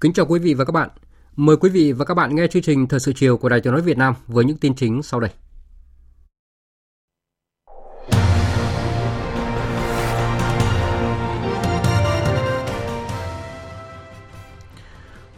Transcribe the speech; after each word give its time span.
Kính 0.00 0.12
chào 0.12 0.26
quý 0.26 0.38
vị 0.38 0.54
và 0.54 0.64
các 0.64 0.72
bạn. 0.72 0.88
Mời 1.36 1.56
quý 1.56 1.70
vị 1.70 1.92
và 1.92 2.04
các 2.04 2.14
bạn 2.14 2.36
nghe 2.36 2.46
chương 2.46 2.62
trình 2.62 2.86
Thời 2.86 3.00
sự 3.00 3.12
chiều 3.12 3.36
của 3.36 3.48
Đài 3.48 3.60
Tiếng 3.60 3.72
nói 3.72 3.82
Việt 3.82 3.98
Nam 3.98 4.14
với 4.26 4.44
những 4.44 4.56
tin 4.56 4.74
chính 4.74 5.02
sau 5.02 5.20
đây. 5.20 5.30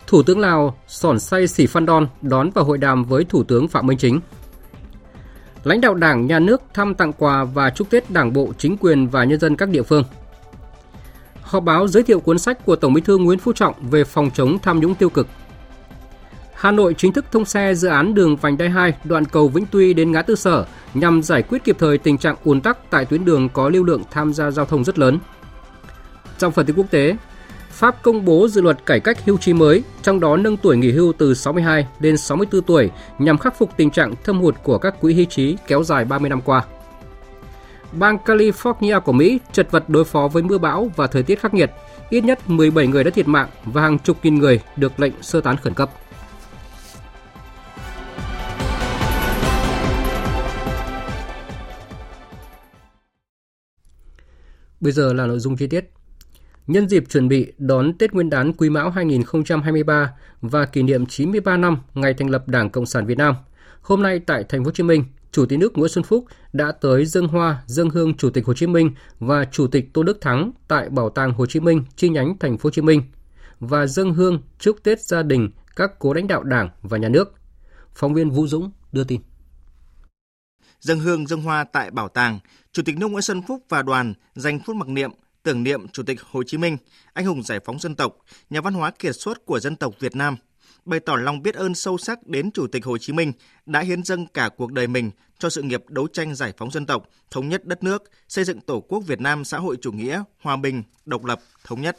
Thủ 0.06 0.23
tướng 0.23 0.41
Lào 0.41 0.79
Sòn 0.86 1.19
Say 1.19 1.47
Sì 1.47 1.67
Phan 1.67 1.86
Đon 1.86 2.09
đón 2.23 2.51
và 2.55 2.62
hội 2.62 2.79
đàm 2.79 3.05
với 3.05 3.25
Thủ 3.25 3.45
tướng 3.45 3.69
Phạm 3.69 3.86
Minh 3.86 3.98
Chính. 3.98 4.20
Lãnh 5.64 5.81
đạo 5.81 5.95
Đảng, 5.95 6.27
Nhà 6.27 6.39
nước 6.39 6.62
thăm 6.75 6.95
tặng 6.95 7.12
quà 7.12 7.45
và 7.45 7.70
chúc 7.70 7.91
Tết 7.91 8.11
Đảng 8.11 8.33
bộ, 8.33 8.53
chính 8.59 8.77
quyền 8.77 9.09
và 9.09 9.25
nhân 9.25 9.41
dân 9.41 9.56
các 9.56 9.69
địa 9.69 9.83
phương– 9.83 10.05
họp 11.49 11.65
báo 11.65 11.89
giới 11.89 12.03
thiệu 12.03 12.21
cuốn 12.21 12.39
sách 12.39 12.65
của 12.65 12.77
Tổng 12.77 12.93
Bí 12.93 13.01
thư 13.01 13.19
Nguyễn 13.19 13.39
Phú 13.39 13.53
Trọng 13.53 13.75
về 13.91 14.05
phòng 14.05 14.31
chống 14.35 14.59
tham 14.63 14.81
nhũng 14.81 14.95
tiêu 14.95 15.11
cực. 15.11 15.27
Hà 16.55 16.71
Nội 16.71 16.95
chính 16.99 17.13
thức 17.13 17.25
thông 17.33 17.45
xe 17.45 17.75
dự 17.75 17.89
án 17.89 18.15
đường 18.15 18.37
vành 18.37 18.59
đai 18.59 18.69
2 18.69 18.93
đoạn 19.05 19.25
cầu 19.25 19.49
Vĩnh 19.49 19.67
Tuy 19.71 19.95
đến 19.95 20.13
ngã 20.13 20.23
tư 20.23 20.35
Sở 20.35 20.67
nhằm 20.95 21.23
giải 21.23 21.43
quyết 21.43 21.65
kịp 21.65 21.77
thời 21.79 21.99
tình 21.99 22.19
trạng 22.19 22.37
ùn 22.45 22.61
tắc 22.61 22.91
tại 22.91 23.05
tuyến 23.05 23.25
đường 23.25 23.49
có 23.49 23.69
lưu 23.69 23.85
lượng 23.85 24.03
tham 24.11 24.33
gia 24.33 24.51
giao 24.51 24.67
thông 24.67 24.85
rất 24.85 24.99
lớn. 24.99 25.19
Trong 26.39 26.53
phần 26.53 26.67
tin 26.67 26.77
quốc 26.77 26.87
tế, 26.91 27.17
Pháp 27.71 28.03
công 28.03 28.25
bố 28.25 28.49
dự 28.49 28.61
luật 28.61 28.87
cải 28.87 29.01
cách 29.01 29.25
hưu 29.25 29.39
trí 29.39 29.53
mới, 29.53 29.83
trong 30.03 30.21
đó 30.21 30.37
nâng 30.37 30.57
tuổi 30.57 30.77
nghỉ 30.77 30.93
hưu 30.93 31.13
từ 31.19 31.35
62 31.35 31.87
lên 32.01 32.17
64 32.17 32.63
tuổi 32.63 32.91
nhằm 33.19 33.39
khắc 33.39 33.59
phục 33.59 33.71
tình 33.77 33.91
trạng 33.91 34.15
thâm 34.25 34.41
hụt 34.41 34.55
của 34.63 34.79
các 34.79 35.01
quỹ 35.01 35.15
hưu 35.15 35.25
trí 35.25 35.57
kéo 35.67 35.83
dài 35.83 36.05
30 36.05 36.31
năm 36.31 36.41
qua 36.41 36.65
bang 37.92 38.19
California 38.25 39.00
của 39.00 39.12
Mỹ 39.12 39.41
chật 39.53 39.70
vật 39.70 39.89
đối 39.89 40.05
phó 40.05 40.28
với 40.28 40.42
mưa 40.42 40.58
bão 40.58 40.91
và 40.97 41.06
thời 41.06 41.22
tiết 41.22 41.41
khắc 41.41 41.55
nghiệt. 41.55 41.70
Ít 42.11 42.25
nhất 42.25 42.39
17 42.50 42.86
người 42.86 43.05
đã 43.05 43.11
thiệt 43.11 43.28
mạng 43.28 43.48
và 43.64 43.83
hàng 43.83 43.98
chục 43.98 44.17
nghìn 44.22 44.34
người 44.34 44.61
được 44.77 45.00
lệnh 45.00 45.12
sơ 45.22 45.41
tán 45.41 45.56
khẩn 45.56 45.75
cấp. 45.75 45.91
Bây 54.80 54.92
giờ 54.92 55.12
là 55.12 55.27
nội 55.27 55.39
dung 55.39 55.56
chi 55.56 55.67
tiết. 55.67 55.91
Nhân 56.67 56.89
dịp 56.89 57.05
chuẩn 57.11 57.28
bị 57.28 57.52
đón 57.58 57.98
Tết 57.98 58.12
Nguyên 58.12 58.30
đán 58.30 58.52
Quý 58.52 58.70
Mão 58.70 58.91
2023 58.91 60.12
và 60.41 60.67
kỷ 60.67 60.83
niệm 60.83 61.06
93 61.06 61.56
năm 61.56 61.78
ngày 61.95 62.14
thành 62.14 62.30
lập 62.30 62.48
Đảng 62.48 62.70
Cộng 62.70 62.86
sản 62.86 63.06
Việt 63.06 63.18
Nam, 63.18 63.34
hôm 63.83 64.02
nay 64.02 64.18
tại 64.18 64.45
thành 64.48 64.64
phố 64.64 64.68
Hồ 64.68 64.70
Chí 64.70 64.83
Minh, 64.83 65.05
Chủ 65.33 65.46
tịch 65.46 65.58
nước 65.58 65.78
Nguyễn 65.78 65.89
Xuân 65.89 66.05
Phúc 66.05 66.24
đã 66.52 66.72
tới 66.72 67.06
dân 67.06 67.28
hoa, 67.28 67.62
dân 67.66 67.90
hương 67.90 68.14
Chủ 68.14 68.30
tịch 68.30 68.46
Hồ 68.46 68.55
Chí 68.55 68.66
Minh 68.66 68.90
và 69.20 69.44
Chủ 69.44 69.66
tịch 69.66 69.89
Tô 69.92 70.02
Đức 70.02 70.20
Thắng 70.20 70.52
tại 70.68 70.89
Bảo 70.90 71.11
tàng 71.11 71.33
Hồ 71.33 71.46
Chí 71.46 71.61
Minh 71.61 71.84
chi 71.96 72.08
nhánh 72.08 72.39
thành 72.39 72.58
phố 72.58 72.66
Hồ 72.66 72.70
Chí 72.70 72.83
Minh 72.83 73.02
và 73.61 73.86
dân 73.86 74.14
hương 74.14 74.42
chúc 74.58 74.83
Tết 74.83 75.00
gia 75.00 75.22
đình 75.22 75.50
các 75.77 75.98
cố 75.98 76.12
lãnh 76.12 76.27
đạo 76.27 76.42
Đảng 76.42 76.70
và 76.83 76.98
nhà 76.98 77.08
nước. 77.08 77.34
Phóng 77.94 78.14
viên 78.14 78.30
Vũ 78.30 78.46
Dũng 78.46 78.70
đưa 78.92 79.05
tin. 79.05 79.20
Dân 80.80 80.98
hương 80.98 81.27
dân 81.27 81.40
hoa 81.40 81.64
tại 81.64 81.90
bảo 81.90 82.08
tàng, 82.08 82.39
Chủ 82.72 82.83
tịch 82.83 82.98
nước 82.98 83.06
Nguyễn 83.08 83.22
Xuân 83.22 83.42
Phúc 83.48 83.62
và 83.68 83.83
đoàn 83.83 84.14
dành 84.34 84.60
phút 84.66 84.77
mặc 84.77 84.89
niệm 84.89 85.10
tưởng 85.42 85.62
niệm 85.62 85.89
Chủ 85.89 86.02
tịch 86.02 86.20
Hồ 86.30 86.42
Chí 86.42 86.58
Minh, 86.58 86.77
anh 87.12 87.27
hùng 87.27 87.42
giải 87.42 87.60
phóng 87.64 87.78
dân 87.78 87.95
tộc, 87.95 88.16
nhà 88.50 88.60
văn 88.60 88.74
hóa 88.74 88.90
kiệt 88.90 89.16
xuất 89.16 89.46
của 89.46 89.60
dân 89.60 89.77
tộc 89.77 89.95
Việt 90.00 90.16
Nam– 90.16 90.36
bày 90.89 91.01
tỏ 91.01 91.17
lòng 91.17 91.43
biết 91.43 91.55
ơn 91.55 91.75
sâu 91.75 91.99
sắc 91.99 92.27
đến 92.27 92.51
Chủ 92.51 92.67
tịch 92.67 92.85
Hồ 92.85 92.99
Chí 92.99 93.13
Minh 93.13 93.33
đã 93.67 93.81
hiến 93.81 94.03
dâng 94.03 94.27
cả 94.27 94.49
cuộc 94.57 94.73
đời 94.73 94.87
mình 94.87 95.11
cho 95.39 95.51
sự 95.51 95.63
nghiệp 95.63 95.85
đấu 95.89 96.09
tranh 96.13 96.35
giải 96.35 96.53
phóng 96.57 96.71
dân 96.71 96.87
tộc, 96.87 97.09
thống 97.31 97.49
nhất 97.49 97.65
đất 97.65 97.83
nước, 97.83 98.03
xây 98.29 98.45
dựng 98.45 98.61
Tổ 98.61 98.81
quốc 98.81 99.01
Việt 99.01 99.21
Nam 99.21 99.45
xã 99.45 99.59
hội 99.59 99.77
chủ 99.81 99.93
nghĩa, 99.93 100.23
hòa 100.43 100.57
bình, 100.57 100.83
độc 101.05 101.25
lập, 101.25 101.41
thống 101.65 101.81
nhất. 101.81 101.99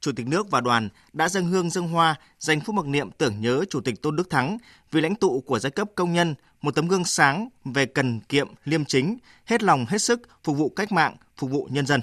Chủ 0.00 0.12
tịch 0.12 0.26
nước 0.26 0.50
và 0.50 0.60
đoàn 0.60 0.88
đã 1.12 1.28
dâng 1.28 1.46
hương 1.46 1.70
dâng 1.70 1.88
hoa, 1.88 2.14
dành 2.38 2.60
phút 2.60 2.74
mặc 2.74 2.86
niệm 2.86 3.10
tưởng 3.18 3.40
nhớ 3.40 3.64
Chủ 3.70 3.80
tịch 3.80 4.02
Tôn 4.02 4.16
Đức 4.16 4.30
Thắng, 4.30 4.58
vì 4.90 5.00
lãnh 5.00 5.14
tụ 5.14 5.40
của 5.40 5.58
giai 5.58 5.70
cấp 5.70 5.88
công 5.94 6.12
nhân, 6.12 6.34
một 6.62 6.74
tấm 6.74 6.88
gương 6.88 7.04
sáng 7.04 7.48
về 7.64 7.86
cần 7.86 8.20
kiệm, 8.20 8.48
liêm 8.64 8.84
chính, 8.84 9.18
hết 9.44 9.62
lòng 9.62 9.86
hết 9.88 9.98
sức 9.98 10.20
phục 10.44 10.56
vụ 10.56 10.68
cách 10.68 10.92
mạng, 10.92 11.16
phục 11.36 11.50
vụ 11.50 11.68
nhân 11.70 11.86
dân. 11.86 12.00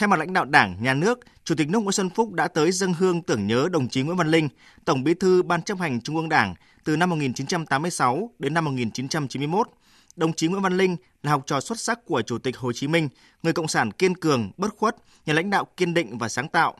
Thay 0.00 0.08
mặt 0.08 0.18
lãnh 0.18 0.32
đạo 0.32 0.44
Đảng, 0.44 0.82
Nhà 0.82 0.94
nước, 0.94 1.20
Chủ 1.44 1.54
tịch 1.54 1.68
nước 1.68 1.78
Nguyễn 1.78 1.92
Xuân 1.92 2.10
Phúc 2.10 2.32
đã 2.32 2.48
tới 2.48 2.72
dân 2.72 2.92
hương 2.92 3.22
tưởng 3.22 3.46
nhớ 3.46 3.68
đồng 3.72 3.88
chí 3.88 4.02
Nguyễn 4.02 4.16
Văn 4.16 4.30
Linh, 4.30 4.48
Tổng 4.84 5.04
Bí 5.04 5.14
thư 5.14 5.42
Ban 5.42 5.62
chấp 5.62 5.78
hành 5.78 6.00
Trung 6.00 6.16
ương 6.16 6.28
Đảng 6.28 6.54
từ 6.84 6.96
năm 6.96 7.10
1986 7.10 8.30
đến 8.38 8.54
năm 8.54 8.64
1991. 8.64 9.68
Đồng 10.16 10.32
chí 10.32 10.48
Nguyễn 10.48 10.62
Văn 10.62 10.76
Linh 10.76 10.96
là 11.22 11.30
học 11.30 11.42
trò 11.46 11.60
xuất 11.60 11.80
sắc 11.80 12.04
của 12.04 12.22
Chủ 12.22 12.38
tịch 12.38 12.56
Hồ 12.56 12.72
Chí 12.72 12.88
Minh, 12.88 13.08
người 13.42 13.52
cộng 13.52 13.68
sản 13.68 13.92
kiên 13.92 14.14
cường, 14.14 14.50
bất 14.56 14.76
khuất, 14.76 14.96
nhà 15.26 15.32
lãnh 15.32 15.50
đạo 15.50 15.66
kiên 15.76 15.94
định 15.94 16.18
và 16.18 16.28
sáng 16.28 16.48
tạo. 16.48 16.78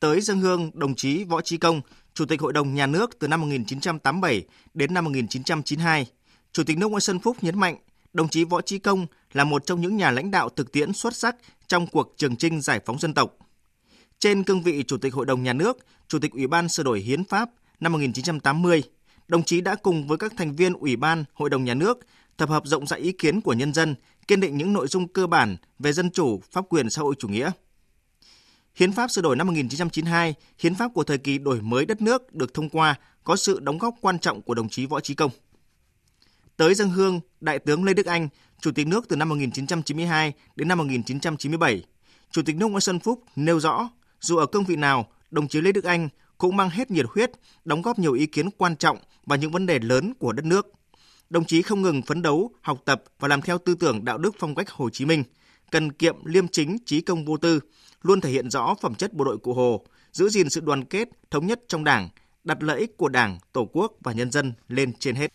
Tới 0.00 0.20
dân 0.20 0.40
hương 0.40 0.70
đồng 0.74 0.94
chí 0.94 1.24
Võ 1.24 1.40
Trí 1.40 1.56
Công, 1.56 1.80
Chủ 2.14 2.26
tịch 2.26 2.40
Hội 2.40 2.52
đồng 2.52 2.74
Nhà 2.74 2.86
nước 2.86 3.18
từ 3.18 3.28
năm 3.28 3.40
1987 3.40 4.44
đến 4.74 4.94
năm 4.94 5.04
1992. 5.04 6.06
Chủ 6.52 6.64
tịch 6.64 6.78
nước 6.78 6.88
Nguyễn 6.88 7.00
Xuân 7.00 7.18
Phúc 7.18 7.36
nhấn 7.40 7.58
mạnh, 7.58 7.76
đồng 8.12 8.28
chí 8.28 8.44
Võ 8.44 8.60
Trí 8.60 8.78
Công 8.78 9.06
là 9.32 9.44
một 9.44 9.66
trong 9.66 9.80
những 9.80 9.96
nhà 9.96 10.10
lãnh 10.10 10.30
đạo 10.30 10.48
thực 10.48 10.72
tiễn 10.72 10.92
xuất 10.92 11.16
sắc 11.16 11.36
trong 11.68 11.86
cuộc 11.86 12.14
trường 12.16 12.36
trinh 12.36 12.60
giải 12.60 12.80
phóng 12.86 12.98
dân 12.98 13.14
tộc. 13.14 13.36
Trên 14.18 14.44
cương 14.44 14.62
vị 14.62 14.82
Chủ 14.82 14.96
tịch 14.96 15.14
Hội 15.14 15.26
đồng 15.26 15.42
Nhà 15.42 15.52
nước, 15.52 15.78
Chủ 16.08 16.18
tịch 16.18 16.32
Ủy 16.32 16.46
ban 16.46 16.68
sửa 16.68 16.82
đổi 16.82 17.00
hiến 17.00 17.24
pháp 17.24 17.50
năm 17.80 17.92
1980, 17.92 18.82
đồng 19.28 19.42
chí 19.42 19.60
đã 19.60 19.74
cùng 19.74 20.06
với 20.06 20.18
các 20.18 20.32
thành 20.36 20.56
viên 20.56 20.72
Ủy 20.72 20.96
ban 20.96 21.24
Hội 21.34 21.50
đồng 21.50 21.64
Nhà 21.64 21.74
nước 21.74 21.98
tập 22.36 22.48
hợp 22.48 22.62
rộng 22.66 22.86
rãi 22.86 23.00
ý 23.00 23.12
kiến 23.12 23.40
của 23.40 23.52
nhân 23.52 23.74
dân, 23.74 23.94
kiên 24.28 24.40
định 24.40 24.56
những 24.56 24.72
nội 24.72 24.88
dung 24.88 25.08
cơ 25.08 25.26
bản 25.26 25.56
về 25.78 25.92
dân 25.92 26.10
chủ, 26.10 26.40
pháp 26.52 26.64
quyền 26.68 26.90
xã 26.90 27.02
hội 27.02 27.14
chủ 27.18 27.28
nghĩa. 27.28 27.50
Hiến 28.74 28.92
pháp 28.92 29.10
sửa 29.10 29.22
đổi 29.22 29.36
năm 29.36 29.46
1992, 29.46 30.34
hiến 30.58 30.74
pháp 30.74 30.90
của 30.94 31.04
thời 31.04 31.18
kỳ 31.18 31.38
đổi 31.38 31.60
mới 31.60 31.86
đất 31.86 32.02
nước 32.02 32.34
được 32.34 32.54
thông 32.54 32.68
qua 32.68 32.94
có 33.24 33.36
sự 33.36 33.60
đóng 33.60 33.78
góp 33.78 33.94
quan 34.00 34.18
trọng 34.18 34.42
của 34.42 34.54
đồng 34.54 34.68
chí 34.68 34.86
Võ 34.86 35.00
Trí 35.00 35.14
Công. 35.14 35.30
Tới 36.56 36.74
dân 36.74 36.90
hương, 36.90 37.20
Đại 37.40 37.58
tướng 37.58 37.84
Lê 37.84 37.94
Đức 37.94 38.06
Anh, 38.06 38.28
Chủ 38.64 38.70
tịch 38.70 38.86
nước 38.86 39.08
từ 39.08 39.16
năm 39.16 39.28
1992 39.28 40.32
đến 40.56 40.68
năm 40.68 40.78
1997, 40.78 41.84
Chủ 42.30 42.42
tịch 42.42 42.56
nước 42.56 42.66
Nguyễn 42.66 42.80
Xuân 42.80 43.00
Phúc 43.00 43.22
nêu 43.36 43.60
rõ, 43.60 43.88
dù 44.20 44.36
ở 44.36 44.46
cương 44.46 44.64
vị 44.64 44.76
nào, 44.76 45.08
đồng 45.30 45.48
chí 45.48 45.60
Lê 45.60 45.72
Đức 45.72 45.84
Anh 45.84 46.08
cũng 46.38 46.56
mang 46.56 46.70
hết 46.70 46.90
nhiệt 46.90 47.06
huyết, 47.08 47.30
đóng 47.64 47.82
góp 47.82 47.98
nhiều 47.98 48.12
ý 48.12 48.26
kiến 48.26 48.50
quan 48.50 48.76
trọng 48.76 48.98
và 49.26 49.36
những 49.36 49.50
vấn 49.50 49.66
đề 49.66 49.78
lớn 49.78 50.12
của 50.18 50.32
đất 50.32 50.44
nước. 50.44 50.66
Đồng 51.30 51.44
chí 51.44 51.62
không 51.62 51.82
ngừng 51.82 52.02
phấn 52.02 52.22
đấu, 52.22 52.50
học 52.60 52.78
tập 52.84 53.02
và 53.18 53.28
làm 53.28 53.42
theo 53.42 53.58
tư 53.58 53.74
tưởng 53.74 54.04
đạo 54.04 54.18
đức 54.18 54.34
phong 54.38 54.54
cách 54.54 54.70
Hồ 54.70 54.90
Chí 54.90 55.04
Minh, 55.04 55.24
cần 55.70 55.92
kiệm 55.92 56.24
liêm 56.24 56.48
chính, 56.48 56.76
trí 56.86 57.00
công 57.00 57.24
vô 57.24 57.36
tư, 57.36 57.60
luôn 58.02 58.20
thể 58.20 58.30
hiện 58.30 58.50
rõ 58.50 58.74
phẩm 58.80 58.94
chất 58.94 59.12
bộ 59.12 59.24
đội 59.24 59.38
cụ 59.38 59.54
Hồ, 59.54 59.86
giữ 60.12 60.28
gìn 60.28 60.50
sự 60.50 60.60
đoàn 60.60 60.84
kết, 60.84 61.08
thống 61.30 61.46
nhất 61.46 61.60
trong 61.68 61.84
Đảng, 61.84 62.08
đặt 62.44 62.62
lợi 62.62 62.80
ích 62.80 62.96
của 62.96 63.08
Đảng, 63.08 63.38
Tổ 63.52 63.68
quốc 63.72 63.92
và 64.00 64.12
nhân 64.12 64.30
dân 64.30 64.52
lên 64.68 64.92
trên 64.98 65.14
hết. 65.14 65.32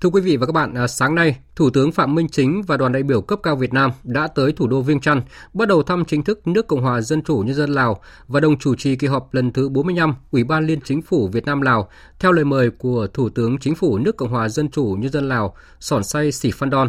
Thưa 0.00 0.08
quý 0.08 0.20
vị 0.20 0.36
và 0.36 0.46
các 0.46 0.52
bạn, 0.52 0.74
à, 0.74 0.86
sáng 0.86 1.14
nay, 1.14 1.36
Thủ 1.56 1.70
tướng 1.70 1.92
Phạm 1.92 2.14
Minh 2.14 2.28
Chính 2.28 2.62
và 2.62 2.76
đoàn 2.76 2.92
đại 2.92 3.02
biểu 3.02 3.20
cấp 3.20 3.38
cao 3.42 3.56
Việt 3.56 3.72
Nam 3.72 3.90
đã 4.04 4.26
tới 4.26 4.52
thủ 4.52 4.66
đô 4.66 4.80
Viêng 4.80 5.00
Chăn, 5.00 5.22
bắt 5.52 5.68
đầu 5.68 5.82
thăm 5.82 6.04
chính 6.04 6.24
thức 6.24 6.46
nước 6.46 6.66
Cộng 6.66 6.82
hòa 6.82 7.00
Dân 7.00 7.22
chủ 7.22 7.38
Nhân 7.38 7.54
dân 7.54 7.70
Lào 7.70 8.00
và 8.28 8.40
đồng 8.40 8.58
chủ 8.58 8.74
trì 8.74 8.96
kỳ 8.96 9.06
họp 9.06 9.34
lần 9.34 9.52
thứ 9.52 9.68
45 9.68 10.14
Ủy 10.30 10.44
ban 10.44 10.66
Liên 10.66 10.80
Chính 10.80 11.02
phủ 11.02 11.28
Việt 11.28 11.44
Nam 11.44 11.60
Lào 11.60 11.88
theo 12.18 12.32
lời 12.32 12.44
mời 12.44 12.70
của 12.70 13.06
Thủ 13.06 13.28
tướng 13.28 13.58
Chính 13.58 13.74
phủ 13.74 13.98
nước 13.98 14.16
Cộng 14.16 14.28
hòa 14.28 14.48
Dân 14.48 14.70
chủ 14.70 14.96
Nhân 14.98 15.12
dân 15.12 15.28
Lào 15.28 15.56
Sòn 15.80 16.04
Say 16.04 16.32
Sì 16.32 16.50
Phan 16.50 16.70
Đon. 16.70 16.88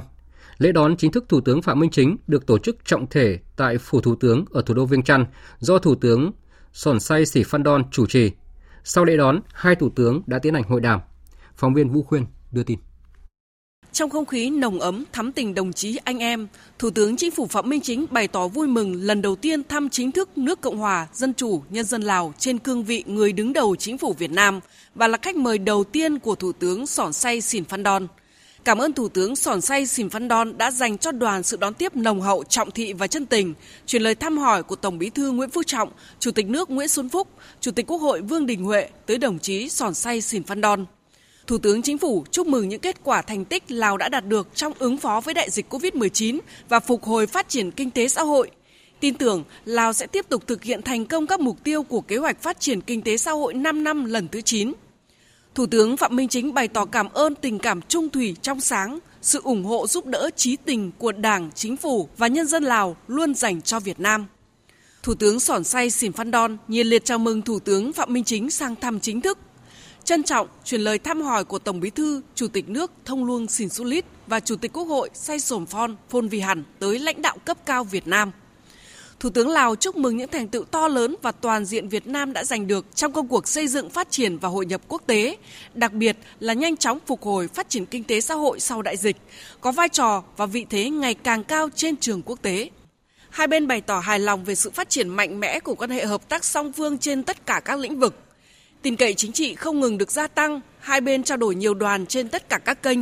Lễ 0.57 0.71
đón 0.71 0.97
chính 0.97 1.11
thức 1.11 1.25
Thủ 1.29 1.41
tướng 1.41 1.61
Phạm 1.61 1.79
Minh 1.79 1.89
Chính 1.89 2.17
được 2.27 2.45
tổ 2.45 2.57
chức 2.57 2.85
trọng 2.85 3.07
thể 3.07 3.39
tại 3.55 3.77
Phủ 3.77 4.01
Thủ 4.01 4.15
tướng 4.15 4.45
ở 4.51 4.61
thủ 4.61 4.73
đô 4.73 4.85
Viêng 4.85 5.03
Chăn 5.03 5.25
do 5.59 5.77
Thủ 5.77 5.95
tướng 5.95 6.31
Sòn 6.73 6.99
Say 6.99 7.25
Sì 7.25 7.43
Phan 7.43 7.63
Đon 7.63 7.83
chủ 7.91 8.05
trì. 8.05 8.31
Sau 8.83 9.05
lễ 9.05 9.17
đón, 9.17 9.39
hai 9.53 9.75
thủ 9.75 9.89
tướng 9.89 10.21
đã 10.27 10.39
tiến 10.39 10.53
hành 10.53 10.63
hội 10.63 10.81
đàm. 10.81 10.99
Phóng 11.55 11.73
viên 11.73 11.89
Vũ 11.89 12.03
Khuyên 12.03 12.25
đưa 12.51 12.63
tin. 12.63 12.79
Trong 13.99 14.09
không 14.09 14.25
khí 14.25 14.49
nồng 14.49 14.79
ấm, 14.79 15.05
thắm 15.11 15.31
tình 15.31 15.55
đồng 15.55 15.73
chí 15.73 15.97
anh 16.03 16.19
em, 16.19 16.47
Thủ 16.79 16.89
tướng 16.89 17.17
Chính 17.17 17.31
phủ 17.31 17.47
Phạm 17.47 17.69
Minh 17.69 17.81
Chính 17.81 18.05
bày 18.11 18.27
tỏ 18.27 18.47
vui 18.47 18.67
mừng 18.67 18.95
lần 18.95 19.21
đầu 19.21 19.35
tiên 19.35 19.63
thăm 19.63 19.89
chính 19.89 20.11
thức 20.11 20.37
nước 20.37 20.61
Cộng 20.61 20.77
hòa 20.77 21.07
Dân 21.13 21.33
chủ 21.33 21.61
Nhân 21.69 21.85
dân 21.85 22.01
Lào 22.01 22.33
trên 22.37 22.59
cương 22.59 22.83
vị 22.83 23.03
người 23.07 23.31
đứng 23.31 23.53
đầu 23.53 23.75
chính 23.75 23.97
phủ 23.97 24.13
Việt 24.13 24.31
Nam 24.31 24.59
và 24.95 25.07
là 25.07 25.17
khách 25.21 25.35
mời 25.35 25.57
đầu 25.57 25.83
tiên 25.83 26.19
của 26.19 26.35
Thủ 26.35 26.51
tướng 26.51 26.87
Sỏn 26.87 27.13
Say 27.13 27.41
Sìn 27.41 27.65
Phan 27.65 27.83
Đon. 27.83 28.07
Cảm 28.63 28.77
ơn 28.77 28.93
Thủ 28.93 29.09
tướng 29.09 29.35
Sòn 29.35 29.61
Say 29.61 29.85
Sìn 29.85 30.09
Phan 30.09 30.27
Đon 30.27 30.57
đã 30.57 30.71
dành 30.71 30.97
cho 30.97 31.11
đoàn 31.11 31.43
sự 31.43 31.57
đón 31.57 31.73
tiếp 31.73 31.95
nồng 31.95 32.21
hậu, 32.21 32.43
trọng 32.43 32.71
thị 32.71 32.93
và 32.93 33.07
chân 33.07 33.25
tình, 33.25 33.53
truyền 33.85 34.01
lời 34.01 34.15
thăm 34.15 34.37
hỏi 34.37 34.63
của 34.63 34.75
Tổng 34.75 34.97
Bí 34.97 35.09
thư 35.09 35.31
Nguyễn 35.31 35.49
Phú 35.49 35.63
Trọng, 35.63 35.89
Chủ 36.19 36.31
tịch 36.31 36.47
nước 36.47 36.69
Nguyễn 36.69 36.87
Xuân 36.87 37.09
Phúc, 37.09 37.27
Chủ 37.61 37.71
tịch 37.71 37.87
Quốc 37.87 37.97
hội 37.97 38.21
Vương 38.21 38.45
Đình 38.45 38.63
Huệ 38.63 38.89
tới 39.05 39.17
đồng 39.17 39.39
chí 39.39 39.69
Sòn 39.69 39.93
Say 39.93 40.21
Sìn 40.21 40.43
Phan 40.43 40.61
Đon. 40.61 40.85
Thủ 41.49 41.57
tướng 41.57 41.81
Chính 41.81 41.97
phủ 41.97 42.25
chúc 42.31 42.47
mừng 42.47 42.69
những 42.69 42.79
kết 42.79 43.03
quả 43.03 43.21
thành 43.21 43.45
tích 43.45 43.71
Lào 43.71 43.97
đã 43.97 44.09
đạt 44.09 44.25
được 44.27 44.47
trong 44.55 44.73
ứng 44.79 44.97
phó 44.97 45.21
với 45.21 45.33
đại 45.33 45.49
dịch 45.49 45.73
COVID-19 45.73 46.39
và 46.69 46.79
phục 46.79 47.03
hồi 47.03 47.27
phát 47.27 47.49
triển 47.49 47.71
kinh 47.71 47.91
tế 47.91 48.07
xã 48.07 48.23
hội. 48.23 48.51
Tin 48.99 49.13
tưởng 49.13 49.43
Lào 49.65 49.93
sẽ 49.93 50.07
tiếp 50.07 50.25
tục 50.29 50.47
thực 50.47 50.63
hiện 50.63 50.81
thành 50.81 51.05
công 51.05 51.27
các 51.27 51.39
mục 51.39 51.63
tiêu 51.63 51.83
của 51.83 52.01
kế 52.01 52.17
hoạch 52.17 52.41
phát 52.41 52.59
triển 52.59 52.81
kinh 52.81 53.01
tế 53.01 53.17
xã 53.17 53.31
hội 53.31 53.53
5 53.53 53.83
năm 53.83 54.05
lần 54.05 54.27
thứ 54.27 54.41
9. 54.41 54.73
Thủ 55.55 55.65
tướng 55.65 55.97
Phạm 55.97 56.15
Minh 56.15 56.27
Chính 56.27 56.53
bày 56.53 56.67
tỏ 56.67 56.85
cảm 56.85 57.09
ơn 57.13 57.35
tình 57.35 57.59
cảm 57.59 57.81
trung 57.81 58.09
thủy 58.09 58.35
trong 58.41 58.61
sáng, 58.61 58.99
sự 59.21 59.41
ủng 59.43 59.63
hộ 59.63 59.87
giúp 59.87 60.05
đỡ 60.05 60.29
trí 60.35 60.55
tình 60.55 60.91
của 60.97 61.11
Đảng, 61.11 61.49
Chính 61.55 61.77
phủ 61.77 62.09
và 62.17 62.27
nhân 62.27 62.47
dân 62.47 62.63
Lào 62.63 62.97
luôn 63.07 63.35
dành 63.35 63.61
cho 63.61 63.79
Việt 63.79 63.99
Nam. 63.99 64.25
Thủ 65.03 65.13
tướng 65.13 65.39
Sỏn 65.39 65.63
Say 65.63 65.89
Sìn 65.89 66.11
Phan 66.11 66.31
Đon 66.31 66.57
nhiệt 66.67 66.85
liệt 66.85 67.05
chào 67.05 67.17
mừng 67.17 67.41
Thủ 67.41 67.59
tướng 67.59 67.93
Phạm 67.93 68.13
Minh 68.13 68.23
Chính 68.23 68.51
sang 68.51 68.75
thăm 68.75 68.99
chính 68.99 69.21
thức. 69.21 69.37
Trân 70.09 70.23
trọng 70.23 70.47
truyền 70.63 70.81
lời 70.81 70.99
thăm 70.99 71.21
hỏi 71.21 71.43
của 71.43 71.59
Tổng 71.59 71.79
Bí 71.79 71.89
thư, 71.89 72.21
Chủ 72.35 72.47
tịch 72.47 72.69
nước 72.69 72.91
Thông 73.05 73.25
Luông 73.25 73.47
Sìn 73.47 73.69
Sulit 73.69 74.05
và 74.27 74.39
Chủ 74.39 74.55
tịch 74.55 74.73
Quốc 74.73 74.83
hội 74.83 75.09
Say 75.13 75.39
Sổm 75.39 75.65
Phon 75.65 75.95
Phôn 76.09 76.27
Vì 76.27 76.39
Hẳn 76.39 76.63
tới 76.79 76.99
lãnh 76.99 77.21
đạo 77.21 77.37
cấp 77.45 77.57
cao 77.65 77.83
Việt 77.83 78.07
Nam. 78.07 78.31
Thủ 79.19 79.29
tướng 79.29 79.49
Lào 79.49 79.75
chúc 79.75 79.95
mừng 79.95 80.17
những 80.17 80.29
thành 80.31 80.47
tựu 80.47 80.63
to 80.63 80.87
lớn 80.87 81.15
và 81.21 81.31
toàn 81.31 81.65
diện 81.65 81.89
Việt 81.89 82.07
Nam 82.07 82.33
đã 82.33 82.43
giành 82.43 82.67
được 82.67 82.95
trong 82.95 83.13
công 83.13 83.27
cuộc 83.27 83.47
xây 83.47 83.67
dựng 83.67 83.89
phát 83.89 84.11
triển 84.11 84.37
và 84.37 84.49
hội 84.49 84.65
nhập 84.65 84.81
quốc 84.87 85.01
tế, 85.05 85.37
đặc 85.73 85.93
biệt 85.93 86.17
là 86.39 86.53
nhanh 86.53 86.77
chóng 86.77 86.99
phục 87.05 87.23
hồi 87.23 87.47
phát 87.47 87.69
triển 87.69 87.85
kinh 87.85 88.03
tế 88.03 88.21
xã 88.21 88.35
hội 88.35 88.59
sau 88.59 88.81
đại 88.81 88.97
dịch, 88.97 89.17
có 89.61 89.71
vai 89.71 89.89
trò 89.89 90.23
và 90.37 90.45
vị 90.45 90.65
thế 90.69 90.89
ngày 90.89 91.13
càng 91.13 91.43
cao 91.43 91.69
trên 91.75 91.97
trường 91.97 92.21
quốc 92.21 92.41
tế. 92.41 92.69
Hai 93.29 93.47
bên 93.47 93.67
bày 93.67 93.81
tỏ 93.81 93.99
hài 93.99 94.19
lòng 94.19 94.43
về 94.43 94.55
sự 94.55 94.69
phát 94.69 94.89
triển 94.89 95.09
mạnh 95.09 95.39
mẽ 95.39 95.59
của 95.59 95.75
quan 95.75 95.89
hệ 95.89 96.05
hợp 96.05 96.29
tác 96.29 96.45
song 96.45 96.71
phương 96.73 96.97
trên 96.97 97.23
tất 97.23 97.45
cả 97.45 97.61
các 97.65 97.79
lĩnh 97.79 97.99
vực. 97.99 98.15
Tin 98.81 98.95
cậy 98.95 99.13
chính 99.13 99.31
trị 99.31 99.55
không 99.55 99.79
ngừng 99.79 99.97
được 99.97 100.11
gia 100.11 100.27
tăng, 100.27 100.61
hai 100.79 101.01
bên 101.01 101.23
trao 101.23 101.37
đổi 101.37 101.55
nhiều 101.55 101.73
đoàn 101.73 102.05
trên 102.05 102.29
tất 102.29 102.49
cả 102.49 102.57
các 102.57 102.83
kênh, 102.83 102.99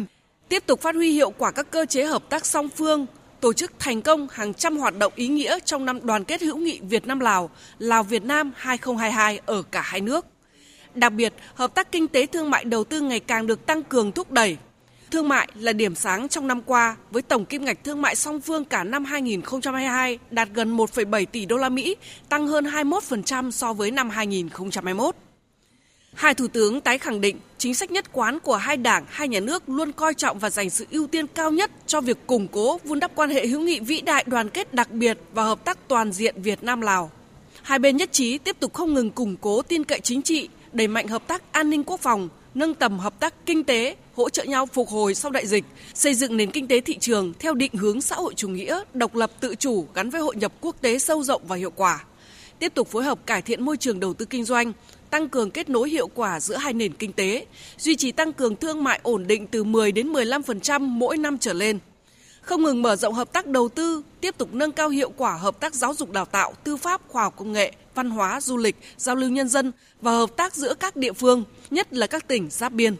tiếp 0.49 0.63
tục 0.65 0.81
phát 0.81 0.95
huy 0.95 1.11
hiệu 1.11 1.29
quả 1.29 1.51
các 1.51 1.71
cơ 1.71 1.85
chế 1.85 2.05
hợp 2.05 2.29
tác 2.29 2.45
song 2.45 2.69
phương, 2.69 3.05
tổ 3.41 3.53
chức 3.53 3.71
thành 3.79 4.01
công 4.01 4.27
hàng 4.31 4.53
trăm 4.53 4.77
hoạt 4.77 4.97
động 4.97 5.13
ý 5.15 5.27
nghĩa 5.27 5.59
trong 5.65 5.85
năm 5.85 5.99
đoàn 6.03 6.23
kết 6.23 6.41
hữu 6.41 6.57
nghị 6.57 6.79
Việt 6.79 7.07
Nam 7.07 7.19
Lào, 7.19 7.49
Lào 7.79 8.03
Việt 8.03 8.23
Nam 8.23 8.51
2022 8.55 9.39
ở 9.45 9.61
cả 9.61 9.81
hai 9.81 10.01
nước. 10.01 10.25
Đặc 10.95 11.13
biệt, 11.13 11.33
hợp 11.53 11.75
tác 11.75 11.91
kinh 11.91 12.07
tế 12.07 12.25
thương 12.25 12.49
mại 12.49 12.63
đầu 12.63 12.83
tư 12.83 13.01
ngày 13.01 13.19
càng 13.19 13.47
được 13.47 13.65
tăng 13.65 13.83
cường 13.83 14.11
thúc 14.11 14.31
đẩy. 14.31 14.57
Thương 15.11 15.29
mại 15.29 15.47
là 15.55 15.73
điểm 15.73 15.95
sáng 15.95 16.27
trong 16.27 16.47
năm 16.47 16.61
qua 16.61 16.95
với 17.11 17.21
tổng 17.21 17.45
kim 17.45 17.65
ngạch 17.65 17.83
thương 17.83 18.01
mại 18.01 18.15
song 18.15 18.41
phương 18.41 18.65
cả 18.65 18.83
năm 18.83 19.05
2022 19.05 20.19
đạt 20.31 20.49
gần 20.53 20.77
1,7 20.77 21.25
tỷ 21.25 21.45
đô 21.45 21.57
la 21.57 21.69
Mỹ, 21.69 21.95
tăng 22.29 22.47
hơn 22.47 22.65
21% 22.65 23.51
so 23.51 23.73
với 23.73 23.91
năm 23.91 24.09
2021. 24.09 25.15
Hai 26.13 26.33
thủ 26.33 26.47
tướng 26.47 26.81
tái 26.81 26.97
khẳng 26.97 27.21
định 27.21 27.39
chính 27.57 27.75
sách 27.75 27.91
nhất 27.91 28.05
quán 28.13 28.39
của 28.39 28.55
hai 28.55 28.77
đảng, 28.77 29.05
hai 29.07 29.27
nhà 29.27 29.39
nước 29.39 29.69
luôn 29.69 29.91
coi 29.91 30.13
trọng 30.13 30.39
và 30.39 30.49
dành 30.49 30.69
sự 30.69 30.85
ưu 30.91 31.07
tiên 31.07 31.27
cao 31.27 31.51
nhất 31.51 31.71
cho 31.87 32.01
việc 32.01 32.17
củng 32.27 32.47
cố, 32.47 32.79
vun 32.83 32.99
đắp 32.99 33.11
quan 33.15 33.29
hệ 33.29 33.47
hữu 33.47 33.61
nghị 33.61 33.79
vĩ 33.79 34.01
đại 34.01 34.23
đoàn 34.27 34.49
kết 34.49 34.73
đặc 34.73 34.91
biệt 34.91 35.17
và 35.33 35.43
hợp 35.43 35.65
tác 35.65 35.87
toàn 35.87 36.11
diện 36.11 36.41
Việt 36.41 36.63
Nam 36.63 36.81
Lào. 36.81 37.11
Hai 37.61 37.79
bên 37.79 37.97
nhất 37.97 38.09
trí 38.11 38.37
tiếp 38.37 38.57
tục 38.59 38.73
không 38.73 38.93
ngừng 38.93 39.11
củng 39.11 39.35
cố 39.41 39.61
tin 39.61 39.83
cậy 39.83 39.99
chính 39.99 40.21
trị, 40.21 40.49
đẩy 40.73 40.87
mạnh 40.87 41.07
hợp 41.07 41.27
tác 41.27 41.51
an 41.51 41.69
ninh 41.69 41.83
quốc 41.83 41.99
phòng, 41.99 42.29
nâng 42.53 42.73
tầm 42.73 42.99
hợp 42.99 43.19
tác 43.19 43.33
kinh 43.45 43.63
tế, 43.63 43.95
hỗ 44.15 44.29
trợ 44.29 44.43
nhau 44.43 44.65
phục 44.65 44.89
hồi 44.89 45.15
sau 45.15 45.31
đại 45.31 45.47
dịch, 45.47 45.65
xây 45.93 46.13
dựng 46.13 46.37
nền 46.37 46.51
kinh 46.51 46.67
tế 46.67 46.79
thị 46.81 46.97
trường 46.99 47.33
theo 47.39 47.53
định 47.53 47.73
hướng 47.73 48.01
xã 48.01 48.15
hội 48.15 48.33
chủ 48.35 48.49
nghĩa, 48.49 48.81
độc 48.93 49.15
lập 49.15 49.31
tự 49.39 49.55
chủ 49.55 49.87
gắn 49.93 50.09
với 50.09 50.21
hội 50.21 50.35
nhập 50.35 50.53
quốc 50.61 50.75
tế 50.81 50.99
sâu 50.99 51.23
rộng 51.23 51.41
và 51.47 51.55
hiệu 51.55 51.71
quả. 51.75 52.03
Tiếp 52.59 52.73
tục 52.73 52.87
phối 52.87 53.03
hợp 53.03 53.25
cải 53.25 53.41
thiện 53.41 53.65
môi 53.65 53.77
trường 53.77 53.99
đầu 53.99 54.13
tư 54.13 54.25
kinh 54.25 54.45
doanh, 54.45 54.73
tăng 55.09 55.29
cường 55.29 55.51
kết 55.51 55.69
nối 55.69 55.89
hiệu 55.89 56.07
quả 56.07 56.39
giữa 56.39 56.55
hai 56.55 56.73
nền 56.73 56.93
kinh 56.93 57.13
tế, 57.13 57.45
duy 57.77 57.95
trì 57.95 58.11
tăng 58.11 58.33
cường 58.33 58.55
thương 58.55 58.83
mại 58.83 58.99
ổn 59.03 59.27
định 59.27 59.47
từ 59.47 59.63
10 59.63 59.91
đến 59.91 60.13
15% 60.13 60.81
mỗi 60.81 61.17
năm 61.17 61.37
trở 61.37 61.53
lên. 61.53 61.79
Không 62.41 62.63
ngừng 62.63 62.81
mở 62.81 62.95
rộng 62.95 63.13
hợp 63.13 63.33
tác 63.33 63.47
đầu 63.47 63.69
tư, 63.69 64.01
tiếp 64.21 64.35
tục 64.37 64.53
nâng 64.53 64.71
cao 64.71 64.89
hiệu 64.89 65.09
quả 65.17 65.33
hợp 65.33 65.59
tác 65.59 65.73
giáo 65.73 65.93
dục 65.93 66.11
đào 66.11 66.25
tạo, 66.25 66.53
tư 66.63 66.77
pháp, 66.77 67.01
khoa 67.07 67.23
học 67.23 67.33
công 67.37 67.51
nghệ, 67.51 67.71
văn 67.95 68.09
hóa, 68.09 68.41
du 68.41 68.57
lịch, 68.57 68.75
giao 68.97 69.15
lưu 69.15 69.29
nhân 69.29 69.49
dân 69.49 69.71
và 70.01 70.11
hợp 70.11 70.35
tác 70.35 70.55
giữa 70.55 70.73
các 70.73 70.95
địa 70.95 71.13
phương, 71.13 71.43
nhất 71.69 71.93
là 71.93 72.07
các 72.07 72.27
tỉnh 72.27 72.47
giáp 72.49 72.73
biên. 72.73 72.95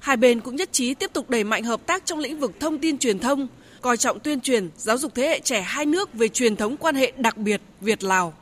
Hai 0.00 0.16
bên 0.16 0.40
cũng 0.40 0.56
nhất 0.56 0.72
trí 0.72 0.94
tiếp 0.94 1.10
tục 1.12 1.30
đẩy 1.30 1.44
mạnh 1.44 1.64
hợp 1.64 1.86
tác 1.86 2.06
trong 2.06 2.18
lĩnh 2.18 2.38
vực 2.38 2.52
thông 2.60 2.78
tin 2.78 2.98
truyền 2.98 3.18
thông, 3.18 3.48
coi 3.80 3.96
trọng 3.96 4.20
tuyên 4.20 4.40
truyền, 4.40 4.70
giáo 4.76 4.98
dục 4.98 5.14
thế 5.14 5.28
hệ 5.28 5.40
trẻ 5.40 5.60
hai 5.60 5.86
nước 5.86 6.14
về 6.14 6.28
truyền 6.28 6.56
thống 6.56 6.76
quan 6.76 6.94
hệ 6.94 7.12
đặc 7.16 7.36
biệt 7.36 7.60
Việt-Lào 7.80 8.34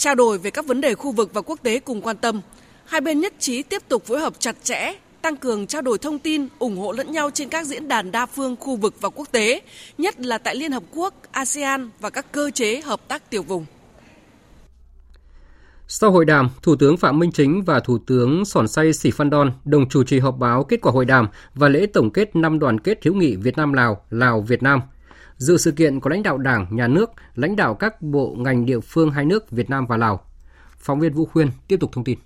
trao 0.00 0.14
đổi 0.14 0.38
về 0.38 0.50
các 0.50 0.66
vấn 0.66 0.80
đề 0.80 0.94
khu 0.94 1.12
vực 1.12 1.30
và 1.34 1.40
quốc 1.40 1.58
tế 1.62 1.78
cùng 1.78 2.00
quan 2.02 2.16
tâm. 2.16 2.40
Hai 2.84 3.00
bên 3.00 3.20
nhất 3.20 3.34
trí 3.38 3.62
tiếp 3.62 3.82
tục 3.88 4.04
phối 4.04 4.20
hợp 4.20 4.32
chặt 4.38 4.56
chẽ, 4.62 4.92
tăng 5.22 5.36
cường 5.36 5.66
trao 5.66 5.82
đổi 5.82 5.98
thông 5.98 6.18
tin, 6.18 6.48
ủng 6.58 6.78
hộ 6.78 6.92
lẫn 6.92 7.12
nhau 7.12 7.30
trên 7.34 7.48
các 7.48 7.66
diễn 7.66 7.88
đàn 7.88 8.12
đa 8.12 8.26
phương 8.26 8.56
khu 8.60 8.76
vực 8.76 8.94
và 9.00 9.08
quốc 9.08 9.28
tế, 9.32 9.60
nhất 9.98 10.20
là 10.20 10.38
tại 10.38 10.56
Liên 10.56 10.72
Hợp 10.72 10.82
Quốc, 10.94 11.14
ASEAN 11.30 11.90
và 12.00 12.10
các 12.10 12.32
cơ 12.32 12.50
chế 12.50 12.80
hợp 12.80 13.08
tác 13.08 13.30
tiểu 13.30 13.42
vùng. 13.42 13.66
Sau 15.88 16.10
hội 16.10 16.24
đàm, 16.24 16.50
Thủ 16.62 16.76
tướng 16.76 16.96
Phạm 16.96 17.18
Minh 17.18 17.32
Chính 17.32 17.62
và 17.62 17.80
Thủ 17.80 17.98
tướng 18.06 18.44
Sòn 18.44 18.68
Say 18.68 18.92
Sĩ 18.92 19.10
Phan 19.10 19.30
Đon 19.30 19.52
đồng 19.64 19.88
chủ 19.88 20.04
trì 20.04 20.18
họp 20.18 20.38
báo 20.38 20.64
kết 20.64 20.80
quả 20.82 20.92
hội 20.92 21.04
đàm 21.04 21.28
và 21.54 21.68
lễ 21.68 21.86
tổng 21.86 22.10
kết 22.10 22.36
năm 22.36 22.58
đoàn 22.58 22.80
kết 22.80 22.98
hữu 23.04 23.14
nghị 23.14 23.36
Việt 23.36 23.56
Nam 23.56 23.72
Lào, 23.72 24.04
Lào 24.10 24.40
Việt 24.40 24.62
Nam– 24.62 24.80
Dự 25.40 25.58
sự 25.58 25.72
kiện 25.72 26.00
có 26.00 26.10
lãnh 26.10 26.22
đạo 26.22 26.38
Đảng, 26.38 26.66
Nhà 26.70 26.88
nước, 26.88 27.10
lãnh 27.34 27.56
đạo 27.56 27.74
các 27.74 28.02
bộ 28.02 28.34
ngành 28.38 28.66
địa 28.66 28.80
phương 28.80 29.10
hai 29.10 29.24
nước 29.24 29.50
Việt 29.50 29.70
Nam 29.70 29.86
và 29.86 29.96
Lào. 29.96 30.20
Phóng 30.78 31.00
viên 31.00 31.12
Vũ 31.12 31.24
Khuyên 31.24 31.50
tiếp 31.68 31.76
tục 31.80 31.90
thông 31.92 32.04
tin. 32.04 32.18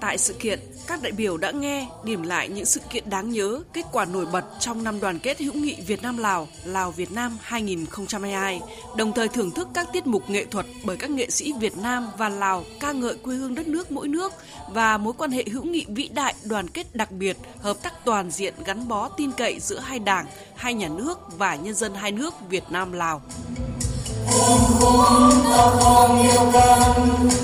Tại 0.00 0.18
sự 0.18 0.34
kiện, 0.38 0.58
các 0.86 1.02
đại 1.02 1.12
biểu 1.12 1.36
đã 1.36 1.50
nghe, 1.50 1.86
điểm 2.04 2.22
lại 2.22 2.48
những 2.48 2.64
sự 2.64 2.80
kiện 2.90 3.10
đáng 3.10 3.30
nhớ, 3.30 3.60
kết 3.72 3.86
quả 3.92 4.04
nổi 4.04 4.26
bật 4.26 4.44
trong 4.60 4.84
năm 4.84 5.00
đoàn 5.00 5.18
kết 5.18 5.40
hữu 5.40 5.54
nghị 5.54 5.76
Việt 5.86 6.02
Nam 6.02 6.18
Lào, 6.18 6.48
Lào 6.64 6.90
Việt 6.90 7.12
Nam 7.12 7.38
2022, 7.42 8.60
đồng 8.96 9.12
thời 9.12 9.28
thưởng 9.28 9.50
thức 9.50 9.68
các 9.74 9.88
tiết 9.92 10.06
mục 10.06 10.30
nghệ 10.30 10.44
thuật 10.44 10.66
bởi 10.84 10.96
các 10.96 11.10
nghệ 11.10 11.30
sĩ 11.30 11.52
Việt 11.60 11.76
Nam 11.76 12.08
và 12.18 12.28
Lào 12.28 12.64
ca 12.80 12.92
ngợi 12.92 13.14
quê 13.16 13.34
hương 13.34 13.54
đất 13.54 13.68
nước 13.68 13.92
mỗi 13.92 14.08
nước 14.08 14.32
và 14.68 14.98
mối 14.98 15.12
quan 15.18 15.30
hệ 15.30 15.44
hữu 15.52 15.64
nghị 15.64 15.84
vĩ 15.88 16.08
đại, 16.08 16.34
đoàn 16.44 16.68
kết 16.68 16.94
đặc 16.94 17.12
biệt, 17.12 17.36
hợp 17.60 17.82
tác 17.82 18.04
toàn 18.04 18.30
diện 18.30 18.54
gắn 18.64 18.88
bó 18.88 19.08
tin 19.08 19.32
cậy 19.32 19.60
giữa 19.60 19.78
hai 19.78 19.98
đảng, 19.98 20.26
hai 20.54 20.74
nhà 20.74 20.88
nước 20.88 21.18
và 21.38 21.56
nhân 21.56 21.74
dân 21.74 21.94
hai 21.94 22.12
nước 22.12 22.34
Việt 22.48 22.64
Nam 22.70 22.92
Lào. 22.92 23.22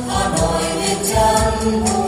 Hà 0.08 0.28
Nội 0.38 2.07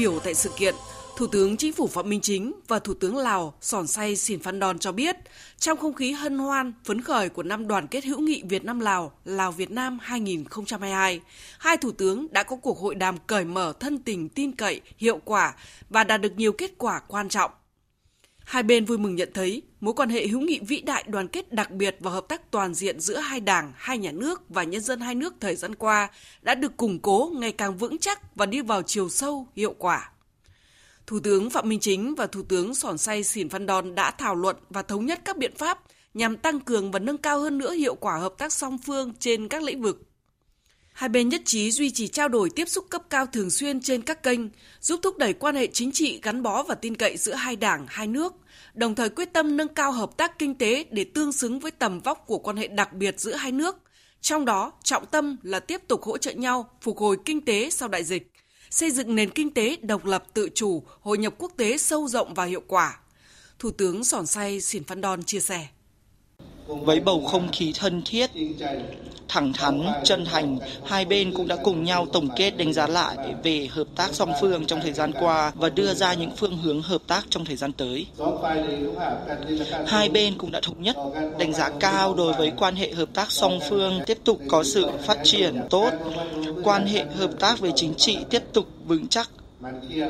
biểu 0.00 0.20
tại 0.24 0.34
sự 0.34 0.50
kiện, 0.56 0.74
Thủ 1.16 1.26
tướng 1.26 1.56
Chính 1.56 1.72
phủ 1.72 1.86
Phạm 1.86 2.08
Minh 2.08 2.20
Chính 2.20 2.52
và 2.68 2.78
Thủ 2.78 2.94
tướng 2.94 3.16
Lào 3.16 3.54
Sòn 3.60 3.86
Say 3.86 4.16
Sìn 4.16 4.40
Phan 4.40 4.58
Đòn 4.58 4.78
cho 4.78 4.92
biết, 4.92 5.16
trong 5.58 5.78
không 5.78 5.94
khí 5.94 6.12
hân 6.12 6.38
hoan, 6.38 6.72
phấn 6.84 7.00
khởi 7.00 7.28
của 7.28 7.42
năm 7.42 7.68
đoàn 7.68 7.86
kết 7.86 8.04
hữu 8.04 8.20
nghị 8.20 8.42
Việt 8.48 8.64
Nam 8.64 8.80
Lào, 8.80 9.12
Lào 9.24 9.52
Việt 9.52 9.70
Nam 9.70 9.98
2022, 10.02 11.20
hai 11.58 11.76
thủ 11.76 11.90
tướng 11.92 12.26
đã 12.30 12.42
có 12.42 12.56
cuộc 12.56 12.78
hội 12.78 12.94
đàm 12.94 13.16
cởi 13.26 13.44
mở 13.44 13.72
thân 13.80 13.98
tình 13.98 14.28
tin 14.28 14.52
cậy, 14.52 14.80
hiệu 14.96 15.20
quả 15.24 15.54
và 15.90 16.04
đạt 16.04 16.20
được 16.20 16.32
nhiều 16.36 16.52
kết 16.52 16.70
quả 16.78 17.00
quan 17.08 17.28
trọng. 17.28 17.50
Hai 18.50 18.62
bên 18.62 18.84
vui 18.84 18.98
mừng 18.98 19.14
nhận 19.14 19.30
thấy 19.34 19.62
mối 19.80 19.94
quan 19.94 20.08
hệ 20.08 20.26
hữu 20.26 20.40
nghị 20.40 20.60
vĩ 20.68 20.80
đại 20.80 21.04
đoàn 21.08 21.28
kết 21.28 21.52
đặc 21.52 21.70
biệt 21.70 21.96
và 22.00 22.10
hợp 22.10 22.28
tác 22.28 22.50
toàn 22.50 22.74
diện 22.74 23.00
giữa 23.00 23.16
hai 23.16 23.40
đảng, 23.40 23.72
hai 23.76 23.98
nhà 23.98 24.12
nước 24.12 24.42
và 24.48 24.64
nhân 24.64 24.80
dân 24.80 25.00
hai 25.00 25.14
nước 25.14 25.34
thời 25.40 25.56
gian 25.56 25.74
qua 25.74 26.10
đã 26.42 26.54
được 26.54 26.76
củng 26.76 26.98
cố 26.98 27.32
ngày 27.34 27.52
càng 27.52 27.76
vững 27.76 27.98
chắc 27.98 28.36
và 28.36 28.46
đi 28.46 28.60
vào 28.60 28.82
chiều 28.82 29.08
sâu, 29.08 29.46
hiệu 29.56 29.74
quả. 29.78 30.12
Thủ 31.06 31.20
tướng 31.20 31.50
Phạm 31.50 31.68
Minh 31.68 31.80
Chính 31.80 32.14
và 32.14 32.26
Thủ 32.26 32.42
tướng 32.42 32.74
Sòn 32.74 32.98
Say 32.98 33.24
sỉn 33.24 33.48
văn 33.48 33.66
Đòn 33.66 33.94
đã 33.94 34.10
thảo 34.10 34.34
luận 34.34 34.56
và 34.70 34.82
thống 34.82 35.06
nhất 35.06 35.20
các 35.24 35.36
biện 35.36 35.52
pháp 35.56 35.80
nhằm 36.14 36.36
tăng 36.36 36.60
cường 36.60 36.90
và 36.90 36.98
nâng 36.98 37.18
cao 37.18 37.40
hơn 37.40 37.58
nữa 37.58 37.72
hiệu 37.72 37.94
quả 37.94 38.16
hợp 38.16 38.34
tác 38.38 38.52
song 38.52 38.78
phương 38.86 39.12
trên 39.18 39.48
các 39.48 39.62
lĩnh 39.62 39.82
vực 39.82 40.09
Hai 40.92 41.08
bên 41.08 41.28
nhất 41.28 41.42
trí 41.44 41.70
duy 41.70 41.90
trì 41.90 42.08
trao 42.08 42.28
đổi 42.28 42.50
tiếp 42.50 42.68
xúc 42.68 42.86
cấp 42.90 43.02
cao 43.10 43.26
thường 43.26 43.50
xuyên 43.50 43.80
trên 43.80 44.02
các 44.02 44.22
kênh, 44.22 44.40
giúp 44.80 45.00
thúc 45.02 45.18
đẩy 45.18 45.32
quan 45.32 45.54
hệ 45.54 45.66
chính 45.66 45.92
trị 45.92 46.20
gắn 46.22 46.42
bó 46.42 46.62
và 46.62 46.74
tin 46.74 46.96
cậy 46.96 47.16
giữa 47.16 47.34
hai 47.34 47.56
đảng, 47.56 47.86
hai 47.88 48.06
nước, 48.06 48.34
đồng 48.74 48.94
thời 48.94 49.08
quyết 49.08 49.32
tâm 49.32 49.56
nâng 49.56 49.74
cao 49.74 49.92
hợp 49.92 50.16
tác 50.16 50.38
kinh 50.38 50.54
tế 50.54 50.84
để 50.90 51.04
tương 51.04 51.32
xứng 51.32 51.58
với 51.60 51.70
tầm 51.70 52.00
vóc 52.00 52.24
của 52.26 52.38
quan 52.38 52.56
hệ 52.56 52.68
đặc 52.68 52.92
biệt 52.92 53.20
giữa 53.20 53.34
hai 53.34 53.52
nước. 53.52 53.76
Trong 54.20 54.44
đó, 54.44 54.72
trọng 54.82 55.06
tâm 55.06 55.36
là 55.42 55.60
tiếp 55.60 55.80
tục 55.88 56.02
hỗ 56.02 56.18
trợ 56.18 56.32
nhau 56.32 56.70
phục 56.80 56.98
hồi 56.98 57.16
kinh 57.24 57.44
tế 57.44 57.70
sau 57.70 57.88
đại 57.88 58.04
dịch, 58.04 58.32
xây 58.70 58.90
dựng 58.90 59.14
nền 59.14 59.30
kinh 59.30 59.54
tế 59.54 59.76
độc 59.82 60.04
lập 60.04 60.24
tự 60.34 60.48
chủ, 60.54 60.82
hội 61.00 61.18
nhập 61.18 61.34
quốc 61.38 61.52
tế 61.56 61.78
sâu 61.78 62.08
rộng 62.08 62.34
và 62.34 62.44
hiệu 62.44 62.62
quả. 62.66 63.00
Thủ 63.58 63.70
tướng 63.70 64.04
Sòn 64.04 64.26
Say 64.26 64.60
Sìn 64.60 64.84
Phan 64.84 65.00
Đon 65.00 65.22
chia 65.22 65.40
sẻ. 65.40 65.66
Với 66.70 67.00
bầu 67.00 67.22
không 67.26 67.48
khí 67.52 67.72
thân 67.78 68.02
thiết, 68.04 68.30
thẳng 69.28 69.52
thắn, 69.52 69.82
chân 70.04 70.24
thành, 70.24 70.58
hai 70.84 71.04
bên 71.04 71.32
cũng 71.34 71.48
đã 71.48 71.56
cùng 71.64 71.84
nhau 71.84 72.06
tổng 72.12 72.28
kết 72.36 72.50
đánh 72.50 72.72
giá 72.72 72.86
lại 72.86 73.16
về 73.42 73.68
hợp 73.70 73.86
tác 73.96 74.14
song 74.14 74.32
phương 74.40 74.66
trong 74.66 74.80
thời 74.80 74.92
gian 74.92 75.12
qua 75.20 75.52
và 75.54 75.68
đưa 75.68 75.94
ra 75.94 76.14
những 76.14 76.30
phương 76.36 76.58
hướng 76.58 76.82
hợp 76.82 77.02
tác 77.06 77.26
trong 77.30 77.44
thời 77.44 77.56
gian 77.56 77.72
tới. 77.72 78.06
Hai 79.86 80.08
bên 80.08 80.38
cũng 80.38 80.50
đã 80.50 80.60
thống 80.62 80.82
nhất 80.82 80.96
đánh 81.38 81.52
giá 81.52 81.70
cao 81.80 82.14
đối 82.14 82.32
với 82.32 82.52
quan 82.56 82.76
hệ 82.76 82.92
hợp 82.92 83.08
tác 83.14 83.32
song 83.32 83.58
phương 83.68 84.00
tiếp 84.06 84.18
tục 84.24 84.38
có 84.48 84.64
sự 84.64 84.86
phát 85.06 85.18
triển 85.24 85.60
tốt, 85.70 85.90
quan 86.64 86.86
hệ 86.86 87.04
hợp 87.04 87.30
tác 87.38 87.60
về 87.60 87.70
chính 87.76 87.94
trị 87.94 88.18
tiếp 88.30 88.42
tục 88.52 88.66
vững 88.86 89.08
chắc, 89.08 89.30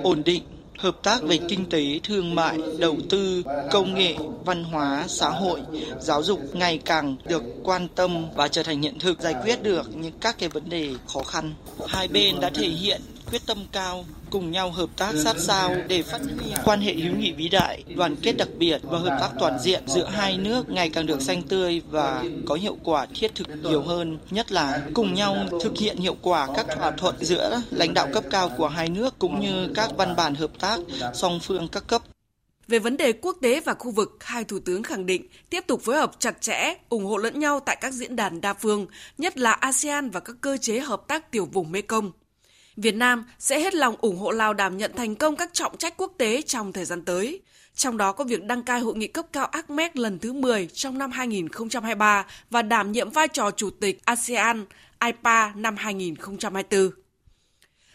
ổn 0.03 0.23
định 0.25 0.43
hợp 0.81 0.97
tác 1.03 1.23
về 1.23 1.39
kinh 1.49 1.71
tế, 1.71 2.01
thương 2.03 2.35
mại, 2.35 2.59
đầu 2.79 2.97
tư, 3.11 3.43
công 3.71 3.95
nghệ, 3.95 4.15
văn 4.45 4.65
hóa, 4.65 5.05
xã 5.09 5.29
hội, 5.29 5.61
giáo 6.01 6.23
dục 6.23 6.41
ngày 6.53 6.79
càng 6.85 7.17
được 7.25 7.43
quan 7.63 7.89
tâm 7.89 8.27
và 8.35 8.49
trở 8.49 8.63
thành 8.63 8.83
hiện 8.83 8.99
thực 8.99 9.21
giải 9.21 9.35
quyết 9.45 9.63
được 9.63 9.97
những 9.97 10.13
các 10.21 10.39
cái 10.39 10.49
vấn 10.49 10.69
đề 10.69 10.95
khó 11.13 11.23
khăn. 11.23 11.55
Hai 11.89 12.09
bên 12.09 12.41
đã 12.41 12.51
thể 12.55 12.69
hiện 12.69 13.01
quyết 13.31 13.47
tâm 13.47 13.59
cao 13.73 14.05
cùng 14.31 14.51
nhau 14.51 14.71
hợp 14.71 14.91
tác 14.97 15.15
sát 15.25 15.37
sao 15.39 15.77
để 15.89 16.03
phát 16.03 16.21
huy 16.23 16.53
quan 16.65 16.81
hệ 16.81 16.95
hữu 16.95 17.15
nghị 17.17 17.33
vĩ 17.33 17.49
đại, 17.49 17.85
đoàn 17.97 18.17
kết 18.23 18.33
đặc 18.33 18.49
biệt 18.59 18.81
và 18.83 18.99
hợp 18.99 19.19
tác 19.21 19.31
toàn 19.41 19.59
diện 19.59 19.83
giữa 19.87 20.07
hai 20.07 20.39
nước 20.39 20.71
ngày 20.71 20.91
càng 20.91 21.07
được 21.07 21.23
xanh 21.23 21.43
tươi 21.43 21.83
và 21.91 22.25
có 22.47 22.55
hiệu 22.55 22.77
quả 22.85 23.07
thiết 23.15 23.35
thực 23.35 23.49
nhiều 23.63 23.83
hơn, 23.83 24.19
nhất 24.31 24.53
là 24.53 24.83
cùng 24.95 25.15
nhau 25.15 25.37
thực 25.63 25.79
hiện 25.79 25.97
hiệu 25.97 26.17
quả 26.23 26.49
các 26.57 26.67
thỏa 26.77 26.91
thuận 26.91 27.15
giữa 27.21 27.63
lãnh 27.71 27.95
đạo 27.95 28.09
cấp 28.13 28.25
cao 28.31 28.51
của 28.57 28.69
hai 28.69 28.89
nước 28.89 29.19
cũng 29.19 29.41
như 29.41 29.69
các 29.75 29.91
văn 29.97 30.17
bản 30.17 30.35
hợp 30.35 30.51
tác 30.61 30.81
song 31.15 31.41
phương 31.43 31.69
các 31.69 31.87
cấp. 31.87 32.03
Về 32.69 32.79
vấn 32.79 32.97
đề 32.97 33.13
quốc 33.13 33.37
tế 33.43 33.61
và 33.61 33.75
khu 33.75 33.91
vực, 33.91 34.17
hai 34.21 34.45
thủ 34.45 34.59
tướng 34.65 34.83
khẳng 34.83 35.07
định 35.07 35.27
tiếp 35.51 35.65
tục 35.67 35.83
phối 35.83 35.97
hợp 35.97 36.13
chặt 36.19 36.41
chẽ, 36.41 36.75
ủng 36.89 37.05
hộ 37.05 37.17
lẫn 37.17 37.41
nhau 37.41 37.61
tại 37.61 37.77
các 37.81 37.93
diễn 37.93 38.17
đàn 38.17 38.41
đa 38.41 38.55
phương, 38.55 38.87
nhất 39.19 39.39
là 39.39 39.53
ASEAN 39.53 40.11
và 40.11 40.21
các 40.21 40.37
cơ 40.41 40.57
chế 40.57 40.81
hợp 40.81 41.03
tác 41.09 41.31
tiểu 41.31 41.49
vùng 41.53 41.73
Mekong. 41.73 42.13
Việt 42.83 42.95
Nam 42.95 43.25
sẽ 43.39 43.61
hết 43.61 43.75
lòng 43.75 43.97
ủng 44.01 44.19
hộ 44.19 44.31
Lào 44.31 44.55
đảm 44.55 44.77
nhận 44.77 44.93
thành 44.97 45.15
công 45.15 45.37
các 45.37 45.55
trọng 45.55 45.77
trách 45.77 45.95
quốc 45.97 46.13
tế 46.19 46.43
trong 46.43 46.73
thời 46.73 46.85
gian 46.85 47.05
tới. 47.05 47.41
Trong 47.75 47.97
đó 47.97 48.13
có 48.13 48.25
việc 48.25 48.45
đăng 48.45 48.63
cai 48.63 48.81
hội 48.81 48.97
nghị 48.97 49.07
cấp 49.07 49.27
cao 49.33 49.47
ACMEC 49.47 49.97
lần 49.97 50.19
thứ 50.19 50.33
10 50.33 50.67
trong 50.67 50.99
năm 50.99 51.11
2023 51.11 52.27
và 52.51 52.63
đảm 52.63 52.93
nhiệm 52.93 53.11
vai 53.11 53.29
trò 53.29 53.51
chủ 53.51 53.71
tịch 53.71 54.01
ASEAN 54.05 54.65
IPA 55.05 55.53
năm 55.57 55.77
2024. 55.77 56.91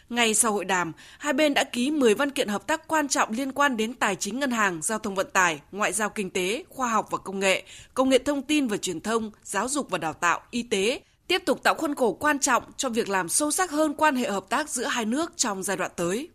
Ngay 0.08 0.34
sau 0.34 0.52
hội 0.52 0.64
đàm, 0.64 0.92
hai 1.18 1.32
bên 1.32 1.54
đã 1.54 1.64
ký 1.64 1.90
10 1.90 2.14
văn 2.14 2.30
kiện 2.30 2.48
hợp 2.48 2.66
tác 2.66 2.88
quan 2.88 3.08
trọng 3.08 3.32
liên 3.32 3.52
quan 3.52 3.76
đến 3.76 3.94
tài 3.94 4.16
chính 4.16 4.40
ngân 4.40 4.50
hàng, 4.50 4.82
giao 4.82 4.98
thông 4.98 5.14
vận 5.14 5.30
tải, 5.32 5.60
ngoại 5.72 5.92
giao 5.92 6.08
kinh 6.08 6.30
tế, 6.30 6.64
khoa 6.68 6.88
học 6.88 7.08
và 7.10 7.18
công 7.18 7.40
nghệ, 7.40 7.64
công 7.94 8.08
nghệ 8.08 8.18
thông 8.18 8.42
tin 8.42 8.66
và 8.66 8.76
truyền 8.76 9.00
thông, 9.00 9.30
giáo 9.42 9.68
dục 9.68 9.90
và 9.90 9.98
đào 9.98 10.12
tạo, 10.12 10.40
y 10.50 10.62
tế, 10.62 11.00
tiếp 11.28 11.42
tục 11.44 11.62
tạo 11.62 11.74
khuôn 11.74 11.94
khổ 11.94 12.12
quan 12.12 12.38
trọng 12.38 12.62
cho 12.76 12.88
việc 12.88 13.08
làm 13.08 13.28
sâu 13.28 13.50
sắc 13.50 13.70
hơn 13.70 13.94
quan 13.94 14.16
hệ 14.16 14.30
hợp 14.30 14.44
tác 14.48 14.68
giữa 14.68 14.84
hai 14.84 15.04
nước 15.04 15.32
trong 15.36 15.62
giai 15.62 15.76
đoạn 15.76 15.90
tới. 15.96 16.28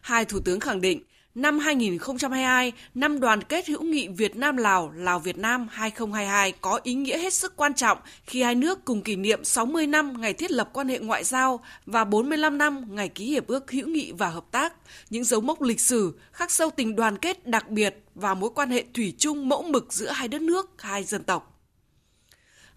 Hai 0.00 0.24
thủ 0.24 0.40
tướng 0.40 0.60
khẳng 0.60 0.80
định, 0.80 1.02
năm 1.34 1.58
2022, 1.58 2.72
năm 2.94 3.20
đoàn 3.20 3.42
kết 3.42 3.68
hữu 3.68 3.82
nghị 3.82 4.08
Việt 4.08 4.36
Nam 4.36 4.56
Lào, 4.56 4.92
Lào 4.94 5.18
Việt 5.18 5.38
Nam 5.38 5.68
2022 5.70 6.52
có 6.52 6.80
ý 6.82 6.94
nghĩa 6.94 7.18
hết 7.18 7.34
sức 7.34 7.56
quan 7.56 7.74
trọng 7.74 7.98
khi 8.26 8.42
hai 8.42 8.54
nước 8.54 8.84
cùng 8.84 9.02
kỷ 9.02 9.16
niệm 9.16 9.44
60 9.44 9.86
năm 9.86 10.20
ngày 10.20 10.32
thiết 10.32 10.50
lập 10.50 10.70
quan 10.72 10.88
hệ 10.88 10.98
ngoại 10.98 11.24
giao 11.24 11.60
và 11.86 12.04
45 12.04 12.58
năm 12.58 12.84
ngày 12.88 13.08
ký 13.08 13.26
hiệp 13.26 13.46
ước 13.46 13.70
hữu 13.70 13.88
nghị 13.88 14.12
và 14.12 14.28
hợp 14.28 14.44
tác, 14.50 14.74
những 15.10 15.24
dấu 15.24 15.40
mốc 15.40 15.62
lịch 15.62 15.80
sử 15.80 16.14
khắc 16.32 16.50
sâu 16.50 16.70
tình 16.70 16.96
đoàn 16.96 17.18
kết 17.18 17.46
đặc 17.46 17.70
biệt 17.70 18.02
và 18.14 18.34
mối 18.34 18.50
quan 18.54 18.70
hệ 18.70 18.84
thủy 18.94 19.14
chung 19.18 19.48
mẫu 19.48 19.62
mực 19.62 19.92
giữa 19.92 20.10
hai 20.10 20.28
đất 20.28 20.42
nước, 20.42 20.70
hai 20.78 21.04
dân 21.04 21.22
tộc. 21.22 21.57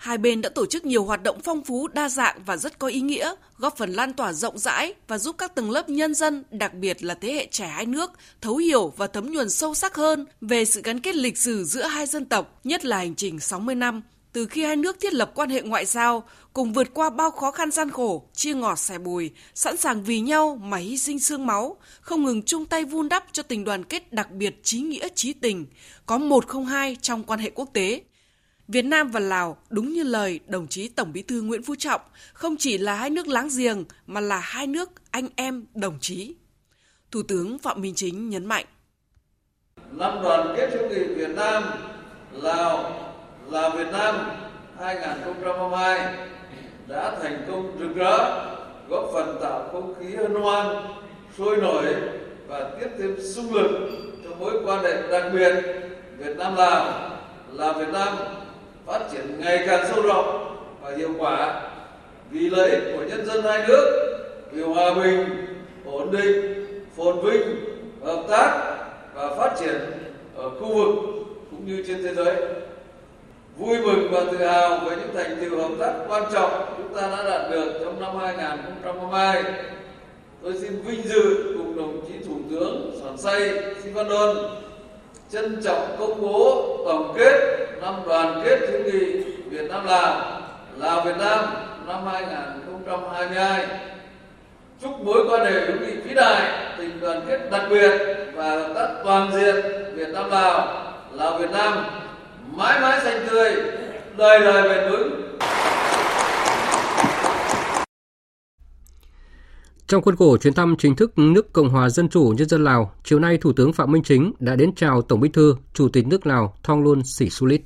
Hai 0.02 0.18
bên 0.18 0.42
đã 0.42 0.50
tổ 0.50 0.66
chức 0.66 0.86
nhiều 0.86 1.04
hoạt 1.04 1.24
động 1.24 1.40
phong 1.44 1.64
phú, 1.64 1.88
đa 1.88 2.10
dạng 2.10 2.44
và 2.46 2.58
rất 2.58 2.80
có 2.80 2.88
ý 2.88 3.02
nghĩa, 3.02 3.34
góp 3.58 3.78
phần 3.78 3.94
lan 3.94 4.14
tỏa 4.14 4.34
rộng 4.34 4.58
rãi 4.58 4.94
và 5.08 5.18
giúp 5.18 5.36
các 5.38 5.56
tầng 5.56 5.72
lớp 5.72 5.90
nhân 5.90 6.14
dân, 6.14 6.44
đặc 6.52 6.74
biệt 6.74 7.04
là 7.04 7.14
thế 7.14 7.34
hệ 7.34 7.48
trẻ 7.52 7.68
hai 7.68 7.86
nước, 7.86 8.12
thấu 8.42 8.58
hiểu 8.58 8.94
và 8.98 9.08
thấm 9.08 9.32
nhuần 9.32 9.50
sâu 9.50 9.74
sắc 9.74 9.96
hơn 9.96 10.26
về 10.42 10.66
sự 10.66 10.82
gắn 10.84 11.00
kết 11.00 11.16
lịch 11.16 11.38
sử 11.38 11.64
giữa 11.64 11.84
hai 11.84 12.06
dân 12.06 12.26
tộc, 12.26 12.60
nhất 12.64 12.86
là 12.86 12.98
hành 12.98 13.16
trình 13.16 13.40
60 13.40 13.76
năm 13.76 14.02
từ 14.34 14.46
khi 14.46 14.64
hai 14.64 14.76
nước 14.76 15.00
thiết 15.00 15.14
lập 15.14 15.32
quan 15.36 15.50
hệ 15.50 15.62
ngoại 15.62 15.86
giao, 15.86 16.24
cùng 16.54 16.74
vượt 16.74 16.94
qua 16.94 17.10
bao 17.10 17.32
khó 17.32 17.52
khăn 17.52 17.72
gian 17.72 17.90
khổ, 17.90 18.24
chia 18.34 18.54
ngọt 18.54 18.80
sẻ 18.80 18.98
bùi, 18.98 19.32
sẵn 19.56 19.78
sàng 19.78 20.04
vì 20.04 20.20
nhau 20.20 20.60
mà 20.64 20.78
hy 20.78 20.98
sinh 20.98 21.20
xương 21.20 21.46
máu, 21.46 21.78
không 22.02 22.26
ngừng 22.26 22.44
chung 22.44 22.66
tay 22.66 22.86
vun 22.86 23.10
đắp 23.10 23.26
cho 23.32 23.44
tình 23.44 23.64
đoàn 23.64 23.84
kết 23.84 24.14
đặc 24.14 24.32
biệt 24.32 24.60
trí 24.64 24.80
nghĩa 24.80 25.08
trí 25.16 25.34
tình, 25.34 25.66
có 26.06 26.18
một 26.18 26.48
không 26.48 26.66
hai 26.66 26.98
trong 27.02 27.24
quan 27.24 27.40
hệ 27.40 27.50
quốc 27.50 27.70
tế. 27.74 28.02
Việt 28.72 28.86
Nam 28.86 29.12
và 29.12 29.20
Lào, 29.20 29.58
đúng 29.70 29.94
như 29.94 30.04
lời 30.04 30.40
đồng 30.48 30.68
chí 30.68 30.90
Tổng 30.90 31.14
Bí 31.14 31.22
thư 31.22 31.42
Nguyễn 31.42 31.64
Phú 31.64 31.76
Trọng, 31.80 32.02
không 32.34 32.56
chỉ 32.60 32.78
là 32.78 32.96
hai 32.96 33.10
nước 33.10 33.28
láng 33.28 33.50
giềng 33.58 33.84
mà 34.08 34.22
là 34.22 34.40
hai 34.40 34.68
nước 34.68 34.90
anh 35.12 35.28
em 35.36 35.66
đồng 35.74 35.98
chí. 36.02 36.36
Thủ 37.12 37.24
tướng 37.28 37.60
Phạm 37.60 37.82
Minh 37.82 37.94
Chính 37.96 38.30
nhấn 38.30 38.46
mạnh. 38.46 38.66
Năm 39.92 40.20
đoàn 40.24 40.54
kết 40.58 40.70
hữu 40.74 40.90
nghị 40.90 41.04
Việt 41.16 41.30
Nam, 41.36 41.64
Lào, 42.32 42.92
Lào 43.50 43.70
Việt 43.70 43.88
Nam 43.92 44.16
2022 44.80 46.28
đã 46.88 47.20
thành 47.22 47.46
công 47.48 47.78
rực 47.80 47.96
rỡ, 47.96 48.46
góp 48.90 49.10
phần 49.14 49.38
tạo 49.42 49.70
không 49.72 49.94
khí 50.00 50.16
hân 50.16 50.36
hoan, 50.36 50.76
sôi 51.38 51.58
nổi 51.58 51.86
và 52.48 52.72
tiếp 52.80 52.88
thêm 53.00 53.16
sung 53.36 53.54
lực 53.54 53.90
cho 54.24 54.36
mối 54.36 54.62
quan 54.66 54.84
hệ 54.84 55.08
đặc 55.12 55.32
biệt 55.34 55.54
Việt 56.18 56.38
Nam 56.38 56.56
Lào, 56.56 57.10
là 57.52 57.74
Việt 57.74 57.90
Nam 57.94 58.18
phát 58.86 59.00
triển 59.12 59.40
ngày 59.40 59.64
càng 59.68 59.86
sâu 59.90 60.02
rộng 60.02 60.58
và 60.82 60.92
hiệu 60.98 61.10
quả 61.20 61.62
vì 62.32 62.50
lợi 62.50 62.70
ích 62.70 62.84
của 62.96 63.04
nhân 63.04 63.26
dân 63.26 63.44
hai 63.44 63.68
nước, 63.68 64.08
vì 64.52 64.62
hòa 64.62 64.94
bình, 64.94 65.26
ổn 65.86 66.12
định, 66.12 66.66
phồn 66.98 67.22
vinh, 67.22 67.42
hợp 68.04 68.24
tác 68.30 68.78
và 69.14 69.36
phát 69.36 69.56
triển 69.60 69.82
ở 70.36 70.50
khu 70.50 70.76
vực 70.76 70.96
cũng 71.52 71.66
như 71.66 71.84
trên 71.88 72.04
thế 72.04 72.14
giới. 72.14 72.36
Vui 73.58 73.78
mừng 73.78 74.12
và 74.12 74.24
tự 74.32 74.38
hào 74.38 74.80
về 74.80 74.96
những 74.96 75.16
thành 75.16 75.38
tựu 75.42 75.58
hợp 75.58 75.76
tác 75.80 75.94
quan 76.08 76.24
trọng 76.34 76.52
chúng 76.78 76.96
ta 76.96 77.02
đã 77.02 77.24
đạt 77.30 77.52
được 77.52 77.74
trong 77.84 78.02
năm 78.02 78.18
2022 78.18 79.44
tôi 80.44 80.54
xin 80.62 80.82
vinh 80.82 81.02
dự 81.04 81.54
cùng 81.58 81.78
đồng 81.78 82.06
chí 82.08 82.26
thủ 82.28 82.36
tướng 82.50 83.00
Sòn 83.04 83.18
Say 83.18 83.54
Sivandon 83.84 84.38
trân 85.32 85.62
trọng 85.64 85.96
công 86.00 86.22
bố 86.22 86.68
tổng 86.86 87.14
kết 87.18 87.68
năm 87.82 87.94
đoàn 88.08 88.42
kết 88.46 88.60
hữu 88.60 88.82
nghị 88.84 89.24
Việt 89.50 89.70
Nam 89.70 89.86
Lào, 89.86 90.42
Lào 90.78 91.02
Việt 91.02 91.18
Nam 91.20 91.40
năm 91.88 92.06
2022. 92.06 93.66
Chúc 94.82 95.06
mối 95.06 95.26
quan 95.30 95.46
hệ 95.46 95.52
hữu 95.52 95.78
nghị 95.80 95.94
vĩ 95.94 96.14
đại, 96.14 96.42
tình 96.78 97.00
đoàn 97.02 97.22
kết 97.28 97.52
đặc 97.52 97.62
biệt 97.70 97.92
và 98.34 98.50
hợp 98.50 98.74
tác 98.76 98.88
toàn 99.04 99.32
diện 99.34 99.56
Việt 99.96 100.10
Nam 100.14 100.30
Lào, 100.30 100.68
Lào 101.12 101.38
Việt 101.38 101.52
Nam 101.52 101.86
mãi 102.56 102.80
mãi 102.82 103.00
xanh 103.04 103.28
tươi, 103.30 103.54
đời 104.18 104.40
đời 104.40 104.70
bền 104.70 104.92
vững. 104.92 105.38
Trong 109.92 110.02
khuôn 110.02 110.16
khổ 110.16 110.38
chuyến 110.38 110.54
thăm 110.54 110.76
chính 110.80 110.96
thức 110.96 111.12
nước 111.18 111.54
Cộng 111.54 111.70
hòa 111.70 111.90
Dân 111.90 112.10
chủ 112.10 112.34
Nhân 112.38 112.50
dân 112.50 112.64
Lào, 112.64 112.94
chiều 113.04 113.20
nay 113.20 113.38
Thủ 113.38 113.54
tướng 113.54 113.74
Phạm 113.74 113.92
Minh 113.92 114.04
Chính 114.04 114.34
đã 114.40 114.56
đến 114.56 114.76
chào 114.76 115.02
Tổng 115.02 115.20
Bí 115.20 115.30
thư, 115.34 115.56
Chủ 115.74 115.90
tịch 115.90 116.08
nước 116.08 116.28
Lào 116.28 116.58
Thongloun 116.64 117.02
Sisoulith. 117.04 117.62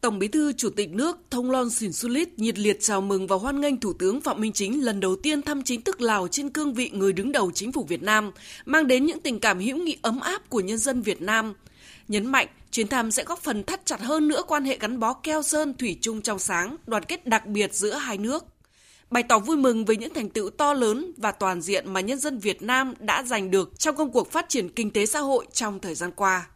Tổng 0.00 0.18
Bí 0.18 0.28
thư 0.28 0.52
Chủ 0.52 0.70
tịch 0.70 0.90
nước 0.90 1.16
Thông 1.30 1.50
Lon 1.50 1.70
su 1.70 1.90
Sulit 1.90 2.38
nhiệt 2.38 2.58
liệt 2.58 2.78
chào 2.80 3.00
mừng 3.00 3.26
và 3.26 3.36
hoan 3.36 3.60
nghênh 3.60 3.80
Thủ 3.80 3.92
tướng 3.92 4.20
Phạm 4.20 4.40
Minh 4.40 4.52
Chính 4.52 4.84
lần 4.84 5.00
đầu 5.00 5.16
tiên 5.16 5.42
thăm 5.42 5.62
chính 5.62 5.82
thức 5.82 6.00
Lào 6.00 6.28
trên 6.28 6.50
cương 6.50 6.74
vị 6.74 6.90
người 6.92 7.12
đứng 7.12 7.32
đầu 7.32 7.50
chính 7.54 7.72
phủ 7.72 7.84
Việt 7.88 8.02
Nam, 8.02 8.30
mang 8.64 8.86
đến 8.86 9.06
những 9.06 9.20
tình 9.20 9.40
cảm 9.40 9.58
hữu 9.58 9.76
nghị 9.76 9.96
ấm 10.02 10.20
áp 10.20 10.50
của 10.50 10.60
nhân 10.60 10.78
dân 10.78 11.02
Việt 11.02 11.22
Nam. 11.22 11.54
Nhấn 12.08 12.26
mạnh, 12.26 12.46
chuyến 12.70 12.88
thăm 12.88 13.10
sẽ 13.10 13.24
góp 13.24 13.38
phần 13.38 13.64
thắt 13.64 13.86
chặt 13.86 14.00
hơn 14.00 14.28
nữa 14.28 14.42
quan 14.48 14.64
hệ 14.64 14.78
gắn 14.78 15.00
bó 15.00 15.12
keo 15.12 15.42
sơn 15.42 15.74
thủy 15.78 15.98
chung 16.00 16.20
trong 16.20 16.38
sáng, 16.38 16.76
đoàn 16.86 17.02
kết 17.02 17.26
đặc 17.26 17.46
biệt 17.46 17.74
giữa 17.74 17.94
hai 17.94 18.18
nước. 18.18 18.44
Bày 19.12 19.22
tỏ 19.22 19.38
vui 19.38 19.56
mừng 19.56 19.84
với 19.84 19.96
những 19.96 20.14
thành 20.14 20.28
tựu 20.28 20.50
to 20.50 20.74
lớn 20.74 21.12
và 21.16 21.32
toàn 21.32 21.60
diện 21.60 21.92
mà 21.92 22.00
nhân 22.00 22.18
dân 22.18 22.38
Việt 22.38 22.62
Nam 22.62 22.94
đã 23.00 23.22
giành 23.22 23.50
được 23.50 23.78
trong 23.78 23.96
công 23.96 24.12
cuộc 24.12 24.32
phát 24.32 24.48
triển 24.48 24.68
kinh 24.68 24.90
tế 24.90 25.06
xã 25.06 25.20
hội 25.20 25.46
trong 25.52 25.80
thời 25.80 25.94
gian 25.94 26.10
qua. 26.16 26.46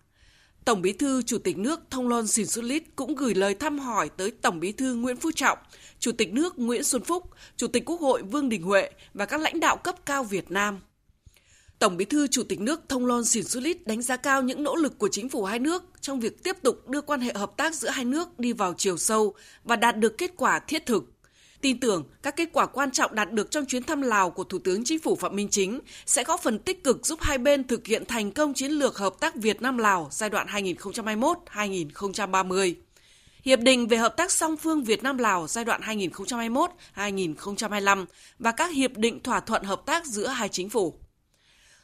Tổng 0.64 0.82
Bí 0.82 0.92
thư 0.92 1.22
Chủ 1.22 1.38
tịch 1.38 1.58
nước 1.58 1.80
Thông 1.90 2.08
Lon 2.08 2.26
Xin 2.26 2.46
Xuất 2.46 2.64
Lít 2.64 2.82
cũng 2.96 3.14
gửi 3.14 3.34
lời 3.34 3.54
thăm 3.54 3.78
hỏi 3.78 4.10
tới 4.16 4.30
Tổng 4.30 4.60
Bí 4.60 4.72
thư 4.72 4.94
Nguyễn 4.94 5.16
Phú 5.16 5.30
Trọng, 5.34 5.58
Chủ 5.98 6.12
tịch 6.12 6.32
nước 6.32 6.58
Nguyễn 6.58 6.84
Xuân 6.84 7.02
Phúc, 7.02 7.30
Chủ 7.56 7.66
tịch 7.66 7.84
Quốc 7.86 8.00
hội 8.00 8.22
Vương 8.22 8.48
Đình 8.48 8.62
Huệ 8.62 8.90
và 9.14 9.26
các 9.26 9.40
lãnh 9.40 9.60
đạo 9.60 9.76
cấp 9.76 10.06
cao 10.06 10.24
Việt 10.24 10.50
Nam. 10.50 10.80
Tổng 11.78 11.96
Bí 11.96 12.04
thư 12.04 12.26
Chủ 12.26 12.42
tịch 12.42 12.60
nước 12.60 12.80
Thông 12.88 13.06
Lon 13.06 13.24
Xin 13.24 13.44
Xuất 13.44 13.62
Lít 13.62 13.86
đánh 13.86 14.02
giá 14.02 14.16
cao 14.16 14.42
những 14.42 14.62
nỗ 14.62 14.76
lực 14.76 14.98
của 14.98 15.08
chính 15.08 15.28
phủ 15.28 15.44
hai 15.44 15.58
nước 15.58 15.82
trong 16.00 16.20
việc 16.20 16.42
tiếp 16.42 16.56
tục 16.62 16.88
đưa 16.88 17.00
quan 17.00 17.20
hệ 17.20 17.32
hợp 17.34 17.56
tác 17.56 17.74
giữa 17.74 17.88
hai 17.88 18.04
nước 18.04 18.38
đi 18.38 18.52
vào 18.52 18.74
chiều 18.78 18.98
sâu 18.98 19.34
và 19.64 19.76
đạt 19.76 19.96
được 19.98 20.18
kết 20.18 20.32
quả 20.36 20.58
thiết 20.58 20.86
thực 20.86 21.15
tin 21.66 21.80
tưởng 21.80 22.04
các 22.22 22.36
kết 22.36 22.48
quả 22.52 22.66
quan 22.66 22.90
trọng 22.90 23.14
đạt 23.14 23.32
được 23.32 23.50
trong 23.50 23.66
chuyến 23.66 23.82
thăm 23.82 24.02
Lào 24.02 24.30
của 24.30 24.44
Thủ 24.44 24.58
tướng 24.58 24.84
Chính 24.84 24.98
phủ 24.98 25.16
Phạm 25.16 25.36
Minh 25.36 25.48
Chính 25.50 25.80
sẽ 26.06 26.24
góp 26.24 26.42
phần 26.42 26.58
tích 26.58 26.84
cực 26.84 27.06
giúp 27.06 27.18
hai 27.22 27.38
bên 27.38 27.66
thực 27.66 27.86
hiện 27.86 28.04
thành 28.04 28.30
công 28.30 28.54
chiến 28.54 28.70
lược 28.70 28.98
hợp 28.98 29.14
tác 29.20 29.36
Việt 29.36 29.62
Nam 29.62 29.78
Lào 29.78 30.08
giai 30.10 30.30
đoạn 30.30 30.46
2021-2030. 30.46 32.74
Hiệp 33.44 33.60
định 33.60 33.88
về 33.88 33.96
hợp 33.96 34.16
tác 34.16 34.32
song 34.32 34.56
phương 34.56 34.84
Việt 34.84 35.02
Nam 35.02 35.18
Lào 35.18 35.46
giai 35.46 35.64
đoạn 35.64 35.80
2021-2025 36.96 38.04
và 38.38 38.52
các 38.52 38.72
hiệp 38.72 38.96
định 38.96 39.22
thỏa 39.22 39.40
thuận 39.40 39.62
hợp 39.62 39.82
tác 39.86 40.06
giữa 40.06 40.26
hai 40.26 40.48
chính 40.48 40.68
phủ. 40.68 40.94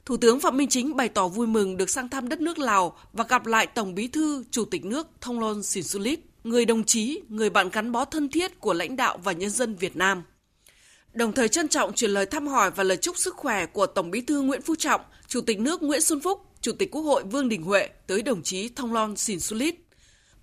Thủ 0.05 0.17
tướng 0.17 0.41
Phạm 0.41 0.57
Minh 0.57 0.69
Chính 0.69 0.97
bày 0.97 1.09
tỏ 1.09 1.29
vui 1.29 1.47
mừng 1.47 1.77
được 1.77 1.91
sang 1.91 2.09
thăm 2.09 2.29
đất 2.29 2.41
nước 2.41 2.59
Lào 2.59 2.97
và 3.12 3.25
gặp 3.29 3.47
lại 3.47 3.67
Tổng 3.67 3.95
Bí 3.95 4.09
thư 4.09 4.45
Chủ 4.51 4.65
tịch 4.65 4.85
nước 4.85 5.09
Thông 5.21 5.41
Lôn 5.41 5.62
Sinsulit, 5.62 6.21
người 6.44 6.64
đồng 6.64 6.84
chí, 6.84 7.20
người 7.28 7.50
bạn 7.50 7.68
gắn 7.72 7.92
bó 7.92 8.04
thân 8.04 8.28
thiết 8.28 8.61
của 8.61 8.72
lãnh 8.72 8.96
đạo 8.96 9.18
và 9.25 9.32
nhân 9.32 9.50
dân 9.50 9.75
Việt 9.75 9.96
Nam. 9.96 10.22
Đồng 11.12 11.32
thời 11.32 11.49
trân 11.49 11.68
trọng 11.68 11.92
truyền 11.92 12.11
lời 12.11 12.26
thăm 12.26 12.46
hỏi 12.46 12.70
và 12.70 12.84
lời 12.84 12.96
chúc 12.96 13.16
sức 13.16 13.34
khỏe 13.37 13.66
của 13.66 13.87
Tổng 13.87 14.11
Bí 14.11 14.20
thư 14.20 14.42
Nguyễn 14.42 14.62
Phú 14.62 14.75
Trọng, 14.75 15.00
Chủ 15.28 15.40
tịch 15.40 15.61
nước 15.61 15.82
Nguyễn 15.82 16.00
Xuân 16.00 16.20
Phúc, 16.20 16.40
Chủ 16.61 16.72
tịch 16.72 16.90
Quốc 16.90 17.02
hội 17.02 17.22
Vương 17.25 17.49
Đình 17.49 17.62
Huệ 17.62 17.88
tới 18.06 18.22
đồng 18.22 18.42
chí 18.42 18.68
Thông 18.68 18.92
Lon 18.92 19.16
Sinsulit. 19.16 19.75